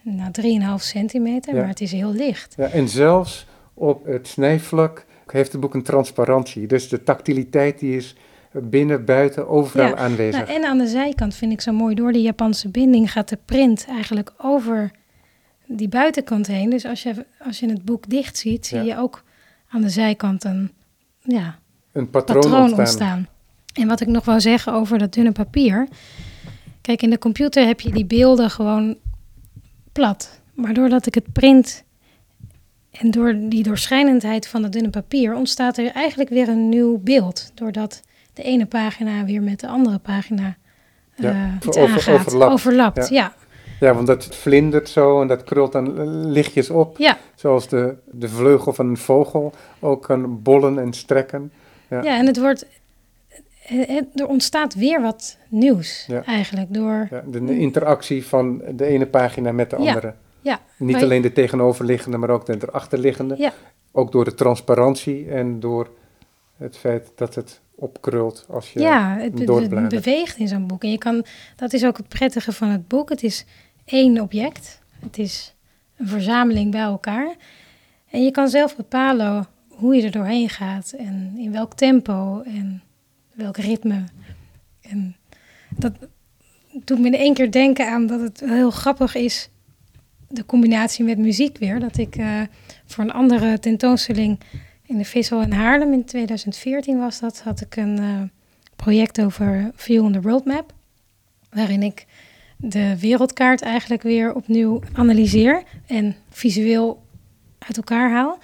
nou, 0.03 0.31
3,5 0.79 0.85
centimeter, 0.85 1.55
Ja. 1.55 1.61
maar 1.61 1.69
het 1.69 1.81
is 1.81 1.93
heel 1.93 2.13
licht. 2.13 2.55
Ja, 2.57 2.67
en 2.67 2.89
zelfs 2.89 3.47
op 3.75 4.05
het 4.07 4.29
snijvlak 4.29 5.05
heeft 5.27 5.53
het 5.53 5.61
boek 5.61 5.75
een 5.75 5.83
transparantie. 5.83 6.67
Dus 6.67 6.89
de 6.89 7.03
tactiliteit 7.03 7.79
die 7.79 7.97
is 7.97 8.15
binnen, 8.53 9.05
buiten, 9.05 9.49
overal 9.49 9.87
Ja, 9.89 9.97
aanwezig. 9.97 10.47
Nou, 10.47 10.59
en 10.59 10.65
aan 10.65 10.79
de 10.79 10.87
zijkant 10.87 11.35
vind 11.35 11.53
ik 11.53 11.61
zo 11.61 11.73
mooi, 11.73 11.95
door 11.95 12.13
de 12.13 12.23
Japanse 12.23 12.69
binding 12.69 13.13
gaat 13.13 13.29
de 13.29 13.39
print 13.45 13.87
eigenlijk 13.89 14.33
over 14.39 14.91
die 15.67 15.89
buitenkant 15.89 16.47
heen. 16.47 16.71
Dus 16.71 16.85
als 16.85 17.03
je, 17.03 17.27
als 17.47 17.59
je 17.59 17.69
het 17.69 17.85
boek 17.85 18.09
dicht 18.09 18.37
ziet, 18.39 18.67
zie 18.67 18.83
je 18.83 18.99
ook 18.99 19.23
aan 19.69 19.81
de 19.81 19.89
zijkant 19.91 20.45
een 20.45 20.73
ja, 21.23 21.59
een 21.93 22.11
patroon, 22.11 22.41
patroon, 22.41 22.61
ontstaan. 22.63 22.79
ontstaan. 22.79 23.29
En 23.79 23.89
wat 23.89 24.01
ik 24.01 24.07
nog 24.09 24.25
wou 24.25 24.41
zeggen 24.41 24.73
over 24.73 24.99
dat 24.99 25.13
dunne 25.13 25.33
papier. 25.33 25.89
Kijk, 26.81 27.03
in 27.03 27.11
de 27.11 27.19
computer 27.19 27.67
heb 27.67 27.81
je 27.81 27.91
die 27.91 28.05
beelden 28.07 28.51
gewoon 28.51 28.97
plat. 29.93 30.41
Maar 30.55 30.75
doordat 30.75 31.07
ik 31.07 31.15
het 31.15 31.33
print 31.33 31.85
en 32.91 33.11
door 33.11 33.35
die 33.49 33.63
doorschijnendheid 33.63 34.49
van 34.49 34.63
het 34.63 34.73
dunne 34.73 34.91
papier 34.91 35.35
ontstaat 35.35 35.79
er 35.79 35.91
eigenlijk 35.93 36.31
weer 36.31 36.49
een 36.49 36.69
nieuw 36.69 36.99
beeld. 36.99 37.51
Doordat 37.55 38.03
de 38.33 38.43
ene 38.43 38.67
pagina 38.67 39.25
weer 39.25 39.43
met 39.43 39.61
de 39.61 39.69
andere 39.69 39.99
pagina 39.99 40.57
Ja, 41.17 41.31
eh, 41.31 41.67
iets 41.67 41.77
over- 41.77 41.97
aangaat. 41.97 42.15
overlapt. 42.27 42.53
Overlapt, 42.53 43.09
ja. 43.09 43.35
Ja, 43.81 43.95
want 43.95 44.07
dat 44.07 44.27
vlindert 44.37 44.89
zo 44.89 45.21
en 45.21 45.27
dat 45.29 45.45
krult 45.45 45.73
dan 45.73 46.27
lichtjes 46.31 46.71
op. 46.71 46.99
Ja, 46.99 47.19
Zoals 47.35 47.69
de, 47.69 47.95
de 48.11 48.29
vleugel 48.29 48.73
van 48.73 48.89
een 48.89 48.97
vogel 48.97 49.53
ook 49.81 50.03
kan 50.03 50.43
bollen 50.43 50.79
en 50.79 50.93
strekken. 50.93 51.53
Ja. 51.91 52.03
ja. 52.03 52.19
en 52.19 52.27
het 52.27 52.39
wordt... 52.41 52.67
Er 54.15 54.27
ontstaat 54.29 54.75
weer 54.75 55.01
wat 55.03 55.37
nieuws 55.49 56.05
Ja. 56.07 56.25
eigenlijk 56.25 56.75
door... 56.75 57.09
Ja, 57.11 57.23
de 57.27 57.59
interactie 57.59 58.27
van 58.27 58.63
de 58.75 58.85
ene 58.85 59.07
pagina 59.07 59.53
met 59.53 59.71
de 59.71 59.77
andere. 59.77 60.15
Ja, 60.41 60.61
Niet 60.77 60.93
maar- 60.93 61.03
alleen 61.05 61.23
de 61.23 61.33
tegenoverliggende, 61.33 62.17
maar 62.17 62.31
ook 62.31 62.47
de 62.47 62.57
erachterliggende. 62.61 63.35
Ja. 63.39 63.53
Ook 63.93 64.13
door 64.13 64.25
de 64.25 64.35
transparantie 64.35 65.31
en 65.31 65.61
door 65.61 65.91
het 66.57 66.77
feit 66.77 67.11
dat 67.15 67.35
het 67.35 67.61
opkrult 67.75 68.47
als 68.51 68.73
je 68.73 68.81
Ja, 68.81 69.17
het, 69.19 69.35
be- 69.35 69.45
doorbladert. 69.45 69.93
het 69.93 70.05
beweegt 70.05 70.37
in 70.39 70.49
zo'n 70.49 70.67
boek. 70.67 70.83
En 70.83 70.91
je 70.91 70.99
kan, 70.99 71.25
dat 71.57 71.73
is 71.73 71.85
ook 71.85 71.97
het 71.97 72.09
prettige 72.09 72.53
van 72.53 72.69
het 72.69 72.89
boek. 72.89 73.09
Het 73.09 73.23
is 73.23 73.45
één 73.85 74.21
object. 74.21 74.81
Het 75.01 75.19
is 75.19 75.55
een 75.97 76.09
verzameling 76.09 76.71
bij 76.71 76.81
elkaar. 76.81 77.35
En 78.11 78.25
je 78.25 78.31
kan 78.31 78.49
zelf 78.49 78.77
bepalen 78.77 79.47
hoe 79.69 79.95
je 79.97 80.03
er 80.03 80.11
doorheen 80.11 80.49
gaat. 80.49 80.93
En 80.99 81.35
in 81.37 81.53
welk 81.53 81.75
tempo 81.75 82.43
en 82.45 82.83
welk 83.39 83.57
ritme. 83.57 84.05
En 84.81 85.17
dat 85.71 85.93
doet 86.85 86.99
me 86.99 87.07
in 87.07 87.15
één 87.15 87.35
keer 87.35 87.51
denken 87.51 87.91
aan 87.91 88.07
dat 88.07 88.21
het 88.21 88.41
heel 88.41 88.71
grappig 88.71 89.15
is. 89.15 89.49
De 90.29 90.47
combinatie 90.47 91.05
met 91.05 91.19
muziek 91.19 91.59
weer. 91.59 91.81
Dat 91.81 91.97
ik 91.97 92.17
eh, 92.17 92.41
voor 92.87 93.05
een 93.05 93.13
andere 93.13 93.59
tentoonstelling 93.59 94.41
in 94.87 94.99
de 94.99 95.05
Vissel 95.05 95.43
in 95.43 95.53
Haarlem 95.53 95.93
in 95.93 96.05
2014 96.05 96.99
was 96.99 97.21
dat, 97.21 97.41
had 97.41 97.61
ik 97.61 97.77
een 97.77 97.99
eh, 97.99 98.23
project 98.77 99.21
over 99.21 99.71
View 99.75 100.05
on 100.05 100.13
the 100.13 100.21
World 100.21 100.45
Map. 100.45 100.73
Waarin 101.51 101.83
ik 101.83 102.07
de 102.57 102.99
wereldkaart 102.99 103.63
eigenlijk 103.63 104.03
weer 104.03 104.35
opnieuw 104.35 104.81
analyseer 104.93 105.63
en 105.87 106.17
visueel 106.31 107.03
uit 107.59 107.77
elkaar 107.77 108.11
haal. 108.11 108.39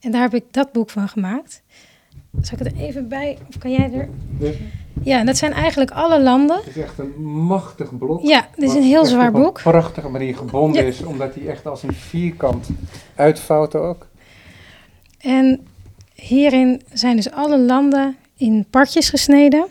En 0.00 0.10
daar 0.10 0.22
heb 0.22 0.34
ik 0.34 0.44
dat 0.50 0.72
boek 0.72 0.90
van 0.90 1.08
gemaakt. 1.08 1.62
Zal 2.40 2.58
ik 2.58 2.64
het 2.64 2.74
er 2.74 2.80
even 2.80 3.08
bij, 3.08 3.38
of 3.48 3.58
kan 3.58 3.70
jij 3.70 3.90
er... 3.92 4.08
Ja, 5.02 5.24
dat 5.24 5.36
zijn 5.36 5.52
eigenlijk 5.52 5.90
alle 5.90 6.22
landen. 6.22 6.60
is 6.66 6.76
echt 6.76 6.98
een 6.98 7.22
machtig 7.22 7.98
blok. 7.98 8.22
Ja, 8.22 8.48
dit 8.56 8.68
is 8.68 8.74
een 8.74 8.82
heel 8.82 9.04
zwaar 9.04 9.28
op 9.28 9.34
een 9.34 9.42
boek. 9.42 9.60
prachtige 9.62 10.08
manier 10.08 10.36
gebonden 10.36 10.82
Ja. 10.82 10.88
is, 10.88 11.02
omdat 11.02 11.34
hij 11.34 11.46
echt 11.46 11.66
als 11.66 11.82
een 11.82 11.92
vierkant 11.92 12.68
uitvouwt 13.14 13.74
ook. 13.74 14.06
En 15.18 15.66
hierin 16.14 16.82
zijn 16.92 17.16
dus 17.16 17.30
alle 17.30 17.58
landen 17.58 18.16
in 18.36 18.66
partjes 18.70 19.08
gesneden. 19.10 19.66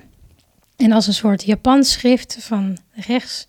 En 0.78 0.92
als 0.92 1.08
een 1.08 1.14
soort 1.14 1.44
Japans 1.44 1.92
schrift 1.92 2.38
van 2.40 2.78
rechts 2.94 3.46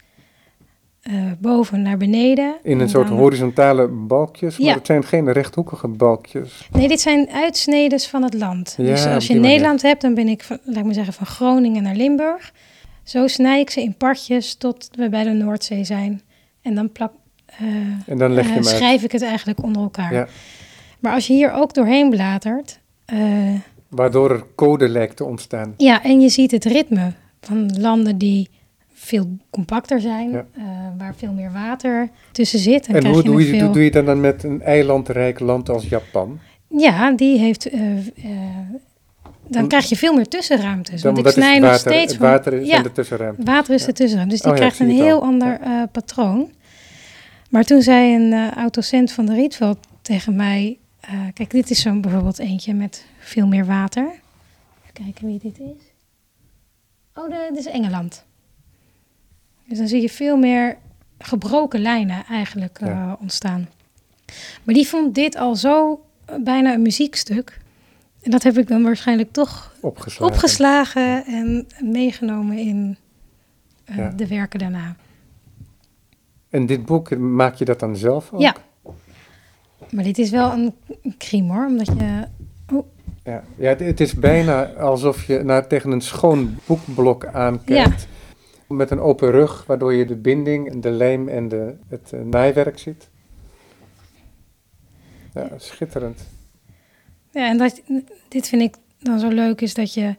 eh, 1.02 1.14
boven 1.38 1.82
naar 1.82 1.96
beneden. 1.96 2.54
In 2.62 2.72
een 2.72 2.80
En 2.80 2.88
soort 2.88 3.08
dan- 3.08 3.16
horizontale 3.16 3.88
balkjes, 3.88 4.58
maar 4.58 4.68
Ja. 4.68 4.74
het 4.74 4.86
zijn 4.86 5.04
geen 5.04 5.32
rechthoekige 5.32 5.88
balkjes. 5.88 6.68
Nee, 6.72 6.88
dit 6.88 7.00
zijn 7.00 7.28
uitsneden 7.30 8.00
van 8.00 8.22
het 8.22 8.34
land. 8.34 8.74
Ja, 8.78 8.84
dus 8.84 9.06
als 9.06 9.26
je. 9.26 9.34
Nederland 9.34 9.82
hebt, 9.82 10.00
dan 10.02 10.14
ben 10.14 10.28
ik, 10.28 10.42
van, 10.42 10.58
laat 10.64 10.76
ik 10.76 10.84
maar 10.84 10.94
zeggen, 10.94 11.12
van 11.12 11.26
Groningen 11.26 11.82
naar 11.82 11.94
Limburg. 11.96 12.52
Zo 13.02 13.26
snij 13.26 13.60
ik 13.60 13.70
ze 13.70 13.82
in 13.82 13.94
partjes 13.94 14.54
tot 14.54 14.88
we 14.94 15.08
bij 15.08 15.24
de 15.24 15.30
Noordzee 15.30 15.84
zijn. 15.84 16.22
En 16.62 16.74
dan 16.74 16.92
plak, 16.92 17.12
eh, 17.46 17.66
En 18.06 18.18
dan 18.18 18.32
leg 18.32 18.48
je 18.48 18.54
eh, 18.54 18.62
schrijf 18.62 19.02
ik 19.02 19.12
het 19.12 19.22
eigenlijk 19.22 19.62
onder 19.62 19.82
elkaar. 19.82 20.12
Ja. 20.14 20.26
Maar 21.00 21.12
als 21.12 21.26
je 21.26 21.32
hier 21.32 21.52
ook 21.52 21.74
doorheen 21.74 22.10
bladert, 22.10 22.78
Waardoor 23.88 24.30
er 24.30 24.44
code 24.54 24.88
lijkt 24.88 25.16
te 25.16 25.24
ontstaan. 25.24 25.74
Ja, 25.76 26.02
en 26.02 26.20
je 26.20 26.28
ziet 26.28 26.50
het 26.50 26.64
ritme 26.64 27.12
van 27.40 27.70
landen 27.78 28.18
die 28.18 28.48
veel 29.10 29.36
compacter 29.50 30.00
zijn, 30.00 30.30
Ja. 30.30 30.46
eh, 30.56 30.62
waar 30.98 31.14
veel 31.14 31.32
meer 31.32 31.52
water 31.52 32.08
tussen 32.32 32.58
zit. 32.58 32.86
En, 32.86 33.06
hoe 33.06 33.16
je 33.16 33.22
doe 33.22 33.44
je, 33.46 33.50
veel... 33.58 33.72
doe 33.72 33.84
je 33.84 33.90
dat 33.90 34.06
dan 34.06 34.20
met 34.20 34.42
een 34.44 34.62
eilandrijk 34.62 35.40
land 35.40 35.68
als 35.68 35.88
Japan? 35.88 36.38
Ja, 36.68 37.12
die 37.12 37.38
heeft. 37.38 37.68
eh, 37.68 37.96
eh, 37.98 38.04
dan 39.48 39.68
krijg 39.68 39.88
je 39.88 39.96
veel 39.96 40.14
meer 40.14 40.28
tussenruimtes. 40.28 41.02
Dan, 41.02 41.14
Want 41.14 41.26
ik 41.26 41.32
snij 41.32 41.58
nog 41.58 41.74
steeds 41.74 42.14
van. 42.16 42.26
water 42.26 42.52
is 42.52 42.66
ja, 42.68 42.82
de 42.82 42.92
tussenruimte. 42.92 43.42
water 43.44 43.74
is 43.74 43.80
Ja. 43.80 43.86
de 43.86 43.92
tussenruimte. 43.92 44.34
Dus 44.34 44.42
die 44.42 44.50
Oh 44.52 44.56
ik 44.56 44.62
krijgt 44.62 44.80
een 44.80 44.96
heel 45.04 45.22
ander 45.22 45.58
patroon. 45.92 46.50
Maar 47.50 47.64
toen 47.64 47.82
zei 47.82 48.14
een 48.14 48.52
oud-docent 48.54 49.12
van 49.12 49.26
de 49.26 49.32
Rietveld 49.34 49.78
tegen 50.02 50.36
mij... 50.36 50.78
kijk, 51.34 51.50
dit 51.50 51.70
is 51.70 51.80
zo'n 51.80 52.00
bijvoorbeeld 52.00 52.38
eentje 52.38 52.74
met 52.74 53.04
veel 53.18 53.46
meer 53.46 53.66
water. 53.66 54.04
Even 54.04 54.92
kijken 55.04 55.26
wie 55.26 55.38
dit 55.42 55.58
is. 55.58 55.82
Oh, 57.14 57.28
dit 57.48 57.58
is 57.58 57.66
Engeland. 57.66 58.24
Dus 59.70 59.78
dan 59.78 59.88
zie 59.88 60.00
je 60.02 60.08
veel 60.10 60.36
meer 60.36 60.76
gebroken 61.18 61.80
lijnen 61.80 62.24
eigenlijk 62.28 62.78
eh, 62.80 62.88
Ja. 62.88 63.16
ontstaan. 63.20 63.68
Maar 64.64 64.74
die 64.74 64.88
vond 64.88 65.14
dit 65.14 65.36
al 65.36 65.56
zo 65.56 66.04
eh, 66.24 66.34
bijna 66.44 66.74
een 66.74 66.82
muziekstuk. 66.82 67.60
En 68.22 68.30
dat 68.30 68.42
heb 68.42 68.58
ik 68.58 68.68
dan 68.68 68.82
waarschijnlijk 68.82 69.32
toch 69.32 69.74
Opgeslagen. 69.80 70.34
opgeslagen 70.34 71.24
en 71.26 71.66
meegenomen 71.80 72.58
in 72.58 72.96
eh, 73.84 73.96
Ja. 73.96 74.08
de 74.16 74.26
werken 74.26 74.58
daarna. 74.58 74.96
En 76.48 76.66
dit 76.66 76.84
boek, 76.84 77.16
maak 77.18 77.54
je 77.54 77.64
dat 77.64 77.80
dan 77.80 77.96
zelf 77.96 78.32
ook? 78.32 78.40
Ja. 78.40 78.54
Maar 79.90 80.04
dit 80.04 80.18
is 80.18 80.30
wel 80.30 80.52
een 80.52 80.74
crime 81.18 81.52
hoor, 81.52 81.66
omdat 81.66 81.86
je... 81.86 82.26
Ja, 83.24 83.42
ja 83.56 83.68
het, 83.68 83.80
het 83.80 84.00
is 84.00 84.14
bijna 84.14 84.64
alsof 84.64 85.24
je 85.26 85.42
naar, 85.42 85.66
tegen 85.66 85.90
een 85.90 86.00
schoon 86.00 86.56
boekblok 86.66 87.26
aankijkt. 87.26 88.06
Met 88.70 88.90
een 88.90 89.00
open 89.00 89.30
rug, 89.30 89.64
waardoor 89.66 89.92
je 89.94 90.04
de 90.06 90.16
binding, 90.16 90.70
en 90.70 90.80
de 90.80 90.90
lijm 90.90 91.28
en 91.28 91.48
de, 91.48 91.74
het 91.88 92.12
eh, 92.12 92.20
naaiwerk 92.20 92.78
ziet. 92.78 93.08
Ja, 95.34 95.48
schitterend. 95.56 96.20
Ja, 97.32 97.48
en 97.48 97.58
dat, 97.58 97.80
dit 98.28 98.48
vind 98.48 98.62
ik 98.62 98.74
dan 98.98 99.18
zo 99.18 99.28
leuk 99.28 99.60
is 99.60 99.74
dat 99.74 99.94
je... 99.94 100.16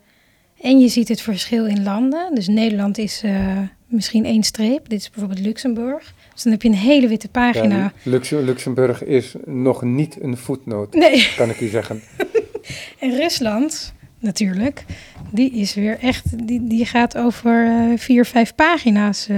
En 0.62 0.80
je 0.80 0.88
ziet 0.88 1.08
het 1.08 1.22
verschil 1.22 1.66
in 1.66 1.84
landen. 1.84 2.36
Dus 2.36 2.48
Nederland 2.48 2.98
is 2.98 3.22
eh, 3.24 3.58
misschien 3.88 4.26
één 4.26 4.44
streep. 4.44 4.90
Dit 4.90 5.00
is 5.00 5.10
bijvoorbeeld 5.10 5.40
Luxemburg. 5.46 6.14
Dus 6.34 6.44
dan 6.44 6.52
heb 6.52 6.62
je 6.62 6.68
een 6.68 6.76
hele 6.76 7.08
witte 7.08 7.30
pagina. 7.30 7.78
Ja, 7.78 7.94
Lux- 8.04 8.30
Luxemburg 8.30 9.04
is 9.04 9.36
nog 9.46 9.82
niet 9.82 10.22
een 10.22 10.38
voetnoot, 10.38 10.94
Nee, 10.94 11.28
kan 11.36 11.50
ik 11.50 11.60
u 11.60 11.68
zeggen. 11.68 12.02
en 13.00 13.16
Rusland 13.16 13.94
natuurlijk. 14.22 14.86
Die 15.32 15.52
is 15.52 15.74
weer 15.74 16.00
echt... 16.00 16.48
Die, 16.48 16.68
die 16.68 16.86
gaat 16.86 17.18
over 17.18 17.66
eh, 17.66 17.98
vier, 17.98 18.26
vijf 18.26 18.56
pagina's 18.56 19.28
eh, 19.28 19.38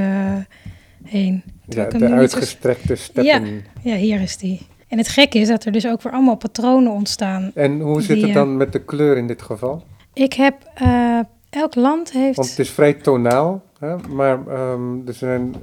heen. 1.03 1.43
Ja, 1.65 1.85
de 1.85 2.09
uitgestrekte 2.09 2.95
steppen. 2.95 3.63
Ja, 3.81 3.95
hier 3.95 4.21
is 4.21 4.37
die. 4.37 4.67
En 4.87 4.97
het 4.97 5.07
gekke 5.07 5.39
is 5.39 5.47
dat 5.47 5.65
er 5.65 5.71
dus 5.71 5.87
ook 5.87 6.01
weer 6.01 6.13
allemaal 6.13 6.35
patronen 6.35 6.91
ontstaan. 6.91 7.51
En 7.53 7.79
hoe 7.79 8.01
zit 8.01 8.15
Die, 8.15 8.25
het 8.25 8.35
eh, 8.35 8.35
dan 8.35 8.57
met 8.57 8.71
de 8.71 8.83
kleur 8.83 9.17
in 9.17 9.27
dit 9.27 9.41
geval? 9.41 9.83
Ik 10.13 10.33
heb... 10.33 10.55
elk 11.49 11.75
land 11.75 12.11
heeft... 12.11 12.35
Want 12.35 12.49
het 12.49 12.59
is 12.59 12.69
vrij 12.69 12.93
tonaal, 12.93 13.63
hè? 13.79 13.95
maar 13.97 14.47
ehm, 14.47 15.07
er 15.07 15.13
zijn, 15.13 15.55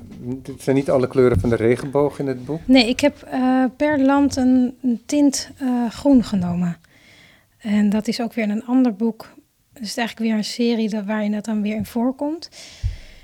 het 0.42 0.62
zijn 0.62 0.76
niet 0.76 0.90
alle 0.90 1.08
kleuren 1.08 1.40
van 1.40 1.48
de 1.48 1.56
regenboog 1.56 2.18
in 2.18 2.26
het 2.26 2.44
boek. 2.44 2.60
Nee, 2.64 2.88
ik 2.88 3.00
heb 3.00 3.28
per 3.76 4.00
land 4.00 4.36
een, 4.36 4.74
een 4.82 5.00
tint 5.06 5.50
groen 5.88 6.24
genomen. 6.24 6.76
En 7.60 7.90
dat 7.90 8.08
is 8.08 8.20
ook 8.20 8.32
weer 8.32 8.50
een 8.50 8.64
ander 8.64 8.94
boek. 8.94 9.28
Dus 9.72 9.80
het 9.80 9.88
is 9.88 9.96
eigenlijk 9.96 10.28
weer 10.28 10.38
een 10.38 10.44
serie 10.44 10.88
dat, 10.88 11.04
waarin 11.04 11.32
dat 11.32 11.44
dan 11.44 11.62
weer 11.62 11.76
in 11.76 11.86
voorkomt. 11.86 12.48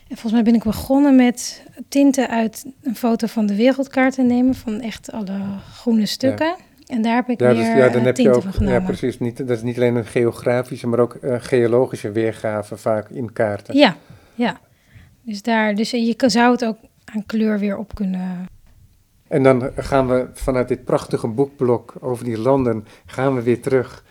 En 0.08 0.16
volgens 0.16 0.32
mij 0.32 0.42
ben 0.42 0.54
ik 0.54 0.62
begonnen 0.62 1.16
met 1.16 1.62
tinten 1.88 2.28
uit 2.28 2.66
een 2.82 2.96
foto 2.96 3.26
van 3.26 3.46
de 3.46 3.56
wereldkaart 3.56 4.14
te 4.14 4.22
nemen. 4.22 4.54
Van 4.54 4.80
echt 4.80 5.12
alle 5.12 5.40
groene 5.72 6.06
stukken. 6.06 6.56
En 6.86 7.02
daar 7.02 7.14
heb 7.14 7.28
ik 7.28 7.40
Ja, 7.40 7.46
weer 7.46 7.56
dus, 7.56 7.66
ja 7.66 7.88
dan 7.88 8.00
eh, 8.00 8.04
heb 8.04 8.16
je 8.16 8.22
tinten 8.22 8.34
ook, 8.34 8.42
van 8.42 8.52
genomen. 8.52 8.80
ja 8.80 8.86
precies, 8.86 9.18
niet, 9.18 9.36
dat 9.36 9.50
is 9.50 9.62
niet 9.62 9.76
alleen 9.76 9.94
een 9.94 10.06
geografische, 10.06 10.86
maar 10.86 10.98
ook 10.98 11.14
eh, 11.14 11.36
geologische 11.38 12.12
weergave 12.12 12.76
vaak 12.76 13.08
in 13.08 13.32
kaarten. 13.32 13.76
Ja, 13.76 13.96
ja. 14.34 14.60
Dus, 15.22 15.42
daar, 15.42 15.74
dus 15.74 15.90
je 15.90 16.14
zou 16.26 16.52
het 16.52 16.64
ook 16.64 16.76
aan 17.04 17.26
kleur 17.26 17.58
weer 17.58 17.76
op 17.76 17.94
kunnen... 17.94 18.46
En 19.28 19.42
dan 19.42 19.70
gaan 19.76 20.08
we 20.08 20.28
vanuit 20.32 20.68
dit 20.68 20.84
prachtige 20.84 21.28
boekblok 21.28 21.94
over 22.00 22.24
die 22.24 22.38
landen, 22.38 22.86
gaan 23.06 23.34
we 23.34 23.42
weer 23.42 23.62
terug 23.62 24.04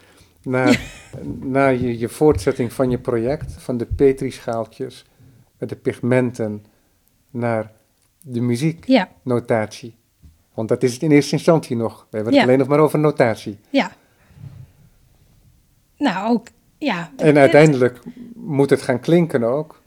naar, 0.45 0.81
naar 1.57 1.73
je, 1.73 1.99
je 1.99 2.09
voortzetting 2.09 2.73
van 2.73 2.89
je 2.89 2.97
project, 2.97 3.53
van 3.57 3.77
de 3.77 3.85
petrischaaltjes, 3.85 5.05
met 5.57 5.69
de 5.69 5.75
pigmenten, 5.75 6.65
naar 7.29 7.71
de 8.21 8.41
muzieknotatie. 8.41 9.95
Ja, 10.21 10.27
Want 10.53 10.69
dat 10.69 10.83
is 10.83 10.93
het 10.93 11.01
in 11.01 11.11
eerste 11.11 11.35
instantie 11.35 11.75
nog. 11.75 12.07
We 12.09 12.15
hebben 12.15 12.33
het 12.33 12.43
alleen 12.43 12.57
nog 12.57 12.67
maar 12.67 12.79
over 12.79 12.99
notatie. 12.99 13.57
ja. 13.69 13.91
Nou, 15.97 16.33
ook... 16.33 16.47
Ja, 16.77 17.11
En 17.17 17.37
uiteindelijk 17.37 17.99
moet 18.33 18.69
het 18.69 18.81
gaan 18.81 18.99
klinken 18.99 19.43
ook. 19.43 19.81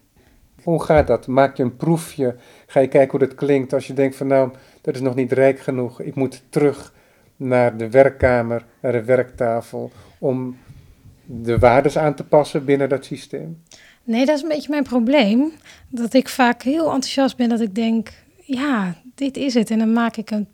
Hoe 0.63 0.83
gaat 0.83 1.07
dat? 1.07 1.27
Maak 1.27 1.57
je 1.57 1.63
een 1.63 1.77
proefje? 1.77 2.37
Ga 2.67 2.81
je 2.81 2.89
kijken 2.89 3.19
hoe 3.19 3.29
dat 3.29 3.37
klinkt? 3.37 3.73
Als 3.73 3.87
je 3.87 3.93
denkt 3.93 4.17
van 4.17 4.27
nou, 4.27 4.51
dat 4.81 4.95
is 4.95 5.01
nog 5.01 5.15
niet 5.15 5.33
rijk 5.33 5.61
genoeg. 5.61 6.01
Ik 6.01 6.15
moet 6.15 6.43
terug 6.49 6.93
naar 7.39 7.77
de 7.77 7.91
werkkamer, 7.91 8.65
naar 8.81 8.93
de 8.93 9.05
werktafel, 9.05 9.91
om 10.19 10.57
de 11.25 11.59
waardes 11.59 11.99
aan 11.99 12.15
te 12.15 12.25
passen 12.25 12.65
binnen 12.65 12.89
dat 12.89 13.05
systeem. 13.05 13.63
Nee, 14.05 14.27
dat 14.27 14.37
is 14.37 14.43
een 14.43 14.49
beetje 14.49 14.71
mijn 14.71 14.83
probleem. 14.83 15.53
Dat 15.89 16.15
ik 16.15 16.29
vaak 16.29 16.63
heel 16.63 16.85
enthousiast 16.85 17.37
ben 17.37 17.49
dat 17.49 17.61
ik 17.61 17.75
denk, 17.75 18.13
ja, 18.45 18.95
dit 19.15 19.37
is 19.37 19.55
het. 19.55 19.71
En 19.71 19.79
dan 19.79 19.93
maak 19.93 20.17
ik 20.17 20.31
een, 20.31 20.49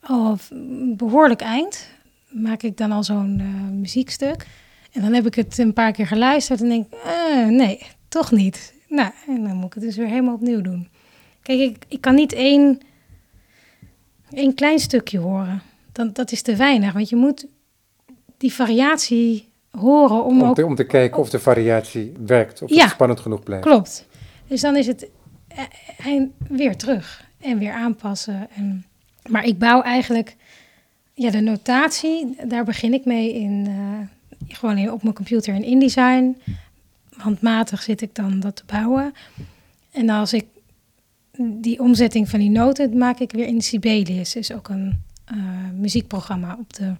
een 0.00 0.96
behoorlijk 0.96 1.40
eind. 1.40 1.88
Maak 2.28 2.62
ik 2.62 2.76
dan 2.76 2.92
al 2.92 3.04
zo'n 3.04 3.36
eh, 3.40 3.78
muziekstuk. 3.78 4.46
En 4.92 5.02
dan 5.02 5.12
heb 5.12 5.26
ik 5.26 5.34
het 5.34 5.58
een 5.58 5.72
paar 5.72 5.92
keer 5.92 6.06
geluisterd 6.06 6.60
en 6.60 6.68
denk 6.68 6.92
eh, 7.04 7.46
nee, 7.46 7.82
toch 8.08 8.30
niet. 8.30 8.74
Nou, 8.88 9.10
en 9.26 9.42
dan 9.42 9.56
moet 9.56 9.66
ik 9.66 9.74
het 9.74 9.82
dus 9.82 9.96
weer 9.96 10.08
helemaal 10.08 10.34
opnieuw 10.34 10.60
doen. 10.60 10.88
Kijk, 11.42 11.60
ik, 11.60 11.84
ik 11.88 12.00
kan 12.00 12.14
niet 12.14 12.32
één, 12.32 12.80
één 14.30 14.54
klein 14.54 14.78
stukje 14.78 15.18
horen. 15.18 15.62
Dan, 15.92 16.10
dat 16.12 16.32
is 16.32 16.42
te 16.42 16.56
weinig, 16.56 16.92
want 16.92 17.08
je 17.08 17.16
moet 17.16 17.46
die 18.36 18.52
variatie 18.52 19.48
horen 19.70 20.24
om 20.24 20.42
Om 20.42 20.48
ook 20.48 20.54
te, 20.54 20.66
om 20.66 20.74
te 20.74 20.84
kijken 20.84 21.18
of 21.18 21.30
de 21.30 21.38
variatie 21.38 22.12
werkt, 22.26 22.62
of 22.62 22.70
Ja. 22.70 22.82
het 22.82 22.90
spannend 22.90 23.20
genoeg 23.20 23.42
blijft. 23.42 23.64
Klopt. 23.64 24.06
Dus 24.46 24.60
dan 24.60 24.76
is 24.76 24.86
het 24.86 25.08
eh, 25.48 25.64
eh, 26.06 26.22
weer 26.48 26.76
terug 26.76 27.24
en 27.40 27.58
weer 27.58 27.72
aanpassen. 27.72 28.48
En, 28.54 28.84
maar 29.28 29.44
ik 29.44 29.58
bouw 29.58 29.82
eigenlijk, 29.82 30.36
ja, 31.14 31.30
de 31.30 31.40
notatie, 31.40 32.36
daar 32.46 32.64
begin 32.64 32.94
ik 32.94 33.04
mee 33.04 33.34
in, 33.34 33.66
eh, 33.68 34.56
gewoon 34.56 34.78
in, 34.78 34.92
op 34.92 35.02
mijn 35.02 35.14
computer 35.14 35.54
in 35.54 35.64
InDesign. 35.64 36.36
Handmatig 37.16 37.82
zit 37.82 38.00
ik 38.00 38.14
dan 38.14 38.40
dat 38.40 38.56
te 38.56 38.62
bouwen. 38.66 39.14
En 39.90 40.08
als 40.08 40.32
ik 40.32 40.44
die 41.42 41.80
omzetting 41.80 42.28
van 42.28 42.38
die 42.38 42.50
noten 42.50 42.98
maak 42.98 43.18
ik 43.18 43.32
weer 43.32 43.46
in 43.46 43.60
Sibelius, 43.62 44.36
is 44.36 44.52
ook 44.52 44.68
een 44.68 45.02
muziekprogramma 45.74 46.56
op 46.60 46.72
de 46.72 46.94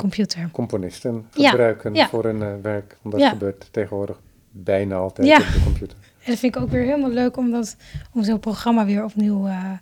computer. 0.00 0.48
Componisten 0.52 1.26
gebruiken 1.30 1.94
ja. 1.94 2.08
voor 2.08 2.24
hun 2.24 2.42
eh, 2.42 2.48
werk. 2.62 2.96
Want 3.02 3.14
dat 3.14 3.24
Ja. 3.24 3.30
gebeurt 3.30 3.68
tegenwoordig 3.70 4.20
bijna 4.50 4.96
altijd 4.96 5.38
op 5.38 5.52
de 5.52 5.62
computer. 5.64 5.96
En 6.26 6.32
dat 6.32 6.40
vind 6.40 6.56
ik 6.56 6.62
ook 6.62 6.70
weer 6.70 6.82
helemaal 6.82 7.10
leuk 7.10 7.36
om, 7.36 7.50
dat, 7.50 7.76
om 8.12 8.22
zo'n 8.22 8.40
programma 8.40 8.84
weer 8.84 9.04
opnieuw 9.04 9.46
eh, 9.46 9.72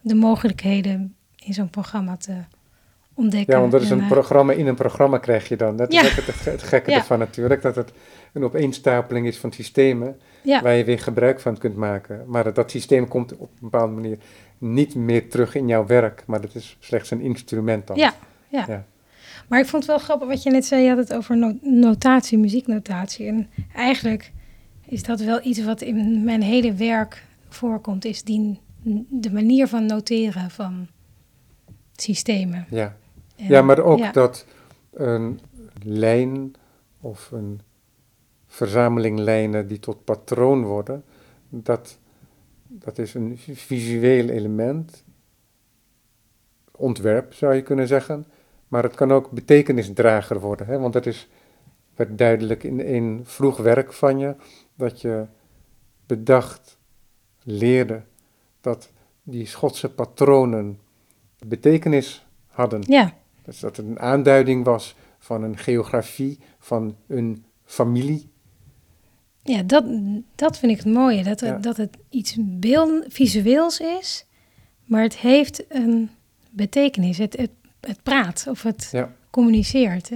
de 0.00 0.14
mogelijkheden 0.14 1.14
in 1.36 1.54
zo'n 1.54 1.70
programma 1.70 2.16
te 2.16 2.32
ontdekken. 3.14 3.54
Ja, 3.54 3.60
want 3.60 3.72
dat 3.72 3.82
is 3.82 3.90
En, 3.90 3.96
een 3.96 4.02
eh, 4.02 4.10
programma 4.10 4.52
in 4.52 4.66
een 4.66 4.74
programma 4.74 5.18
krijg 5.18 5.48
je 5.48 5.56
dan. 5.56 5.76
Dat 5.76 5.92
is 5.92 6.18
ook 6.18 6.26
het, 6.26 6.44
het 6.44 6.62
gekke 6.62 6.92
ervan 6.92 7.18
natuurlijk, 7.18 7.62
dat 7.62 7.74
het 7.74 7.92
een 8.32 8.44
opeenstapeling 8.44 9.26
is 9.26 9.38
van 9.38 9.52
systemen 9.52 10.20
waar 10.42 10.74
je 10.74 10.84
weer 10.84 10.98
gebruik 10.98 11.40
van 11.40 11.58
kunt 11.58 11.76
maken. 11.76 12.24
Maar 12.26 12.44
dat, 12.44 12.54
dat 12.54 12.70
systeem 12.70 13.08
komt 13.08 13.32
op 13.36 13.50
een 13.50 13.58
bepaalde 13.60 13.92
manier 13.92 14.18
niet 14.62 14.94
meer 14.94 15.28
terug 15.30 15.54
in 15.54 15.68
jouw 15.68 15.86
werk, 15.86 16.22
maar 16.26 16.40
dat 16.40 16.54
is 16.54 16.76
slechts 16.80 17.10
een 17.10 17.20
instrument 17.20 17.86
dan. 17.86 17.96
Ja, 17.96 18.14
ja. 18.48 18.64
Ja. 18.68 18.84
Maar 19.48 19.60
ik 19.60 19.66
vond 19.66 19.82
het 19.82 19.92
wel 19.92 20.00
grappig 20.00 20.28
wat 20.28 20.42
je 20.42 20.50
net 20.50 20.64
zei. 20.64 20.82
Je 20.82 20.88
had 20.88 20.98
het 20.98 21.14
over 21.14 21.36
no- 21.36 21.58
notatie, 21.60 22.38
muzieknotatie. 22.38 23.26
En 23.26 23.50
eigenlijk 23.74 24.32
is 24.86 25.02
dat 25.02 25.20
wel 25.20 25.40
iets 25.44 25.64
wat 25.64 25.80
in 25.80 26.24
mijn 26.24 26.42
hele 26.42 26.72
werk 26.74 27.24
voorkomt. 27.48 28.04
Is 28.04 28.22
die, 28.22 28.60
de 29.08 29.32
manier 29.32 29.68
van 29.68 29.86
noteren 29.86 30.50
van 30.50 30.86
systemen. 31.96 32.66
Ja. 32.70 32.96
En- 33.36 33.48
ja, 33.48 33.62
maar 33.62 33.78
ook 33.78 33.98
ja. 33.98 34.12
dat 34.12 34.46
een 34.92 35.40
lijn 35.82 36.54
of 37.00 37.30
een 37.30 37.60
verzameling 38.46 39.18
lijnen 39.18 39.68
die 39.68 39.78
tot 39.78 40.04
patroon 40.04 40.64
worden, 40.64 41.04
dat, 41.48 41.98
dat 42.78 42.98
is 42.98 43.14
een 43.14 43.38
visueel 43.38 44.28
element, 44.28 45.04
ontwerp 46.76 47.34
zou 47.34 47.54
je 47.54 47.62
kunnen 47.62 47.86
zeggen, 47.86 48.26
maar 48.68 48.82
het 48.82 48.94
kan 48.94 49.12
ook 49.12 49.30
betekenisdrager 49.30 50.40
worden, 50.40 50.66
hè? 50.66 50.78
want 50.78 50.92
dat 50.92 51.06
is, 51.06 51.28
werd 51.94 52.18
duidelijk 52.18 52.62
in 52.62 52.80
een 52.80 53.20
vroeg 53.24 53.56
werk 53.56 53.92
van 53.92 54.18
je, 54.18 54.34
dat 54.74 55.00
je 55.00 55.26
bedacht, 56.06 56.78
leerde 57.42 58.02
dat 58.60 58.90
die 59.22 59.46
Schotse 59.46 59.90
patronen 59.90 60.78
betekenis 61.46 62.26
hadden. 62.46 62.82
Ja, 62.86 63.14
Dus 63.42 63.60
dat 63.60 63.76
het 63.76 63.86
een 63.86 64.00
aanduiding 64.00 64.64
was 64.64 64.96
van 65.18 65.42
een 65.42 65.58
geografie, 65.58 66.38
van 66.58 66.96
een 67.06 67.44
familie. 67.64 68.31
Ja 69.42 69.62
dat, 69.62 69.84
dat 70.34 70.58
vind 70.58 70.72
ik 70.72 70.78
het 70.78 70.94
mooie. 70.94 71.22
Dat, 71.22 71.40
Ja. 71.40 71.58
dat 71.58 71.76
het 71.76 71.96
iets 72.10 72.36
beeld, 72.40 73.04
visueels 73.08 73.80
is, 73.80 74.24
maar 74.84 75.02
het 75.02 75.16
heeft 75.16 75.62
een 75.68 76.10
betekenis. 76.50 77.18
Het, 77.18 77.36
het, 77.36 77.50
het 77.80 78.02
praat 78.02 78.46
of 78.48 78.62
het 78.62 78.88
Ja. 78.92 79.12
communiceert. 79.30 80.10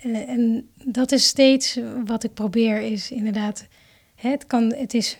En, 0.00 0.14
en 0.26 0.68
dat 0.84 1.12
is 1.12 1.26
steeds 1.26 1.78
wat 2.04 2.24
ik 2.24 2.34
probeer, 2.34 2.80
is 2.80 3.10
inderdaad, 3.10 3.66
hè, 4.14 4.30
het, 4.30 4.46
kan, 4.46 4.72
het 4.74 4.94
is, 4.94 5.18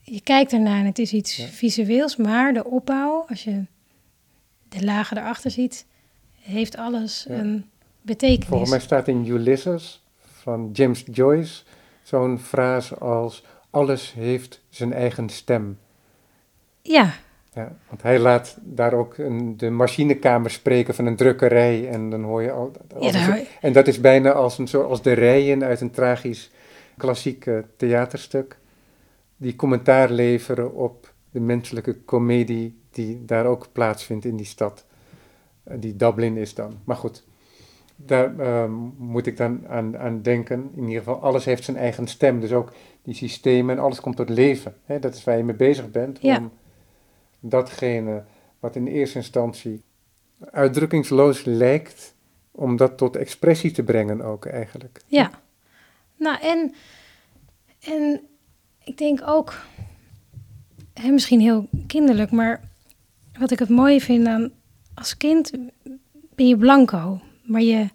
je 0.00 0.20
kijkt 0.20 0.52
ernaar 0.52 0.80
en 0.80 0.86
het 0.86 0.98
is 0.98 1.12
iets 1.12 1.36
Ja. 1.36 1.46
visueels, 1.46 2.16
maar 2.16 2.54
de 2.54 2.64
opbouw, 2.64 3.24
als 3.28 3.44
je 3.44 3.64
de 4.68 4.84
lagen 4.84 5.16
erachter 5.18 5.50
ziet, 5.50 5.86
heeft 6.40 6.76
alles 6.76 7.26
een 7.28 7.64
betekenis. 8.02 8.46
Volgens 8.48 8.70
mij 8.70 8.80
staat 8.80 9.08
in 9.08 9.26
Ulysses 9.26 10.02
van 10.24 10.70
James 10.72 11.04
Joyce 11.12 11.62
zo'n 12.06 12.38
frase 12.38 12.94
als 12.94 13.44
alles 13.70 14.12
heeft 14.12 14.60
zijn 14.68 14.92
eigen 14.92 15.28
stem. 15.28 15.78
Ja, 16.82 17.12
Ja, 17.54 17.76
want 17.88 18.02
hij 18.02 18.18
laat 18.18 18.56
daar 18.60 18.92
ook 18.92 19.18
een, 19.18 19.56
de 19.56 19.70
machinekamer 19.70 20.50
spreken 20.50 20.94
van 20.94 21.06
een 21.06 21.16
drukkerij. 21.16 21.88
En 21.88 22.10
dan 22.10 22.22
hoor 22.22 22.42
je 22.42 22.50
al. 22.52 22.72
ja 23.00 23.36
een 23.36 23.46
en 23.60 23.72
dat 23.72 23.86
is 23.86 24.00
bijna 24.00 24.32
als, 24.32 24.58
een, 24.58 24.66
soort- 24.66 24.86
als 24.88 25.02
de 25.02 25.12
rijen 25.12 25.64
uit 25.64 25.80
een 25.80 25.90
tragisch 25.90 26.50
klassiek 26.96 27.46
theaterstuk. 27.76 28.58
Die 29.36 29.56
commentaar 29.56 30.10
leveren 30.10 30.74
op 30.74 31.12
de 31.30 31.40
menselijke 31.40 31.94
komedie 31.94 32.80
die 32.90 33.24
daar 33.24 33.46
ook 33.46 33.68
plaatsvindt 33.72 34.24
in 34.24 34.36
die 34.36 34.46
stad. 34.46 34.84
Die 35.62 35.96
Dublin 35.96 36.36
is 36.36 36.54
dan. 36.54 36.78
Maar 36.84 36.96
goed, 36.96 37.24
daar 37.96 38.38
ehm, 38.38 38.72
moet 38.96 39.26
ik 39.26 39.36
dan 39.36 39.68
aan, 39.68 39.98
aan 39.98 40.22
denken. 40.22 40.70
In 40.74 40.82
ieder 40.82 40.98
geval, 40.98 41.20
alles 41.20 41.44
heeft 41.44 41.64
zijn 41.64 41.76
eigen 41.76 42.06
stem. 42.06 42.40
Dus 42.40 42.52
ook 42.52 42.72
die 43.02 43.14
systemen 43.14 43.76
en 43.76 43.82
alles 43.82 44.00
komt 44.00 44.16
tot 44.16 44.28
leven. 44.28 44.74
Hè? 44.84 44.98
Dat 44.98 45.14
is 45.14 45.24
waar 45.24 45.36
je 45.36 45.44
mee 45.44 45.56
bezig 45.56 45.90
bent. 45.90 46.18
Ja. 46.20 46.36
Om 46.36 46.52
datgene 47.40 48.24
wat 48.60 48.76
in 48.76 48.86
eerste 48.86 49.18
instantie 49.18 49.82
uitdrukkingsloos 50.50 51.44
lijkt, 51.44 52.14
om 52.50 52.76
dat 52.76 52.98
tot 52.98 53.16
expressie 53.16 53.70
te 53.70 53.82
brengen 53.82 54.22
ook 54.22 54.46
eigenlijk. 54.46 55.02
ja. 55.06 55.30
Nou, 56.18 56.38
en, 56.40 56.74
en 57.80 58.20
ik 58.84 58.98
denk 58.98 59.20
ook, 59.24 59.54
hè, 60.94 61.10
misschien 61.10 61.40
heel 61.40 61.68
kinderlijk, 61.86 62.30
maar 62.30 62.68
wat 63.38 63.50
ik 63.50 63.58
het 63.58 63.68
mooie 63.68 64.00
vind 64.00 64.26
aan 64.26 64.52
als 64.94 65.16
kind 65.16 65.50
ben 66.34 66.48
je 66.48 66.56
blanco, 66.56 67.20
maar 67.46 67.62
je, 67.62 67.88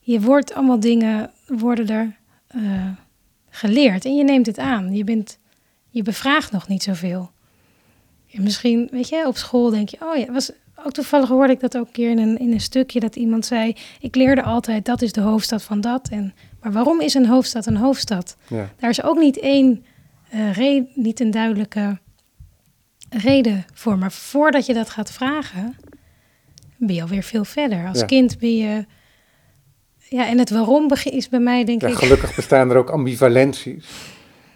je 0.00 0.20
wordt 0.20 0.54
allemaal 0.54 0.80
dingen 0.80 1.30
worden 1.46 1.88
er 1.88 2.16
eh, 2.46 2.62
geleerd 3.50 4.04
en 4.04 4.16
je 4.16 4.24
neemt 4.24 4.46
het 4.46 4.58
aan. 4.58 4.94
Je 4.94 5.04
bent, 5.04 5.38
je 5.90 6.02
bevraagt 6.02 6.52
nog 6.52 6.68
niet 6.68 6.82
zoveel. 6.82 7.30
En 8.32 8.42
misschien, 8.42 8.88
weet 8.90 9.08
je, 9.08 9.26
op 9.26 9.36
school 9.36 9.70
denk 9.70 9.88
je, 9.88 9.96
oh 10.00 10.16
ja, 10.16 10.32
was 10.32 10.50
ook 10.84 10.92
toevallig 10.92 11.28
hoorde 11.28 11.52
ik 11.52 11.60
dat 11.60 11.76
ook 11.76 11.86
een 11.86 11.92
keer 11.92 12.10
in 12.10 12.18
een, 12.18 12.38
in 12.38 12.52
een 12.52 12.60
stukje 12.60 13.00
dat 13.00 13.16
iemand 13.16 13.46
zei, 13.46 13.76
ik 14.00 14.14
leerde 14.14 14.42
altijd 14.42 14.84
dat 14.84 15.02
is 15.02 15.12
de 15.12 15.20
hoofdstad 15.20 15.62
van 15.62 15.80
dat 15.80 16.08
en 16.08 16.34
maar 16.60 16.72
waarom 16.72 17.00
is 17.00 17.14
een 17.14 17.26
hoofdstad 17.26 17.66
een 17.66 17.76
hoofdstad? 17.76 18.36
Ja, 18.48 18.70
Daar 18.78 18.90
is 18.90 19.02
ook 19.02 19.18
niet 19.18 19.38
één 19.38 19.84
eh, 20.30 20.52
re- 20.52 20.86
niet 20.94 21.20
een 21.20 21.30
duidelijke 21.30 21.98
reden 23.10 23.64
voor. 23.72 23.98
Maar 23.98 24.12
voordat 24.12 24.66
je 24.66 24.74
dat 24.74 24.90
gaat 24.90 25.10
vragen, 25.12 25.76
ben 26.76 26.94
je 26.94 27.02
alweer 27.02 27.22
veel 27.22 27.44
verder. 27.44 27.86
Als 27.88 27.98
Ja. 27.98 28.06
kind 28.06 28.38
ben 28.38 28.56
je. 28.56 28.84
Ja, 30.08 30.28
en 30.28 30.38
het 30.38 30.50
waarom 30.50 30.90
is 31.04 31.28
bij 31.28 31.40
mij, 31.40 31.64
denk 31.64 31.80
ja, 31.80 31.88
ik. 31.88 31.94
gelukkig 31.94 32.34
bestaan 32.36 32.70
er 32.70 32.76
ook 32.76 32.90
ambivalenties. 32.90 33.86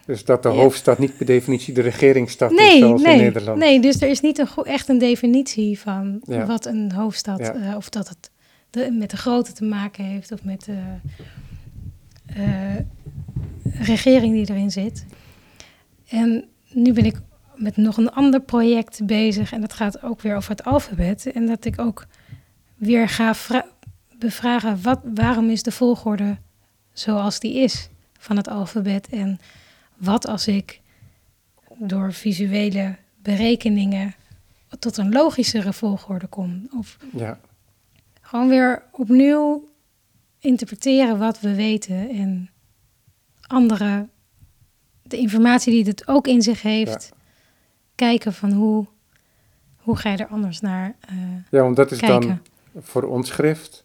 Dus 0.06 0.24
dat 0.24 0.42
de 0.42 0.48
Ja. 0.48 0.54
hoofdstad 0.54 0.98
niet 0.98 1.16
per 1.16 1.26
definitie 1.26 1.74
de 1.74 1.80
regeringsstad 1.80 2.50
is, 2.50 2.56
Nee, 2.56 2.78
zoals 2.78 3.02
in 3.02 3.08
nee, 3.08 3.20
Nederland. 3.20 3.58
nee, 3.58 3.80
dus 3.80 4.00
er 4.00 4.08
is 4.08 4.20
niet 4.20 4.38
een 4.38 4.48
echt 4.64 4.88
een 4.88 4.98
definitie 4.98 5.78
van 5.78 6.20
wat 6.46 6.66
een 6.66 6.92
hoofdstad, 6.92 7.40
eh, 7.40 7.76
of 7.76 7.88
dat 7.88 8.08
het 8.08 8.30
de, 8.70 8.90
met 8.92 9.10
de 9.10 9.16
grootte 9.16 9.52
te 9.52 9.64
maken 9.64 10.04
heeft, 10.04 10.32
of 10.32 10.44
met 10.44 10.64
de 10.64 10.78
eh, 12.26 12.76
regering 13.80 14.32
die 14.34 14.50
erin 14.50 14.70
zit. 14.70 15.04
En 16.08 16.44
nu 16.72 16.92
ben 16.92 17.04
ik 17.04 17.20
met 17.58 17.76
nog 17.76 17.96
een 17.96 18.10
ander 18.12 18.40
project 18.40 19.06
bezig 19.06 19.52
en 19.52 19.60
dat 19.60 19.72
gaat 19.72 20.02
ook 20.02 20.20
weer 20.20 20.36
over 20.36 20.50
het 20.50 20.64
alfabet. 20.64 21.32
En 21.32 21.46
dat 21.46 21.64
ik 21.64 21.80
ook 21.80 22.06
weer 22.76 23.08
ga 23.08 23.34
vra- 23.34 23.66
bevragen, 24.18 24.82
wat, 24.82 25.00
waarom 25.14 25.50
is 25.50 25.62
de 25.62 25.72
volgorde 25.72 26.36
zoals 26.92 27.40
die 27.40 27.54
is 27.54 27.88
van 28.18 28.36
het 28.36 28.48
alfabet? 28.48 29.08
En 29.08 29.38
wat 29.96 30.26
als 30.26 30.46
ik 30.46 30.80
door 31.78 32.12
visuele 32.12 32.96
berekeningen 33.22 34.14
tot 34.78 34.96
een 34.96 35.12
logischere 35.12 35.72
volgorde 35.72 36.26
kom? 36.26 36.68
Of 36.78 36.96
Ja, 37.12 37.38
gewoon 38.20 38.48
weer 38.48 38.82
opnieuw 38.92 39.68
interpreteren 40.38 41.18
wat 41.18 41.40
we 41.40 41.54
weten 41.54 42.10
en 42.10 42.50
andere, 43.46 44.08
de 45.02 45.16
informatie 45.16 45.72
die 45.72 45.84
het 45.84 46.08
ook 46.08 46.26
in 46.26 46.42
zich 46.42 46.62
heeft, 46.62 47.12
kijken 47.98 48.32
van 48.32 48.52
hoe, 48.52 48.86
hoe 49.76 49.96
ga 49.96 50.10
je 50.10 50.16
er 50.16 50.26
anders 50.26 50.60
naar 50.60 50.94
eh, 51.08 51.14
ja 51.50 51.62
want 51.62 51.76
dat 51.76 51.90
is 51.90 51.98
kijken. 51.98 52.28
dan 52.74 52.82
voor 52.82 53.02
ons 53.02 53.28
schrift. 53.28 53.84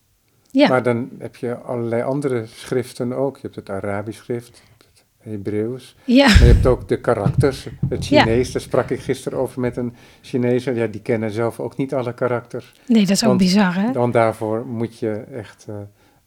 ja, 0.51 0.67
Maar 0.67 0.83
dan 0.83 1.09
heb 1.19 1.35
je 1.35 1.55
allerlei 1.57 2.01
andere 2.03 2.45
schriften 2.45 3.13
ook. 3.13 3.35
Je 3.35 3.41
hebt 3.41 3.55
het 3.55 3.69
Arabisch 3.69 4.19
schrift, 4.19 4.61
het 4.77 5.03
Hebreeuws. 5.17 5.95
ja, 6.05 6.27
Maar 6.27 6.39
je 6.39 6.53
hebt 6.53 6.65
ook 6.65 6.87
de 6.87 6.99
karakters, 6.99 7.67
het 7.89 8.07
Ja. 8.07 8.23
Chinees. 8.23 8.51
Daar 8.51 8.61
sprak 8.61 8.89
ik 8.89 8.99
gisteren 8.99 9.39
over 9.39 9.59
met 9.59 9.77
een 9.77 9.93
Chinees. 10.21 10.63
Ja, 10.63 10.87
die 10.87 11.01
kennen 11.01 11.31
zelf 11.31 11.59
ook 11.59 11.77
niet 11.77 11.93
alle 11.93 12.13
karakters. 12.13 12.73
nee, 12.87 13.01
dat 13.01 13.09
is 13.09 13.21
ook 13.21 13.27
Want 13.27 13.39
bizar, 13.41 13.75
hè? 13.75 13.91
Dan 13.91 14.11
daarvoor 14.11 14.65
moet 14.65 14.99
je 14.99 15.11
echt 15.13 15.65
eh, 15.69 15.75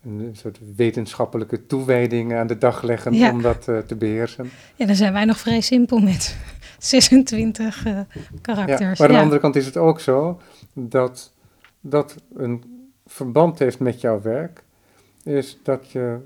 een 0.07 0.31
soort 0.33 0.59
wetenschappelijke 0.77 1.67
toewijding 1.67 2.35
aan 2.35 2.47
de 2.47 2.59
dag 2.59 2.83
leggen 2.83 3.13
Ja. 3.13 3.31
om 3.31 3.43
dat 3.43 3.69
eh, 3.69 3.79
te 3.79 3.97
beheersen. 3.97 4.51
Ja, 4.75 4.87
dan 4.87 4.95
zijn 4.95 5.13
wij 5.13 5.25
nog 5.25 5.39
vrij 5.39 5.61
simpel 5.61 5.99
met 5.99 6.37
26 6.79 7.85
eh, 7.87 7.93
Ja, 7.93 8.07
karakters. 8.43 8.99
maar 8.99 9.01
aan 9.01 9.07
de 9.09 9.13
Ja. 9.19 9.23
andere 9.23 9.41
kant 9.41 9.57
is 9.57 9.67
het 9.67 9.77
ook 9.77 10.01
zo 10.01 10.41
dat 10.73 11.33
dat 11.81 12.17
een 12.37 12.63
verband 13.07 13.59
heeft 13.59 13.79
met 13.79 14.01
jouw 14.01 14.21
werk. 14.23 14.63
Is 15.25 15.59
dat 15.63 15.91
je, 15.91 16.19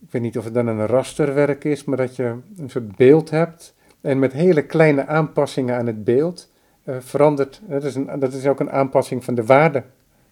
ik 0.00 0.10
weet 0.10 0.22
niet 0.22 0.38
of 0.38 0.44
het 0.44 0.54
dan 0.54 0.66
een 0.66 0.86
rasterwerk 0.86 1.64
is, 1.64 1.84
maar 1.84 1.96
dat 1.96 2.16
je 2.16 2.34
een 2.56 2.70
soort 2.70 2.96
beeld 2.96 3.30
hebt. 3.30 3.74
En 4.00 4.18
met 4.18 4.32
hele 4.32 4.62
kleine 4.62 5.06
aanpassingen 5.06 5.76
aan 5.76 5.86
het 5.86 6.04
beeld 6.04 6.50
eh, 6.84 6.94
verandert. 7.00 7.60
Dat 7.68 7.84
is, 7.84 7.94
een, 7.94 8.08
dat 8.18 8.32
is 8.32 8.46
ook 8.46 8.60
een 8.60 8.70
aanpassing 8.70 9.24
van 9.24 9.34
de 9.34 9.44
waarde 9.44 9.82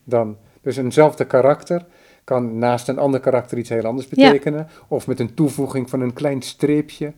dan. 0.05 0.37
Dus 0.61 0.77
eenzelfde 0.77 1.25
karakter 1.25 1.85
kan 2.27 2.59
naast 2.59 2.89
een 2.89 2.99
ander 2.99 3.21
karakter 3.21 3.59
iets 3.59 3.69
heel 3.69 3.85
anders 3.85 4.09
Ja. 4.11 4.27
betekenen. 4.31 4.69
Of 4.89 5.07
met 5.07 5.21
een 5.21 5.35
toevoeging 5.35 5.91
van 5.91 6.01
een 6.01 6.13
klein 6.13 6.43
streepje 6.43 7.13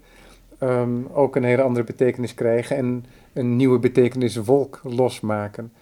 ehm, 0.58 0.90
ook 1.12 1.36
een 1.36 1.44
hele 1.44 1.62
andere 1.62 1.84
betekenis 1.84 2.34
krijgen. 2.34 2.76
En 2.76 3.04
een 3.32 3.56
nieuwe 3.56 3.78
betekeniswolk 3.78 4.80
losmaken. 4.82 5.72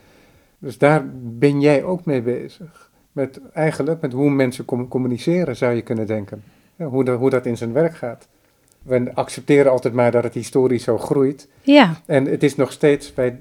Dus 0.59 0.79
daar 0.79 1.05
ben 1.23 1.61
jij 1.61 1.85
ook 1.85 2.05
mee 2.05 2.23
bezig. 2.23 2.91
Met, 3.13 3.41
eigenlijk 3.53 4.01
met 4.01 4.13
hoe 4.13 4.31
mensen 4.31 4.65
com- 4.65 4.89
communiceren, 4.89 5.57
zou 5.57 5.75
je 5.75 5.83
kunnen 5.83 6.07
denken. 6.07 6.43
Ja, 6.77 6.87
hoe, 6.87 7.05
dat, 7.05 7.19
hoe 7.19 7.31
dat 7.31 7.47
in 7.47 7.57
zijn 7.57 7.73
werk 7.73 7.97
gaat. 7.97 8.29
We 8.83 9.11
accepteren 9.15 9.71
altijd 9.73 9.95
maar 9.95 10.11
dat 10.11 10.25
het 10.25 10.35
historisch 10.35 10.83
zo 10.85 10.99
groeit. 10.99 11.49
ja, 11.63 12.01
En 12.07 12.25
het 12.25 12.43
is 12.43 12.57
nog 12.57 12.73
steeds, 12.73 13.15
wij 13.15 13.39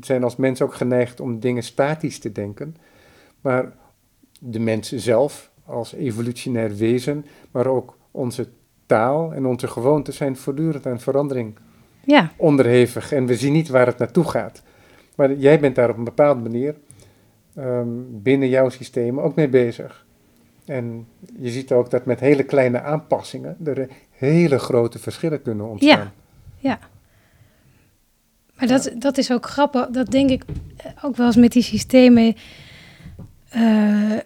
zijn 0.00 0.24
als 0.24 0.36
mens 0.36 0.62
ook 0.62 0.74
geneigd 0.74 1.20
om 1.20 1.40
dingen 1.40 1.62
statisch 1.62 2.18
te 2.18 2.32
denken. 2.32 2.76
Maar 3.40 3.72
de 4.40 4.58
mens 4.58 4.92
zelf, 4.92 5.50
als 5.64 5.92
evolutionair 5.92 6.76
wezen, 6.76 7.26
maar 7.50 7.66
ook 7.66 7.96
onze 8.10 8.48
taal 8.86 9.32
en 9.32 9.46
onze 9.46 9.68
gewoonten 9.68 10.12
zijn 10.12 10.36
voortdurend 10.36 10.86
aan 10.86 11.00
verandering 11.00 11.54
ja, 12.04 12.30
onderhevig 12.36 13.12
en 13.12 13.26
we 13.26 13.36
zien 13.36 13.52
niet 13.52 13.68
waar 13.68 13.86
het 13.86 13.98
naartoe 13.98 14.24
gaat. 14.24 14.62
Maar 15.14 15.34
jij 15.34 15.60
bent 15.60 15.74
daar 15.74 15.90
op 15.90 15.96
een 15.96 16.04
bepaalde 16.04 16.40
manier 16.40 16.74
ehm, 17.54 17.88
binnen 18.08 18.48
jouw 18.48 18.68
systeem 18.68 19.20
ook 19.20 19.34
mee 19.34 19.48
bezig. 19.48 20.06
En 20.64 21.06
je 21.38 21.50
ziet 21.50 21.72
ook 21.72 21.90
dat 21.90 22.04
met 22.04 22.20
hele 22.20 22.42
kleine 22.42 22.80
aanpassingen 22.80 23.56
er 23.64 23.88
hele 24.10 24.58
grote 24.58 24.98
verschillen 24.98 25.42
kunnen 25.42 25.68
ontstaan. 25.68 26.12
ja. 26.58 26.78
Maar 28.54 28.68
dat, 28.68 28.92
dat 28.98 29.18
is 29.18 29.32
ook 29.32 29.46
grappig. 29.46 29.88
Dat 29.88 30.10
denk 30.10 30.30
ik 30.30 30.44
ook 31.02 31.16
wel 31.16 31.26
eens 31.26 31.36
met 31.36 31.52
die 31.52 31.62
systemen. 31.62 32.34
Eh, 33.48 34.16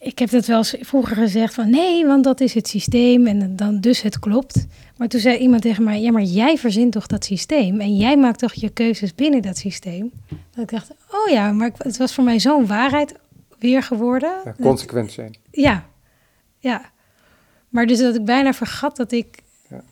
ik 0.00 0.18
heb 0.18 0.30
dat 0.30 0.46
wel 0.46 0.56
eens 0.58 0.74
vroeger 0.80 1.16
gezegd 1.16 1.54
van 1.54 1.70
nee, 1.70 2.06
want 2.06 2.24
dat 2.24 2.40
is 2.40 2.54
het 2.54 2.68
systeem 2.68 3.26
en 3.26 3.56
dan 3.56 3.80
dus 3.80 4.02
het 4.02 4.18
klopt. 4.18 4.66
Maar 4.96 5.08
toen 5.08 5.20
zei 5.20 5.36
iemand 5.38 5.62
tegen 5.62 5.84
mij, 5.84 6.00
ja, 6.00 6.10
maar 6.12 6.22
jij 6.22 6.58
verzint 6.58 6.92
toch 6.92 7.06
dat 7.06 7.24
systeem 7.24 7.80
en 7.80 7.96
jij 7.96 8.16
maakt 8.16 8.38
toch 8.38 8.52
je 8.52 8.68
keuzes 8.68 9.14
binnen 9.14 9.42
dat 9.42 9.56
systeem. 9.56 10.10
Dat 10.28 10.62
ik 10.62 10.70
dacht, 10.70 10.90
oh 11.10 11.30
ja, 11.32 11.52
maar 11.52 11.70
het 11.78 11.96
was 11.96 12.14
voor 12.14 12.24
mij 12.24 12.40
zo'n 12.40 12.66
waarheid 12.66 13.14
weer 13.58 13.82
geworden. 13.82 14.32
Ja, 14.44 14.54
consequent 14.60 15.12
zijn. 15.12 15.36
ja, 15.50 15.86
ja. 16.58 16.82
Maar 17.68 17.86
dus 17.86 17.98
dat 17.98 18.14
ik 18.14 18.24
bijna 18.24 18.52
vergat 18.52 18.96
dat 18.96 19.12
ik 19.12 19.38
Ja. 19.70 19.82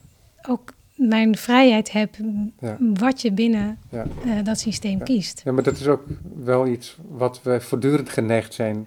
ook 0.49 0.73
mijn 0.97 1.37
vrijheid 1.37 1.93
heb 1.93 2.15
Ja. 2.61 2.77
wat 2.81 3.21
je 3.23 3.33
binnen 3.33 3.79
Ja. 3.91 4.07
eh, 4.25 4.45
dat 4.45 4.59
systeem 4.59 4.99
Ja. 4.99 5.05
kiest. 5.05 5.41
Ja, 5.45 5.53
maar 5.53 5.63
dat 5.63 5.77
is 5.77 5.87
ook 5.89 6.05
wel 6.37 6.67
iets 6.67 6.97
wat 7.09 7.43
wij 7.43 7.61
voortdurend 7.61 8.09
geneigd 8.09 8.55
zijn 8.55 8.87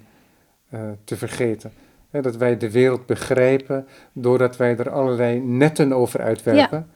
eh, 0.69 0.81
te 1.03 1.17
vergeten. 1.17 1.71
Dat 2.11 2.35
wij 2.37 2.57
de 2.57 2.71
wereld 2.71 3.05
begrijpen 3.05 3.87
doordat 4.13 4.57
wij 4.57 4.77
er 4.77 4.89
allerlei 4.89 5.39
netten 5.39 5.93
over 5.93 6.21
uitwerpen. 6.21 6.87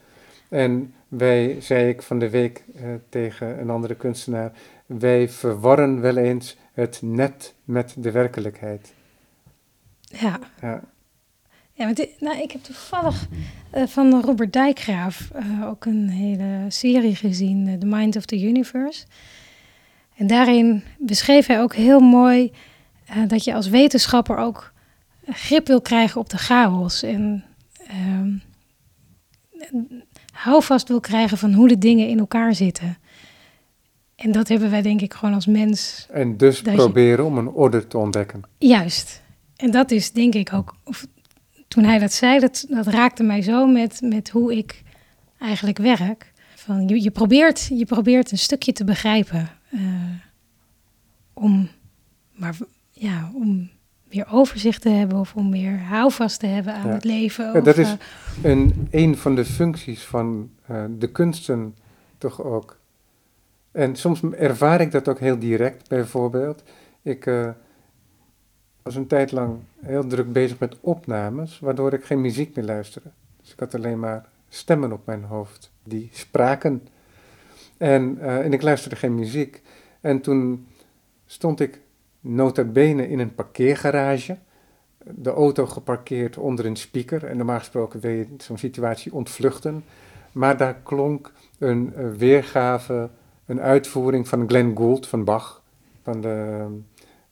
En 0.49 0.93
wij, 1.07 1.57
zei 1.59 1.89
ik 1.89 2.01
van 2.01 2.19
de 2.19 2.29
week 2.29 2.63
eh, 2.75 2.83
tegen 3.09 3.59
een 3.59 3.69
andere 3.69 3.95
kunstenaar, 3.95 4.51
wij 4.85 5.29
verwarren 5.29 6.01
wel 6.01 6.17
eens 6.17 6.57
het 6.73 6.99
net 7.03 7.53
met 7.63 7.95
de 7.97 8.11
werkelijkheid. 8.11 8.93
Ja, 10.01 10.39
Ja, 10.61 10.81
Ja, 11.73 11.93
dit- 11.93 12.09
nou, 12.21 12.41
ik 12.41 12.51
heb 12.51 12.63
toevallig 12.63 13.27
eh, 13.71 13.83
van 13.87 14.21
Robert 14.21 14.53
Dijkgraaf 14.53 15.29
eh, 15.33 15.67
ook 15.67 15.85
een 15.85 16.09
hele 16.09 16.65
serie 16.67 17.15
gezien, 17.15 17.67
eh, 17.67 17.73
The 17.73 17.85
Mind 17.85 18.15
of 18.15 18.25
the 18.25 18.41
Universe. 18.41 19.05
En 20.15 20.27
daarin 20.27 20.83
beschreef 20.97 21.45
hij 21.47 21.61
ook 21.61 21.75
heel 21.75 21.99
mooi 21.99 22.51
dat 23.27 23.43
je 23.43 23.53
als 23.53 23.67
wetenschapper 23.67 24.37
ook 24.37 24.73
grip 25.27 25.67
wil 25.67 25.81
krijgen 25.81 26.21
op 26.21 26.29
de 26.29 26.37
chaos. 26.37 27.03
En 27.03 27.43
ehm, 27.87 28.31
houvast 30.31 30.87
wil 30.87 30.99
krijgen 30.99 31.37
van 31.37 31.53
hoe 31.53 31.67
de 31.67 31.77
dingen 31.77 32.07
in 32.07 32.19
elkaar 32.19 32.55
zitten. 32.55 32.97
En 34.15 34.31
dat 34.31 34.47
hebben 34.47 34.69
wij 34.69 34.81
denk 34.81 35.01
ik 35.01 35.13
gewoon 35.13 35.33
als 35.35 35.45
mens 35.45 36.07
En 36.11 36.37
dus 36.37 36.59
je- 36.59 36.71
proberen 36.71 37.25
om 37.25 37.37
een 37.37 37.49
orde 37.49 37.87
te 37.87 37.97
ontdekken. 37.97 38.41
Juist. 38.57 39.21
En 39.55 39.71
dat 39.71 39.91
is 39.91 40.11
denk 40.11 40.33
ik 40.33 40.53
ook, 40.53 40.75
of, 40.83 41.05
toen 41.73 41.83
hij 41.83 41.99
dat 41.99 42.13
zei, 42.13 42.39
dat, 42.39 42.65
dat 42.69 42.87
raakte 42.87 43.23
mij 43.23 43.41
zo 43.41 43.65
met, 43.67 44.01
met 44.01 44.29
hoe 44.29 44.57
ik 44.57 44.81
eigenlijk 45.39 45.77
werk. 45.77 46.31
Van, 46.55 46.87
je, 46.87 47.03
je, 47.03 47.11
probeert, 47.11 47.65
je 47.73 47.85
probeert 47.85 48.31
een 48.31 48.37
stukje 48.37 48.71
te 48.73 48.83
begrijpen. 48.83 49.49
eh, 49.69 49.79
om, 51.33 51.69
maar, 52.31 52.55
ja, 52.91 53.31
om 53.33 53.69
meer 54.11 54.27
overzicht 54.31 54.81
te 54.81 54.89
hebben 54.89 55.19
of 55.19 55.35
om 55.35 55.49
meer 55.49 55.79
houvast 55.79 56.39
te 56.39 56.45
hebben 56.45 56.73
aan 56.73 56.87
Ja. 56.87 56.93
het 56.93 57.03
leven. 57.03 57.45
Ja, 57.45 57.59
of, 57.59 57.63
dat 57.63 57.77
is 57.77 57.87
eh, 57.89 58.51
een, 58.51 58.87
een 58.91 59.17
van 59.17 59.35
de 59.35 59.45
functies 59.45 60.03
van 60.03 60.49
eh, 60.65 60.83
de 60.97 61.11
kunsten 61.11 61.75
toch 62.17 62.43
ook. 62.43 62.79
En 63.71 63.95
soms 63.95 64.21
ervaar 64.23 64.81
ik 64.81 64.91
dat 64.91 65.07
ook 65.07 65.19
heel 65.19 65.39
direct, 65.39 65.89
bijvoorbeeld. 65.89 66.63
Ik 67.01 67.31
was 68.83 68.95
een 68.95 69.07
tijd 69.07 69.31
lang 69.31 69.59
heel 69.79 70.07
druk 70.07 70.31
bezig 70.31 70.59
met 70.59 70.77
opnames, 70.79 71.59
waardoor 71.59 71.93
ik 71.93 72.03
geen 72.03 72.21
muziek 72.21 72.55
meer 72.55 72.65
luisterde. 72.65 73.09
Dus 73.41 73.51
ik 73.51 73.59
had 73.59 73.75
alleen 73.75 73.99
maar 73.99 74.25
stemmen 74.49 74.91
op 74.91 75.05
mijn 75.05 75.23
hoofd, 75.23 75.71
die 75.83 76.09
spraken. 76.13 76.87
En, 77.77 78.17
eh, 78.19 78.39
en 78.39 78.53
ik 78.53 78.61
luisterde 78.61 78.95
geen 78.95 79.15
muziek. 79.15 79.61
En 80.01 80.21
toen 80.21 80.67
stond 81.25 81.59
ik 81.59 81.81
nota 82.19 82.63
bene 82.63 83.09
in 83.09 83.19
een 83.19 83.35
parkeergarage 83.35 84.37
de 85.05 85.29
auto 85.29 85.65
geparkeerd 85.65 86.37
onder 86.37 86.65
een 86.65 86.75
speaker. 86.75 87.25
En 87.25 87.37
normaal 87.37 87.59
gesproken 87.59 87.99
wil 87.99 88.11
je 88.11 88.27
zo'n 88.37 88.57
situatie 88.57 89.13
ontvluchten. 89.13 89.83
Maar 90.31 90.57
daar 90.57 90.75
klonk 90.83 91.31
een, 91.59 91.93
eh, 91.95 92.09
weergave, 92.11 93.09
een 93.45 93.61
uitvoering 93.61 94.27
van 94.27 94.47
Glenn 94.47 94.77
Gould 94.77 95.07
van 95.07 95.23
Bach, 95.23 95.61
van 96.01 96.21
de 96.21 96.65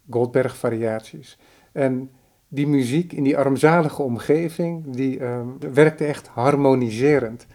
Goldberg-variaties. 0.10 1.38
En 1.72 2.10
die 2.48 2.68
muziek 2.68 3.14
in 3.14 3.24
die 3.24 3.38
armzalige 3.38 4.02
omgeving, 4.02 4.96
die 4.96 5.20
ehm, 5.20 5.48
werkte 5.74 6.06
echt 6.06 6.28
harmoniserend. 6.28 7.46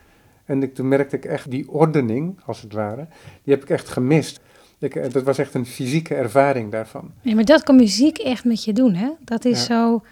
En 0.44 0.62
ik, 0.62 0.74
toen 0.74 0.88
merkte 0.88 1.16
ik 1.16 1.24
echt 1.24 1.50
die 1.50 1.68
ordening, 1.70 2.40
als 2.46 2.62
het 2.62 2.72
ware, 2.72 3.08
die 3.42 3.54
heb 3.54 3.62
ik 3.62 3.70
echt 3.70 3.88
gemist. 3.88 4.40
Ik, 4.78 4.94
eh, 4.94 5.12
dat 5.12 5.22
was 5.22 5.38
echt 5.38 5.54
een 5.54 5.66
fysieke 5.66 6.14
ervaring 6.14 6.70
daarvan. 6.70 7.12
Ja, 7.20 7.34
maar 7.34 7.44
dat 7.44 7.62
kan 7.62 7.76
muziek 7.76 8.18
echt 8.18 8.44
met 8.44 8.64
je 8.64 8.72
doen, 8.72 8.94
hè? 8.94 9.10
Dat 9.20 9.44
is 9.44 9.66
Ja. 9.66 9.74
zo 9.74 10.02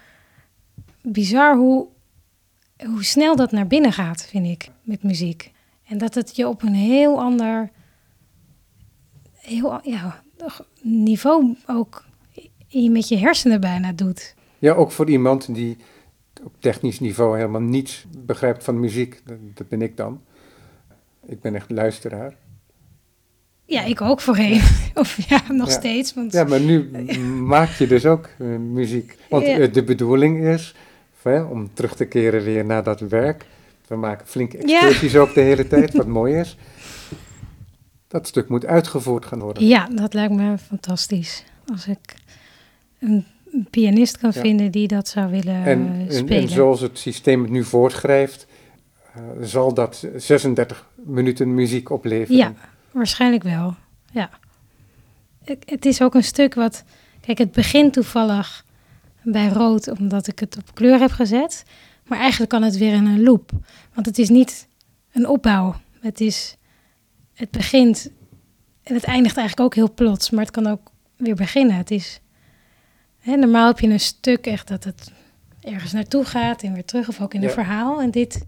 bizar 1.01 1.55
hoe, 1.57 1.87
hoe 2.85 3.03
snel 3.03 3.35
dat 3.35 3.51
naar 3.51 3.67
binnen 3.67 3.91
gaat, 3.93 4.25
vind 4.25 4.45
ik, 4.47 4.69
met 4.81 5.03
muziek. 5.03 5.51
En 5.87 5.97
dat 5.97 6.13
het 6.15 6.35
je 6.35 6.47
op 6.47 6.61
een 6.61 6.73
heel 6.73 7.19
ander 7.19 7.69
heel, 9.33 9.79
ja, 9.83 10.23
niveau 10.81 11.55
ook 11.67 12.05
met 12.71 13.07
je 13.07 13.17
hersenen 13.17 13.61
bijna 13.61 13.91
doet. 13.91 14.35
Ja, 14.59 14.73
ook 14.73 14.91
voor 14.91 15.09
iemand 15.09 15.53
die 15.55 15.77
op 16.43 16.53
technisch 16.59 16.99
niveau 16.99 17.35
helemaal 17.37 17.61
niets 17.61 18.05
begrijpt 18.17 18.63
van 18.63 18.79
muziek. 18.79 19.21
Dat, 19.25 19.37
dat 19.53 19.67
ben 19.69 19.81
ik 19.81 19.97
dan. 19.97 20.21
Ik 21.25 21.41
ben 21.41 21.55
echt 21.55 21.71
luisteraar. 21.71 22.35
Ja, 23.65 23.83
ik 23.83 24.01
ook 24.01 24.21
voorheen. 24.21 24.61
Of 24.93 25.29
ja, 25.29 25.41
nog 25.51 25.67
Ja. 25.67 25.73
steeds. 25.73 26.13
Want 26.13 26.31
Ja, 26.31 26.43
maar 26.43 26.59
nu 26.61 26.89
maak 27.55 27.69
je 27.69 27.87
dus 27.87 28.05
ook 28.05 28.29
eh, 28.39 28.47
muziek. 28.47 29.17
Want 29.29 29.45
Ja. 29.45 29.57
eh, 29.57 29.73
de 29.73 29.83
bedoeling 29.83 30.43
is 30.43 30.75
om 31.49 31.73
terug 31.73 31.95
te 31.95 32.05
keren 32.05 32.43
weer 32.43 32.65
naar 32.65 32.83
dat 32.83 32.99
werk. 32.99 33.45
We 33.87 33.95
maken 33.95 34.27
flinke 34.27 34.57
Ja. 34.67 34.79
excursies 34.81 35.15
ook 35.15 35.33
de 35.33 35.41
hele 35.41 35.67
tijd, 35.67 35.93
wat 35.93 36.07
mooi 36.07 36.35
is. 36.35 36.57
Dat 38.07 38.27
stuk 38.27 38.49
moet 38.49 38.65
uitgevoerd 38.65 39.25
gaan 39.25 39.39
worden. 39.39 39.67
Ja, 39.67 39.87
dat 39.87 40.13
lijkt 40.13 40.33
me 40.33 40.57
fantastisch. 40.57 41.43
Als 41.71 41.87
ik 41.87 42.15
een, 43.05 43.25
een 43.51 43.67
pianist 43.69 44.17
kan 44.17 44.31
Ja. 44.33 44.41
vinden 44.41 44.71
die 44.71 44.87
dat 44.87 45.07
zou 45.07 45.31
willen 45.31 45.63
En, 45.65 45.91
eh, 45.93 45.99
en, 45.99 46.13
spelen. 46.13 46.41
en 46.41 46.49
zoals 46.49 46.79
het 46.81 46.97
systeem 46.99 47.41
het 47.41 47.51
nu 47.51 47.63
voortschrijft, 47.63 48.47
eh, 49.13 49.21
zal 49.41 49.73
dat 49.73 50.07
36 50.15 50.89
minuten 50.95 51.53
muziek 51.53 51.89
opleveren. 51.89 52.37
Ja, 52.37 52.53
waarschijnlijk 52.91 53.43
wel. 53.43 53.75
Ja. 54.11 54.29
Het, 55.43 55.63
het 55.65 55.85
is 55.85 56.01
ook 56.01 56.15
een 56.15 56.23
stuk 56.23 56.53
wat. 56.53 56.83
Kijk, 57.21 57.37
het 57.37 57.51
begint 57.51 57.93
toevallig 57.93 58.65
bij 59.23 59.47
rood, 59.47 59.87
omdat 59.99 60.27
ik 60.27 60.39
het 60.39 60.57
op 60.57 60.73
kleur 60.73 60.99
heb 60.99 61.11
gezet. 61.11 61.63
Maar 62.07 62.19
eigenlijk 62.19 62.51
kan 62.51 62.63
het 62.63 62.77
weer 62.77 62.93
in 62.93 63.05
een 63.05 63.23
loop. 63.23 63.51
Want 63.93 64.05
het 64.05 64.17
is 64.17 64.29
niet 64.29 64.67
een 65.11 65.27
opbouw. 65.27 65.75
Het 65.99 66.21
is. 66.21 66.57
Het 67.33 67.51
begint. 67.51 68.11
En 68.83 68.93
het 68.95 69.03
eindigt 69.03 69.37
eigenlijk 69.37 69.67
ook 69.67 69.75
heel 69.75 69.93
plots. 69.93 70.29
Maar 70.29 70.41
het 70.43 70.51
kan 70.51 70.67
ook 70.67 70.91
weer 71.17 71.35
beginnen. 71.35 71.75
Het 71.75 71.91
is. 71.91 72.19
Hè, 73.25 73.35
normaal 73.35 73.67
heb 73.67 73.79
je 73.79 73.87
een 73.87 73.99
stuk 73.99 74.45
echt 74.45 74.67
dat 74.67 74.83
het 74.83 75.11
ergens 75.61 75.91
naartoe 75.91 76.25
gaat 76.25 76.63
en 76.63 76.73
weer 76.73 76.85
terug. 76.85 77.07
Of 77.07 77.21
ook 77.21 77.33
in 77.33 77.43
een 77.43 77.49
verhaal. 77.49 78.01
En 78.01 78.11
dit. 78.11 78.45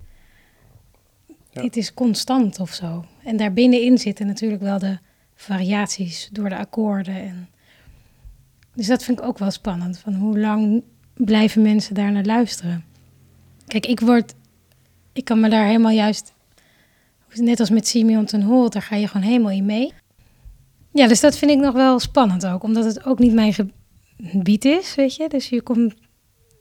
Ja. 1.50 1.62
Dit 1.62 1.78
is 1.78 1.94
constant 1.94 2.60
of 2.60 2.74
zo. 2.74 3.06
En 3.24 3.38
daar 3.38 3.54
binnenin 3.54 3.98
zitten 3.98 4.28
natuurlijk 4.28 4.62
wel 4.62 4.80
de 4.80 4.98
variaties 5.36 6.30
door 6.32 6.50
de 6.50 6.58
akkoorden. 6.58 7.16
En... 7.16 7.50
Dus 8.74 8.88
dat 8.88 9.04
vind 9.04 9.20
ik 9.20 9.26
ook 9.26 9.38
wel 9.38 9.52
spannend. 9.52 10.00
Van 10.00 10.14
hoe 10.14 10.40
lang 10.40 10.84
blijven 11.14 11.62
mensen 11.62 11.96
daar 11.96 12.12
naar 12.12 12.26
luisteren? 12.26 12.86
Kijk, 13.68 13.86
ik 13.86 14.00
word... 14.00 14.34
Ik 15.14 15.26
kan 15.26 15.40
me 15.40 15.50
daar 15.50 15.66
helemaal 15.66 15.92
juist... 15.92 16.34
Net 17.34 17.60
als 17.60 17.70
met 17.70 17.88
Simeon 17.88 18.26
ten 18.26 18.42
Holt, 18.42 18.74
daar 18.74 18.82
ga 18.82 18.96
je 18.96 19.08
gewoon 19.08 19.28
helemaal 19.28 19.52
in 19.52 19.66
mee. 19.66 19.94
Ja, 20.92 21.08
dus 21.08 21.20
dat 21.20 21.38
vind 21.38 21.52
ik 21.52 21.58
nog 21.58 21.74
wel 21.74 22.00
spannend 22.00 22.46
ook. 22.46 22.64
Omdat 22.64 22.86
het 22.86 23.06
ook 23.06 23.20
niet 23.20 23.34
mijn 23.34 23.54
gebied 24.24 24.66
is, 24.66 24.96
weet 24.96 25.16
je. 25.16 25.30
Dus 25.30 25.50
je 25.50 25.62
komt... 25.62 25.94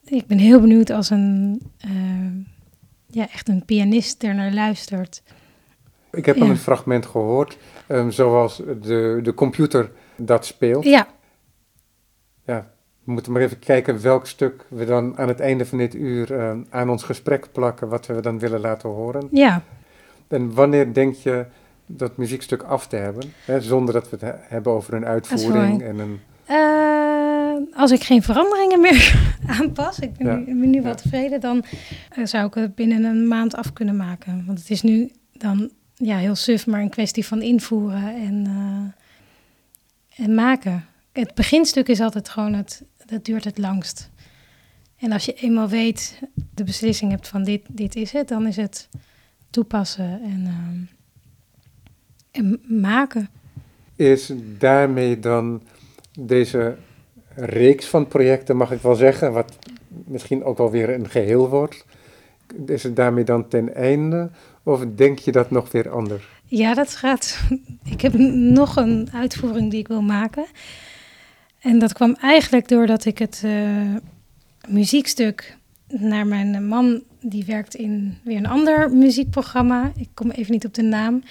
Ik 0.04 0.26
ben 0.26 0.38
heel 0.38 0.60
benieuwd 0.60 0.90
als 0.90 1.10
een... 1.10 1.60
eh, 1.78 1.90
ja, 3.06 3.28
echt 3.32 3.48
een 3.48 3.64
pianist 3.64 4.22
er 4.22 4.34
naar 4.34 4.52
luistert. 4.52 5.22
Ik 6.12 6.26
heb 6.26 6.36
al 6.36 6.44
Ja. 6.44 6.50
een 6.50 6.56
fragment 6.58 7.06
gehoord, 7.06 7.58
ehm, 7.86 8.10
zoals 8.10 8.56
de, 8.82 9.20
de 9.22 9.34
computer 9.34 9.90
dat 10.16 10.46
speelt. 10.46 10.84
Ja, 10.84 11.06
Ja, 12.46 12.70
we 13.04 13.12
moeten 13.12 13.32
maar 13.32 13.42
even 13.42 13.58
kijken 13.58 14.02
welk 14.02 14.26
stuk 14.26 14.66
we 14.68 14.84
dan 14.84 15.18
aan 15.18 15.28
het 15.28 15.40
einde 15.40 15.66
van 15.66 15.78
dit 15.78 15.94
uur 15.94 16.32
ehm, 16.38 16.62
aan 16.70 16.90
ons 16.90 17.02
gesprek 17.02 17.48
plakken, 17.52 17.88
wat 17.88 18.06
we 18.06 18.20
dan 18.20 18.38
willen 18.38 18.60
laten 18.60 18.88
horen. 18.88 19.28
ja. 19.32 19.62
En 20.28 20.54
wanneer 20.54 20.92
denk 20.94 21.14
je 21.14 21.46
dat 21.86 22.16
muziekstuk 22.16 22.62
af 22.62 22.86
te 22.86 22.96
hebben, 22.96 23.32
hè, 23.44 23.60
zonder 23.60 23.94
dat 23.94 24.10
we 24.10 24.16
het 24.20 24.20
he- 24.20 24.40
hebben 24.48 24.72
over 24.72 24.94
een 24.94 25.06
uitvoering 25.06 25.82
en 25.82 25.98
een... 25.98 26.20
Eh, 26.46 27.15
als 27.72 27.90
ik 27.90 28.02
geen 28.02 28.22
veranderingen 28.22 28.80
meer 28.80 29.28
aanpas, 29.60 29.98
ik 29.98 30.12
ben, 30.16 30.26
Ja. 30.26 30.36
nu, 30.36 30.60
ben 30.60 30.70
nu 30.70 30.82
wel 30.82 30.94
tevreden, 30.94 31.40
dan 31.40 31.64
eh, 32.10 32.24
zou 32.24 32.46
ik 32.46 32.54
het 32.54 32.74
binnen 32.74 33.04
een 33.04 33.28
maand 33.28 33.54
af 33.54 33.72
kunnen 33.72 33.96
maken. 33.96 34.44
Want 34.46 34.58
het 34.58 34.70
is 34.70 34.82
nu 34.82 35.10
dan 35.32 35.70
ja, 35.94 36.16
heel 36.16 36.34
suf, 36.34 36.66
maar 36.66 36.80
een 36.80 36.90
kwestie 36.90 37.26
van 37.26 37.42
invoeren 37.42 38.14
en, 38.14 38.46
eh, 40.16 40.24
en 40.24 40.34
maken. 40.34 40.84
Het 41.12 41.34
beginstuk 41.34 41.88
is 41.88 42.00
altijd 42.00 42.28
gewoon 42.28 42.52
het, 42.52 42.82
dat 43.06 43.24
duurt 43.24 43.44
het 43.44 43.58
langst. 43.58 44.10
En 44.96 45.12
als 45.12 45.24
je 45.24 45.34
eenmaal 45.34 45.68
weet, 45.68 46.20
de 46.54 46.64
beslissing 46.64 47.10
hebt 47.10 47.28
van 47.28 47.44
dit, 47.44 47.62
dit 47.68 47.94
is 47.94 48.12
het, 48.12 48.28
dan 48.28 48.46
is 48.46 48.56
het 48.56 48.88
toepassen 49.50 50.20
en, 50.22 50.46
ehm, 50.46 50.80
en 52.30 52.60
maken. 52.80 53.28
Is 53.96 54.32
daarmee 54.58 55.18
dan 55.18 55.62
deze 56.20 56.76
reeks 57.36 57.86
van 57.86 58.08
projecten, 58.08 58.56
mag 58.56 58.72
ik 58.72 58.80
wel 58.80 58.94
zeggen, 58.94 59.32
wat 59.32 59.58
misschien 60.04 60.44
ook 60.44 60.58
wel 60.58 60.70
weer 60.70 60.90
een 60.90 61.08
geheel 61.08 61.48
wordt, 61.48 61.84
is 62.66 62.82
het 62.82 62.96
daarmee 62.96 63.24
dan 63.24 63.48
ten 63.48 63.74
einde? 63.74 64.30
Of 64.62 64.84
denk 64.94 65.18
je 65.18 65.32
dat 65.32 65.50
nog 65.50 65.72
weer 65.72 65.90
anders? 65.90 66.28
Ja, 66.44 66.74
dat 66.74 66.94
gaat. 66.94 67.40
Ik 67.94 68.00
heb 68.00 68.12
nog 68.18 68.76
een 68.76 69.08
uitvoering 69.12 69.70
die 69.70 69.80
ik 69.80 69.88
wil 69.88 70.02
maken. 70.02 70.46
En 71.60 71.78
dat 71.78 71.92
kwam 71.92 72.16
eigenlijk 72.20 72.68
doordat 72.68 73.04
ik 73.04 73.18
het 73.18 73.42
eh, 73.44 73.94
muziekstuk 74.68 75.56
naar 75.88 76.26
mijn 76.26 76.68
man, 76.68 77.02
die 77.20 77.44
werkt 77.44 77.74
in 77.74 78.18
weer 78.24 78.36
een 78.36 78.46
ander 78.46 78.90
muziekprogramma. 78.90 79.92
Ik 79.96 80.08
kom 80.14 80.30
even 80.30 80.52
niet 80.52 80.66
op 80.66 80.74
de 80.74 80.82
naam. 80.82 81.22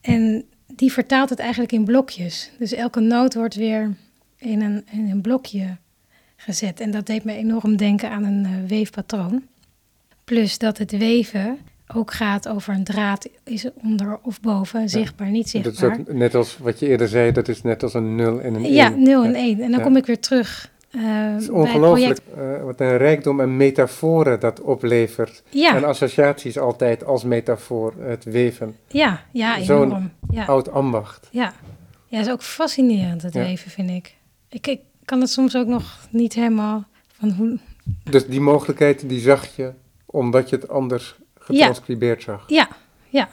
En 0.00 0.44
die 0.66 0.92
vertaalt 0.92 1.30
het 1.30 1.38
eigenlijk 1.38 1.72
in 1.72 1.84
blokjes. 1.84 2.50
Dus 2.58 2.72
elke 2.72 3.00
noot 3.00 3.34
wordt 3.34 3.54
weer 3.54 3.96
in 4.38 4.60
een, 4.62 4.86
in 4.92 5.10
een 5.10 5.20
blokje 5.20 5.76
gezet. 6.36 6.80
En 6.80 6.90
dat 6.90 7.06
deed 7.06 7.24
me 7.24 7.32
enorm 7.32 7.76
denken 7.76 8.10
aan 8.10 8.24
een 8.24 8.44
eh, 8.44 8.68
weefpatroon. 8.68 9.42
Plus 10.24 10.58
dat 10.58 10.78
het 10.78 10.90
weven 10.98 11.58
ook 11.94 12.12
gaat 12.12 12.48
over 12.48 12.74
een 12.74 12.84
draad, 12.84 13.28
is 13.44 13.66
onder 13.82 14.18
of 14.22 14.40
boven, 14.40 14.88
zichtbaar, 14.88 15.30
niet 15.30 15.52
Dat 15.52 15.72
is 15.72 15.78
zichtbaar. 15.78 15.98
ook 16.00 16.12
net 16.12 16.34
als 16.34 16.58
wat 16.58 16.78
je 16.78 16.88
eerder 16.88 17.08
zei, 17.08 17.32
dat 17.32 17.48
is 17.48 17.62
net 17.62 17.82
als 17.82 17.94
een 17.94 18.14
0 18.14 18.40
en 18.40 18.54
een 18.54 18.64
1. 18.64 18.72
Ja, 18.74 18.88
0 18.88 19.24
en 19.24 19.34
1. 19.34 19.60
En 19.60 19.70
dan 19.70 19.78
Ja. 19.78 19.84
kom 19.84 19.96
ik 19.96 20.06
weer 20.06 20.20
terug 20.20 20.70
eh, 20.90 21.00
Het 21.04 21.42
is 21.42 21.48
ongelooflijk 21.50 22.20
project. 22.32 22.56
eh, 22.58 22.64
wat 22.64 22.80
een 22.80 22.96
rijkdom 22.96 23.40
en 23.40 23.56
metaforen 23.56 24.40
dat 24.40 24.60
oplevert. 24.60 25.42
Ja, 25.50 25.76
En 25.76 25.84
associaties 25.84 26.58
altijd 26.58 27.04
als 27.04 27.24
metafoor, 27.24 27.94
het 27.98 28.24
weven. 28.24 28.76
ja, 28.88 29.20
ja, 29.32 29.62
zo'n 29.62 29.82
enorm. 29.84 30.10
Ja, 30.30 30.44
Oud 30.44 30.70
ambacht. 30.70 31.28
ja. 31.30 31.52
ja, 32.06 32.16
het 32.18 32.26
is 32.26 32.32
ook 32.32 32.42
fascinerend, 32.42 33.22
het 33.22 33.34
weven, 33.34 33.70
vind 33.70 33.90
ik. 33.90 34.16
Ik. 34.48 34.66
Ik 34.66 34.80
kan 35.04 35.20
het 35.20 35.30
soms 35.30 35.56
ook 35.56 35.66
nog 35.66 35.98
niet 36.10 36.34
helemaal 36.34 36.84
van 37.12 37.30
hoe... 37.30 37.58
Dus 38.02 38.26
die 38.26 38.40
mogelijkheid 38.40 39.08
die 39.08 39.20
zag 39.20 39.56
je 39.56 39.72
omdat 40.06 40.48
je 40.48 40.56
het 40.56 40.68
anders 40.68 41.14
getranscribeerd 41.38 42.22
zag. 42.22 42.44
Ja, 42.46 42.68
ja. 43.08 43.28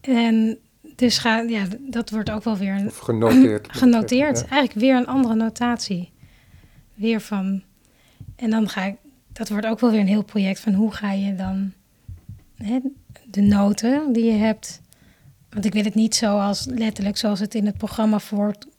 En 0.00 0.58
dus 0.96 1.18
ga, 1.18 1.40
ja, 1.40 1.64
dat 1.78 2.10
wordt 2.10 2.30
ook 2.30 2.44
wel 2.44 2.56
weer 2.56 2.82
Of 2.86 2.98
genoteerd. 2.98 3.68
genoteerd. 3.82 4.38
zeggen, 4.38 4.56
Eigenlijk 4.56 4.86
weer 4.86 4.96
een 4.96 5.06
andere 5.06 5.34
notatie. 5.34 6.12
Weer 6.94 7.20
van. 7.20 7.62
En 8.36 8.50
dan 8.50 8.68
ga 8.68 8.84
ik. 8.84 8.96
Dat 9.32 9.48
wordt 9.48 9.66
ook 9.66 9.80
wel 9.80 9.90
weer 9.90 10.00
een 10.00 10.06
heel 10.06 10.24
project 10.24 10.60
van 10.60 10.72
hoe 10.72 10.92
ga 10.92 11.12
je 11.12 11.34
dan 11.34 11.72
hè, 12.56 12.78
de 13.30 13.40
noten 13.40 14.12
die 14.12 14.24
je 14.24 14.38
hebt. 14.38 14.80
Want 15.50 15.64
ik 15.64 15.72
wil 15.72 15.84
het 15.84 15.94
niet 15.94 16.14
zoals 16.14 16.64
letterlijk 16.64 17.16
zoals 17.16 17.40
het 17.40 17.54
in 17.54 17.66
het 17.66 17.76
programma 17.78 18.18
voor 18.18 18.54
ja. 18.58 18.71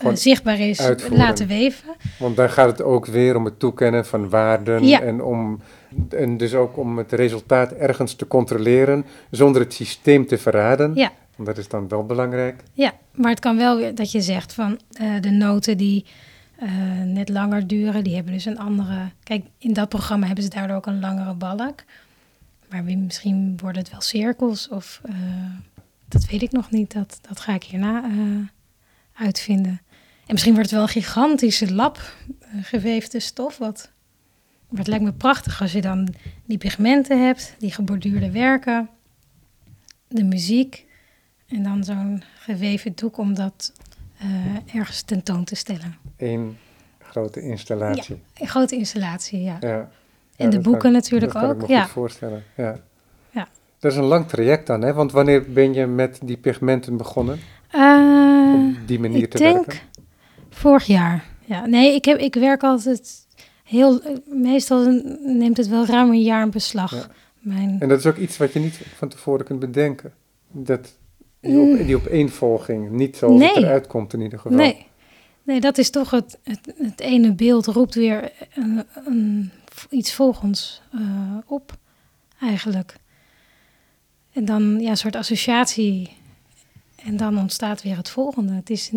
Gewoon, 0.00 0.16
zichtbaar 0.16 0.58
is 0.58 0.80
uitvoeren. 0.80 1.18
laten 1.18 1.46
weven. 1.46 1.88
want 2.18 2.36
daar 2.36 2.50
gaat 2.50 2.70
het 2.70 2.82
ook 2.82 3.06
weer 3.06 3.36
om 3.36 3.44
het 3.44 3.58
toekennen 3.58 4.06
van 4.06 4.28
waarden. 4.28 4.86
Ja. 4.86 5.00
En, 5.00 5.22
om, 5.22 5.60
en 6.08 6.36
dus 6.36 6.54
ook 6.54 6.76
om 6.78 6.98
het 6.98 7.12
resultaat 7.12 7.72
ergens 7.72 8.14
te 8.14 8.26
controleren 8.26 9.04
zonder 9.30 9.62
het 9.62 9.74
systeem 9.74 10.26
te 10.26 10.38
verraden. 10.38 10.94
Ja. 10.94 11.12
Want 11.36 11.48
dat 11.48 11.58
is 11.58 11.68
dan 11.68 11.88
wel 11.88 12.06
belangrijk. 12.06 12.62
Ja, 12.72 12.92
maar 13.14 13.30
het 13.30 13.40
kan 13.40 13.56
wel 13.56 13.76
weer 13.76 13.94
dat 13.94 14.12
je 14.12 14.20
zegt 14.20 14.54
van 14.54 14.80
eh, 14.92 15.06
de 15.20 15.30
noten 15.30 15.76
die 15.76 16.04
eh, 16.56 16.68
net 17.04 17.28
langer 17.28 17.66
duren, 17.66 18.04
die 18.04 18.14
hebben 18.14 18.32
dus 18.32 18.44
een 18.44 18.58
andere. 18.58 19.10
Kijk, 19.22 19.44
in 19.58 19.72
dat 19.72 19.88
programma 19.88 20.26
hebben 20.26 20.44
ze 20.44 20.50
daardoor 20.50 20.76
ook 20.76 20.86
een 20.86 21.00
langere 21.00 21.34
balk. 21.34 21.84
Maar 22.70 22.84
misschien 22.84 23.58
worden 23.60 23.82
het 23.82 23.90
wel 23.90 24.00
cirkels 24.00 24.68
of 24.68 25.00
eh, 25.04 25.14
dat 26.08 26.26
weet 26.26 26.42
ik 26.42 26.52
nog 26.52 26.70
niet. 26.70 26.92
Dat, 26.92 27.18
dat 27.28 27.40
ga 27.40 27.54
ik 27.54 27.62
hierna 27.62 28.04
eh, 28.04 28.10
uitvinden. 29.24 29.80
En 30.30 30.36
misschien 30.36 30.54
wordt 30.54 30.70
het 30.70 30.78
wel 30.78 30.88
een 30.88 31.02
gigantische 31.02 31.74
lap 31.74 31.98
eh, 32.40 32.48
geweefde 32.62 33.20
stof. 33.20 33.58
Wat, 33.58 33.90
maar 34.68 34.78
het 34.78 34.86
lijkt 34.88 35.04
me 35.04 35.12
prachtig 35.12 35.60
als 35.62 35.72
je 35.72 35.80
dan 35.80 36.08
die 36.44 36.58
pigmenten 36.58 37.24
hebt, 37.26 37.54
die 37.58 37.72
geborduurde 37.72 38.30
werken, 38.30 38.88
de 40.08 40.24
muziek. 40.24 40.86
En 41.48 41.62
dan 41.62 41.84
zo'n 41.84 42.22
geweven 42.38 42.92
doek 42.94 43.18
om 43.18 43.34
dat 43.34 43.72
eh, 44.18 44.74
ergens 44.78 45.02
tentoon 45.02 45.44
te 45.44 45.54
stellen. 45.54 45.96
Eén 46.16 46.58
grote 46.98 47.40
installatie. 47.40 48.18
Een 48.38 48.48
grote 48.48 48.76
installatie, 48.76 49.40
ja. 49.42 49.56
Ja. 49.60 49.68
Ja, 49.68 49.88
En 50.36 50.50
de 50.50 50.60
boeken 50.60 50.80
kan- 50.82 50.92
natuurlijk 50.92 51.32
dat 51.32 51.42
kan 51.42 51.50
ook. 51.50 51.62
ik 51.62 51.68
me 51.68 51.74
Ja. 51.74 51.82
goed 51.82 51.90
voorstellen. 51.92 52.44
Ja. 52.56 52.80
Ja. 53.30 53.48
Dat 53.78 53.92
is 53.92 53.98
een 53.98 54.04
lang 54.04 54.28
traject 54.28 54.66
dan, 54.66 54.82
hè? 54.82 54.92
Want 54.92 55.12
wanneer 55.12 55.52
ben 55.52 55.74
je 55.74 55.86
met 55.86 56.18
die 56.22 56.36
pigmenten 56.36 56.96
begonnen? 56.96 57.38
Eh, 57.70 58.54
Op 58.54 58.86
die 58.88 59.00
manier 59.00 59.22
ik 59.22 59.30
te 59.30 59.38
denk 59.38 59.66
werken? 59.66 59.88
Vorig 60.50 60.84
jaar. 60.84 61.24
Ja, 61.44 61.66
nee, 61.66 61.94
ik, 61.94 62.04
heb, 62.04 62.18
ik 62.18 62.34
werk 62.34 62.62
altijd 62.62 63.26
heel... 63.64 64.00
Meestal 64.26 65.02
neemt 65.24 65.56
het 65.56 65.68
wel 65.68 65.86
ruim 65.86 66.10
een 66.10 66.22
jaar 66.22 66.42
in 66.42 66.50
beslag. 66.50 66.90
Ja. 66.90 67.06
Mijn, 67.40 67.76
En 67.80 67.88
dat 67.88 67.98
is 67.98 68.06
ook 68.06 68.16
iets 68.16 68.36
wat 68.36 68.52
je 68.52 68.58
niet 68.58 68.80
van 68.96 69.08
tevoren 69.08 69.44
kunt 69.44 69.60
bedenken. 69.60 70.12
Dat 70.50 70.96
die, 71.40 71.58
op, 71.58 71.86
die 71.86 71.96
opeenvolging, 71.96 72.90
niet 72.90 73.20
het 73.20 73.30
Nee. 73.30 73.56
eruit 73.56 73.86
komt 73.86 74.12
in 74.12 74.20
ieder 74.20 74.38
geval. 74.38 74.56
nee, 74.56 74.86
nee, 75.42 75.60
dat 75.60 75.78
is 75.78 75.90
toch 75.90 76.10
het, 76.10 76.38
het, 76.42 76.72
het 76.76 77.00
ene 77.00 77.32
beeld 77.32 77.66
roept 77.66 77.94
weer 77.94 78.32
een, 78.54 78.84
een, 79.06 79.50
iets 79.90 80.14
volgens 80.14 80.82
eh, 80.92 81.00
op, 81.46 81.76
eigenlijk. 82.40 82.96
En 84.32 84.44
dan 84.44 84.80
ja, 84.80 84.90
een 84.90 84.96
soort 84.96 85.16
associatie. 85.16 86.16
En 87.04 87.16
dan 87.16 87.38
ontstaat 87.38 87.82
weer 87.82 87.96
het 87.96 88.08
volgende. 88.08 88.52
Het 88.52 88.70
is, 88.70 88.90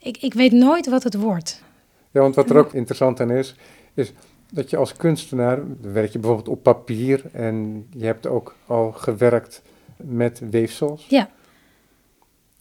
ik, 0.00 0.16
ik 0.16 0.34
weet 0.34 0.52
nooit 0.52 0.88
wat 0.88 1.02
het 1.02 1.14
wordt. 1.14 1.62
Ja, 2.10 2.20
want 2.20 2.34
wat 2.34 2.50
er 2.50 2.56
ook 2.56 2.72
interessant 2.72 3.20
aan 3.20 3.30
is, 3.30 3.54
is 3.94 4.12
dat 4.52 4.70
je 4.70 4.76
als 4.76 4.96
kunstenaar, 4.96 5.60
werk 5.80 6.12
je 6.12 6.18
bijvoorbeeld 6.18 6.48
op 6.48 6.62
papier 6.62 7.24
en 7.32 7.86
je 7.90 8.04
hebt 8.04 8.26
ook 8.26 8.54
al 8.66 8.92
gewerkt 8.92 9.62
met 9.96 10.42
weefsels. 10.50 11.06
Ja. 11.08 11.30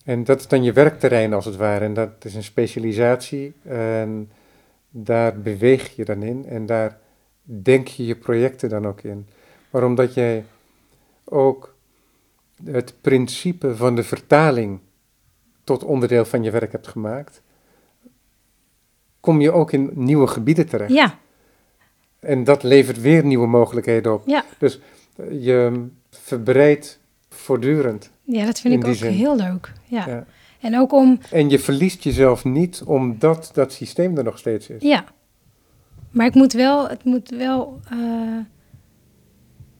En 0.03 0.23
dat 0.23 0.39
is 0.39 0.47
dan 0.47 0.63
je 0.63 0.73
werkterrein 0.73 1.33
als 1.33 1.45
het 1.45 1.55
ware. 1.55 1.85
En 1.85 1.93
dat 1.93 2.25
is 2.25 2.35
een 2.35 2.43
specialisatie 2.43 3.53
en 3.63 4.31
daar 4.89 5.39
beweeg 5.41 5.95
je 5.95 6.05
dan 6.05 6.23
in 6.23 6.45
en 6.45 6.65
daar 6.65 6.97
denk 7.41 7.87
je 7.87 8.05
je 8.05 8.15
projecten 8.15 8.69
dan 8.69 8.87
ook 8.87 9.01
in. 9.01 9.27
Maar 9.69 9.83
omdat 9.83 10.13
jij 10.13 10.45
ook 11.23 11.75
het 12.65 12.93
principe 13.01 13.75
van 13.75 13.95
de 13.95 14.03
vertaling 14.03 14.79
tot 15.69 15.83
onderdeel 15.83 16.25
van 16.25 16.43
je 16.43 16.51
werk 16.51 16.71
hebt 16.71 16.87
gemaakt, 16.87 17.41
kom 19.19 19.41
je 19.41 19.51
ook 19.51 19.71
in 19.71 19.89
nieuwe 19.93 20.27
gebieden 20.27 20.67
terecht. 20.67 20.91
Ja, 20.93 21.17
En 22.19 22.43
dat 22.43 22.63
levert 22.63 23.01
weer 23.01 23.25
nieuwe 23.25 23.47
mogelijkheden 23.47 24.13
op. 24.13 24.27
ja. 24.27 24.43
Dus 24.57 24.79
eh, 25.15 25.43
je 25.45 25.87
verbreidt 26.09 26.99
voortdurend. 27.29 28.11
ja 28.23 28.45
dat 28.45 28.59
vind 28.59 28.73
In 28.73 28.79
ik 28.79 28.87
ook 28.87 28.93
zin. 28.93 29.11
heel 29.11 29.35
leuk. 29.35 29.73
Ja. 29.85 30.07
Ja. 30.07 30.25
En 30.59 30.77
ook 30.79 30.91
om, 30.93 31.19
En 31.31 31.49
je 31.49 31.59
verliest 31.59 32.03
jezelf 32.03 32.43
niet 32.45 32.81
omdat 32.85 33.49
dat 33.53 33.73
systeem 33.73 34.17
er 34.17 34.23
nog 34.23 34.37
steeds 34.37 34.69
is. 34.69 34.81
ja. 34.81 35.03
Maar 36.11 36.25
ik 36.25 36.33
moet 36.33 36.53
wel, 36.53 36.89
het 36.89 37.03
moet 37.03 37.29
wel, 37.29 37.79
eh, 37.91 37.97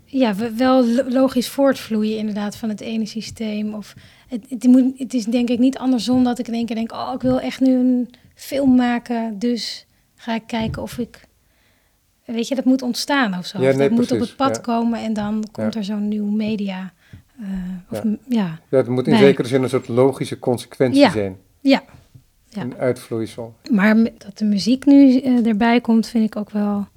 ja, 0.05 0.35
we- 0.35 0.53
wel 0.55 0.85
lo- 0.87 1.09
logisch 1.09 1.49
voortvloeien 1.49 2.17
inderdaad 2.17 2.55
van 2.55 2.69
het 2.69 2.81
ene 2.81 3.05
systeem. 3.05 3.73
Of 3.73 3.93
het, 4.29 4.45
het, 4.49 4.63
moet, 4.63 4.99
het 4.99 5.13
is 5.13 5.25
denk 5.25 5.49
ik 5.49 5.59
niet 5.59 5.77
andersom 5.77 6.23
dat 6.23 6.39
ik 6.39 6.47
in 6.47 6.53
één 6.53 6.65
keer 6.65 6.75
denk, 6.75 6.91
oh, 6.91 7.11
ik 7.15 7.21
wil 7.21 7.39
echt 7.39 7.59
nu 7.59 7.73
een 7.75 8.09
film 8.35 8.75
maken, 8.75 9.39
dus 9.39 9.85
ga 10.15 10.35
ik 10.35 10.43
kijken 10.47 10.81
of 10.81 10.97
ik, 10.97 11.27
weet 12.25 12.47
je, 12.47 12.55
dat 12.55 12.65
moet 12.65 12.81
ontstaan 12.81 13.37
of 13.37 13.45
zo. 13.45 13.61
Ja, 13.61 13.69
Of 13.69 13.75
nee, 13.75 13.87
dat 13.89 13.97
moet 13.97 14.11
op 14.11 14.19
het 14.19 14.35
pad 14.35 14.55
ja. 14.55 14.61
komen 14.61 14.99
en 14.99 15.13
dan 15.13 15.43
komt 15.51 15.73
Ja. 15.73 15.79
er 15.79 15.85
zo'n 15.85 16.07
nieuw 16.07 16.25
media. 16.29 16.93
eh, 17.39 17.45
of, 17.89 18.01
Ja. 18.27 18.59
het 18.69 18.87
moet 18.87 19.07
in 19.07 19.17
zekere 19.17 19.47
zin 19.47 19.63
een 19.63 19.69
soort 19.69 19.87
logische 19.87 20.39
consequentie 20.39 21.09
zijn. 21.11 21.37
Ja. 21.59 21.83
Ja. 22.49 22.61
Een 22.61 22.75
uitvloeisel. 22.77 23.55
Maar 23.71 23.95
dat 24.17 24.37
de 24.37 24.45
muziek 24.45 24.85
nu 24.85 25.19
eh, 25.19 25.45
erbij 25.47 25.81
komt, 25.81 26.07
vind 26.07 26.25
ik 26.25 26.35
ook 26.35 26.49
wel 26.49 26.87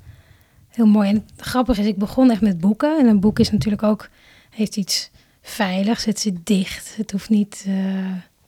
heel 0.68 0.86
mooi. 0.86 1.08
En 1.08 1.14
het 1.36 1.46
grappige 1.46 1.80
is, 1.80 1.86
ik 1.86 1.96
begon 1.96 2.30
echt 2.30 2.40
met 2.40 2.58
boeken. 2.60 2.98
En 2.98 3.06
een 3.06 3.20
boek 3.20 3.38
is 3.38 3.50
natuurlijk 3.50 3.82
ook, 3.82 4.08
heeft 4.50 4.76
iets 4.76 5.10
veiligs. 5.42 6.04
Het 6.04 6.20
zit 6.20 6.46
dicht. 6.46 6.96
Het 6.96 7.10
hoeft 7.10 7.28
niet, 7.28 7.64
eh, 7.66 7.74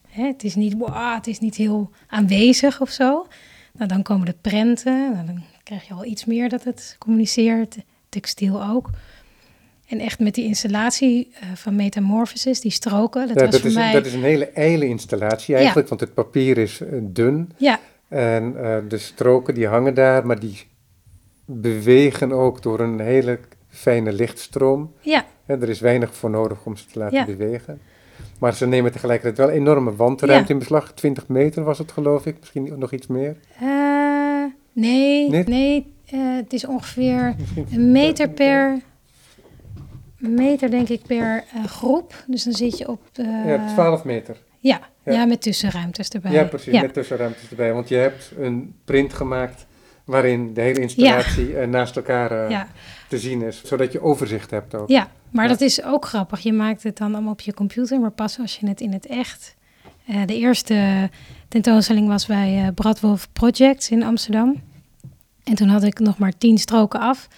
hè, 0.09 0.27
het 0.27 0.45
is 0.45 0.55
niet, 0.55 0.75
wow, 0.79 1.15
het 1.15 1.27
is 1.27 1.39
niet 1.39 1.55
heel 1.55 1.91
aanwezig 2.07 2.81
of 2.81 2.91
zo. 2.91 3.27
Nou, 3.73 3.89
dan 3.89 4.03
komen 4.03 4.27
de 4.27 4.35
prenten. 4.41 5.13
Nou, 5.13 5.27
dan 5.27 5.43
krijg 5.63 5.87
je 5.87 5.95
al 5.95 6.05
iets 6.05 6.25
meer 6.25 6.49
dat 6.49 6.65
het 6.65 6.97
communiceert. 6.99 7.77
Textiel 8.09 8.65
ook. 8.65 8.91
En 9.89 9.99
echt 10.01 10.19
met 10.19 10.35
die 10.35 10.45
installatie 10.45 11.31
eh, 11.41 11.49
van 11.55 11.77
Metamorphosis, 11.77 12.61
die 12.61 12.71
stroken. 12.71 13.29
Dat 13.29 13.37
ja, 13.37 13.43
was 13.43 13.51
dat, 13.51 13.61
voor 13.61 13.71
is, 13.71 13.77
mij... 13.77 13.93
dat 13.93 14.07
is 14.07 14.13
een 14.13 14.23
hele 14.23 14.49
ijle 14.49 14.87
installatie 14.87 15.55
eigenlijk, 15.55 15.89
want 15.89 16.01
het 16.01 16.15
papier 16.15 16.59
is 16.59 16.81
eh, 16.81 16.99
dun. 17.03 17.53
Ja, 17.57 17.81
En 18.09 18.53
de 18.89 18.99
stroken 18.99 19.55
die 19.55 19.67
hangen 19.67 19.95
daar, 19.95 20.27
maar 20.27 20.41
die 20.41 20.67
bewegen 21.45 22.33
ook 22.33 22.63
door 22.63 22.81
een 22.81 23.01
hele 23.01 23.39
fijne 23.75 24.13
lichtstroom. 24.13 24.93
ja, 25.01 25.25
er 25.47 25.69
is 25.69 25.81
weinig 25.81 26.15
voor 26.15 26.31
nodig 26.31 26.65
om 26.67 26.77
ze 26.77 26.87
te 26.87 26.99
laten 26.99 27.17
Ja. 27.19 27.25
bewegen. 27.25 27.81
Maar 28.39 28.55
ze 28.55 28.67
nemen 28.67 28.93
tegelijkertijd 28.93 29.47
wel 29.49 29.57
enorme 29.57 29.97
wandruimte 29.97 30.53
in 30.53 30.59
beslag. 30.59 30.93
20 30.93 31.29
meter 31.29 31.65
was 31.65 31.79
het 31.79 31.93
geloof 31.93 32.27
ik, 32.27 32.37
misschien 32.41 32.79
nog 32.79 32.93
iets 32.93 33.07
meer. 33.07 33.37
Eh, 33.61 34.45
nee, 34.73 35.31
Nee? 35.31 35.45
nee, 35.45 35.93
eh, 36.07 36.19
het 36.37 36.53
is 36.53 36.67
ongeveer 36.67 37.35
een 37.73 37.93
meter 37.93 38.29
per, 38.31 38.81
meter 40.19 40.71
denk 40.71 40.89
ik 40.89 41.03
per 41.07 41.45
eh, 41.55 41.65
groep. 41.65 42.25
Dus 42.27 42.45
dan 42.45 42.53
zit 42.53 42.79
je 42.79 42.89
op, 42.89 43.01
Ja, 43.47 43.67
12 43.75 44.05
meter. 44.05 44.37
ja, 44.61 44.81
Ja. 45.05 45.25
met 45.25 45.43
tussenruimtes 45.43 46.09
erbij. 46.09 46.33
Ja, 46.33 46.45
precies, 46.45 46.81
met 46.81 46.93
tussenruimtes 46.95 47.51
erbij. 47.51 47.73
Want 47.73 47.89
je 47.89 47.97
hebt 47.97 48.33
een 48.39 48.75
print 48.85 49.13
gemaakt 49.13 49.67
waarin 50.05 50.55
de 50.55 50.61
hele 50.61 50.81
installatie 50.81 51.57
eh, 51.59 51.69
naast 51.69 51.97
elkaar 51.97 52.31
eh, 52.45 52.51
ja, 52.51 52.69
te 53.09 53.19
zien 53.19 53.43
is. 53.43 53.65
Zodat 53.65 53.93
je 53.93 54.01
overzicht 54.03 54.51
hebt 54.51 54.75
ook. 54.75 54.89
ja, 54.89 55.09
maar 55.31 55.45
Ja. 55.45 55.51
dat 55.51 55.61
is 55.61 55.83
ook 55.83 56.07
grappig. 56.07 56.41
Je 56.41 56.53
maakt 56.53 56.83
het 56.83 56.97
dan 56.97 57.15
allemaal 57.15 57.33
op 57.33 57.41
je 57.41 57.55
computer, 57.55 58.01
maar 58.01 58.11
pas 58.11 58.39
als 58.39 58.57
je 58.57 58.67
het 58.69 58.81
in 58.81 58.93
het 58.93 59.07
echt... 59.07 59.55
eh, 60.07 60.17
de 60.27 60.39
eerste 60.39 61.11
tentoonstelling 61.49 62.09
was 62.09 62.27
bij 62.27 62.71
Bradwolf 62.75 63.29
Projects 63.33 63.91
in 63.91 64.03
Amsterdam. 64.03 64.63
En 65.45 65.55
toen 65.55 65.69
had 65.69 65.83
ik 65.83 65.99
nog 65.99 66.19
maar 66.19 66.33
tien 66.39 66.59
stroken 66.59 67.01
af. 67.01 67.29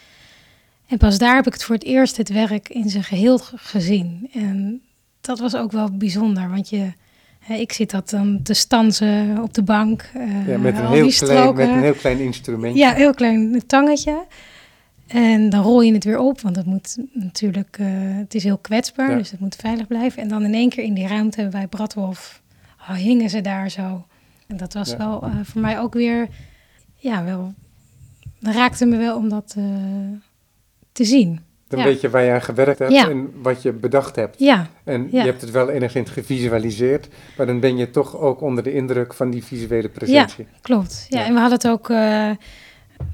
En 0.86 0.98
pas 0.98 1.18
daar 1.18 1.34
heb 1.36 1.46
ik 1.46 1.52
het 1.52 1.64
voor 1.64 1.74
het 1.74 1.84
eerst 1.84 2.16
het 2.16 2.28
werk 2.28 2.68
in 2.68 2.88
zijn 2.90 3.04
geheel 3.04 3.38
gezien. 3.54 4.30
En 4.32 4.82
dat 5.20 5.38
was 5.38 5.56
ook 5.56 5.72
wel 5.72 5.90
bijzonder, 5.96 6.48
want 6.50 6.68
je, 6.68 6.92
ik 7.48 7.72
zit 7.72 7.90
dat 7.90 8.10
dan 8.10 8.40
te 8.42 8.54
stansen 8.54 9.42
op 9.42 9.54
de 9.54 9.62
bank. 9.62 10.10
eh, 10.14 10.48
Ja, 10.48 10.58
met, 10.58 10.78
een 10.78 10.86
heel 10.86 11.08
klein, 11.08 11.54
met 11.54 11.68
een 11.68 11.82
heel 11.82 11.92
klein 11.94 12.18
instrumentje. 12.18 12.78
Ja, 12.80 12.92
heel 12.94 13.14
klein 13.14 13.62
tangetje. 13.66 14.24
En 15.06 15.50
dan 15.50 15.62
rol 15.62 15.82
je 15.82 15.92
het 15.92 16.04
weer 16.04 16.18
op, 16.18 16.40
want 16.40 16.56
het 16.56 16.66
moet 16.66 16.96
natuurlijk, 17.12 17.76
eh, 17.78 17.86
het 17.90 18.34
is 18.34 18.44
heel 18.44 18.58
kwetsbaar, 18.58 19.10
Ja. 19.10 19.16
dus 19.16 19.30
het 19.30 19.40
moet 19.40 19.56
veilig 19.56 19.86
blijven. 19.86 20.22
En 20.22 20.28
dan 20.28 20.44
in 20.44 20.54
één 20.54 20.68
keer 20.68 20.84
in 20.84 20.94
die 20.94 21.06
ruimte 21.06 21.48
bij 21.50 21.66
Bradwolf 21.66 22.42
oh, 22.80 22.94
hingen 22.94 23.30
ze 23.30 23.40
daar 23.40 23.70
zo. 23.70 24.06
En 24.46 24.56
dat 24.56 24.72
was 24.72 24.90
Ja. 24.90 24.96
wel 24.96 25.22
eh, 25.22 25.30
voor 25.42 25.60
mij 25.60 25.78
ook 25.80 25.94
weer, 25.94 26.28
ja, 26.96 27.24
wel, 27.24 27.54
dat 28.40 28.54
raakte 28.54 28.86
me 28.86 28.96
wel 28.96 29.16
om 29.16 29.28
dat 29.28 29.56
te 30.92 31.04
zien. 31.04 31.40
Dan 31.68 31.78
Ja. 31.78 31.84
weet 31.84 32.00
je 32.00 32.10
waar 32.10 32.22
je 32.22 32.30
aan 32.32 32.42
gewerkt 32.42 32.78
hebt 32.78 32.92
Ja. 32.92 33.08
en 33.10 33.32
wat 33.42 33.62
je 33.62 33.72
bedacht 33.72 34.16
hebt. 34.16 34.38
Ja, 34.38 34.66
En 34.84 35.08
Ja. 35.10 35.20
je 35.20 35.26
hebt 35.28 35.40
het 35.40 35.50
wel 35.50 35.70
enigszins 35.70 36.10
gevisualiseerd, 36.10 37.08
maar 37.36 37.46
dan 37.46 37.60
ben 37.60 37.76
je 37.76 37.90
toch 37.90 38.16
ook 38.16 38.40
onder 38.40 38.62
de 38.64 38.72
indruk 38.72 39.14
van 39.14 39.30
die 39.30 39.44
visuele 39.44 39.88
presentie. 39.88 40.46
klopt. 40.60 41.06
Ja, 41.08 41.18
Ja. 41.20 41.26
en 41.26 41.32
we 41.34 41.40
hadden 41.40 41.58
het 41.58 41.68
ook 41.68 41.90
eh, 41.90 42.30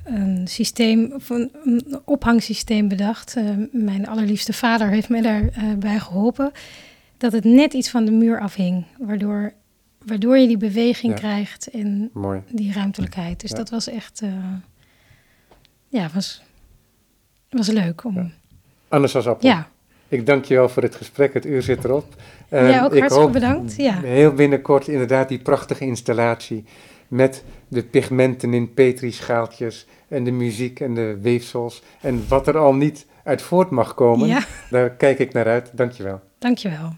een 0.04 0.46
systeem, 0.48 1.12
een, 1.28 1.50
een 1.64 2.00
ophangsysteem 2.04 2.88
bedacht. 2.88 3.36
Eh, 3.36 3.44
mijn 3.72 4.08
allerliefste 4.08 4.52
vader 4.52 4.88
heeft 4.88 5.08
me 5.08 5.22
daarbij 5.22 5.78
bij 5.78 5.98
geholpen. 5.98 6.50
Dat 7.16 7.32
het 7.32 7.44
net 7.44 7.72
iets 7.72 7.90
van 7.90 8.04
de 8.04 8.10
muur 8.10 8.40
afhing, 8.40 8.84
waardoor, 8.98 9.52
waardoor 10.06 10.38
je 10.38 10.46
die 10.46 10.56
beweging 10.56 11.12
Ja. 11.12 11.18
krijgt 11.18 11.70
en 11.70 12.10
Mooi. 12.12 12.42
die 12.50 12.72
ruimtelijkheid. 12.72 13.40
Dus 13.40 13.50
Ja. 13.50 13.56
dat 13.56 13.70
was 13.70 13.88
echt, 13.88 14.20
eh, 14.22 14.28
ja, 15.88 16.08
was, 16.14 16.42
was 17.50 17.68
leuk 17.68 18.04
om, 18.04 18.32
Ja. 18.92 18.96
ja. 18.96 18.96
Anders 18.96 19.16
als 19.16 19.26
appel. 19.26 19.54
Ik 20.08 20.26
dank 20.26 20.44
je 20.44 20.54
wel 20.54 20.68
voor 20.68 20.82
het 20.82 20.94
gesprek. 20.96 21.34
Het 21.34 21.46
uur 21.46 21.62
zit 21.62 21.84
erop. 21.84 22.04
Eh, 22.48 22.68
Jij 22.68 22.82
ook 22.82 22.92
ik 22.92 22.98
hartstikke 22.98 23.14
hoop 23.14 23.32
bedankt. 23.32 23.76
Ja. 23.76 24.00
Heel 24.00 24.32
binnenkort 24.32 24.88
inderdaad 24.88 25.28
die 25.28 25.38
prachtige 25.38 25.84
installatie 25.84 26.64
met 27.08 27.44
de 27.68 27.82
pigmenten 27.82 28.54
in 28.54 28.74
petrischaaltjes 28.74 29.86
en 30.08 30.24
de 30.24 30.30
muziek 30.30 30.80
en 30.80 30.94
de 30.94 31.18
weefsels 31.22 31.82
en 32.00 32.24
wat 32.28 32.46
er 32.46 32.58
al 32.58 32.74
niet 32.74 33.06
uit 33.24 33.42
voort 33.42 33.70
mag 33.70 33.94
komen. 33.94 34.28
ja, 34.28 34.42
Daar 34.70 34.90
kijk 34.90 35.18
ik 35.18 35.32
naar 35.32 35.46
uit. 35.46 35.70
Dank 35.74 35.92
je 35.92 36.02
wel. 36.02 36.20
dankjewel. 36.38 36.92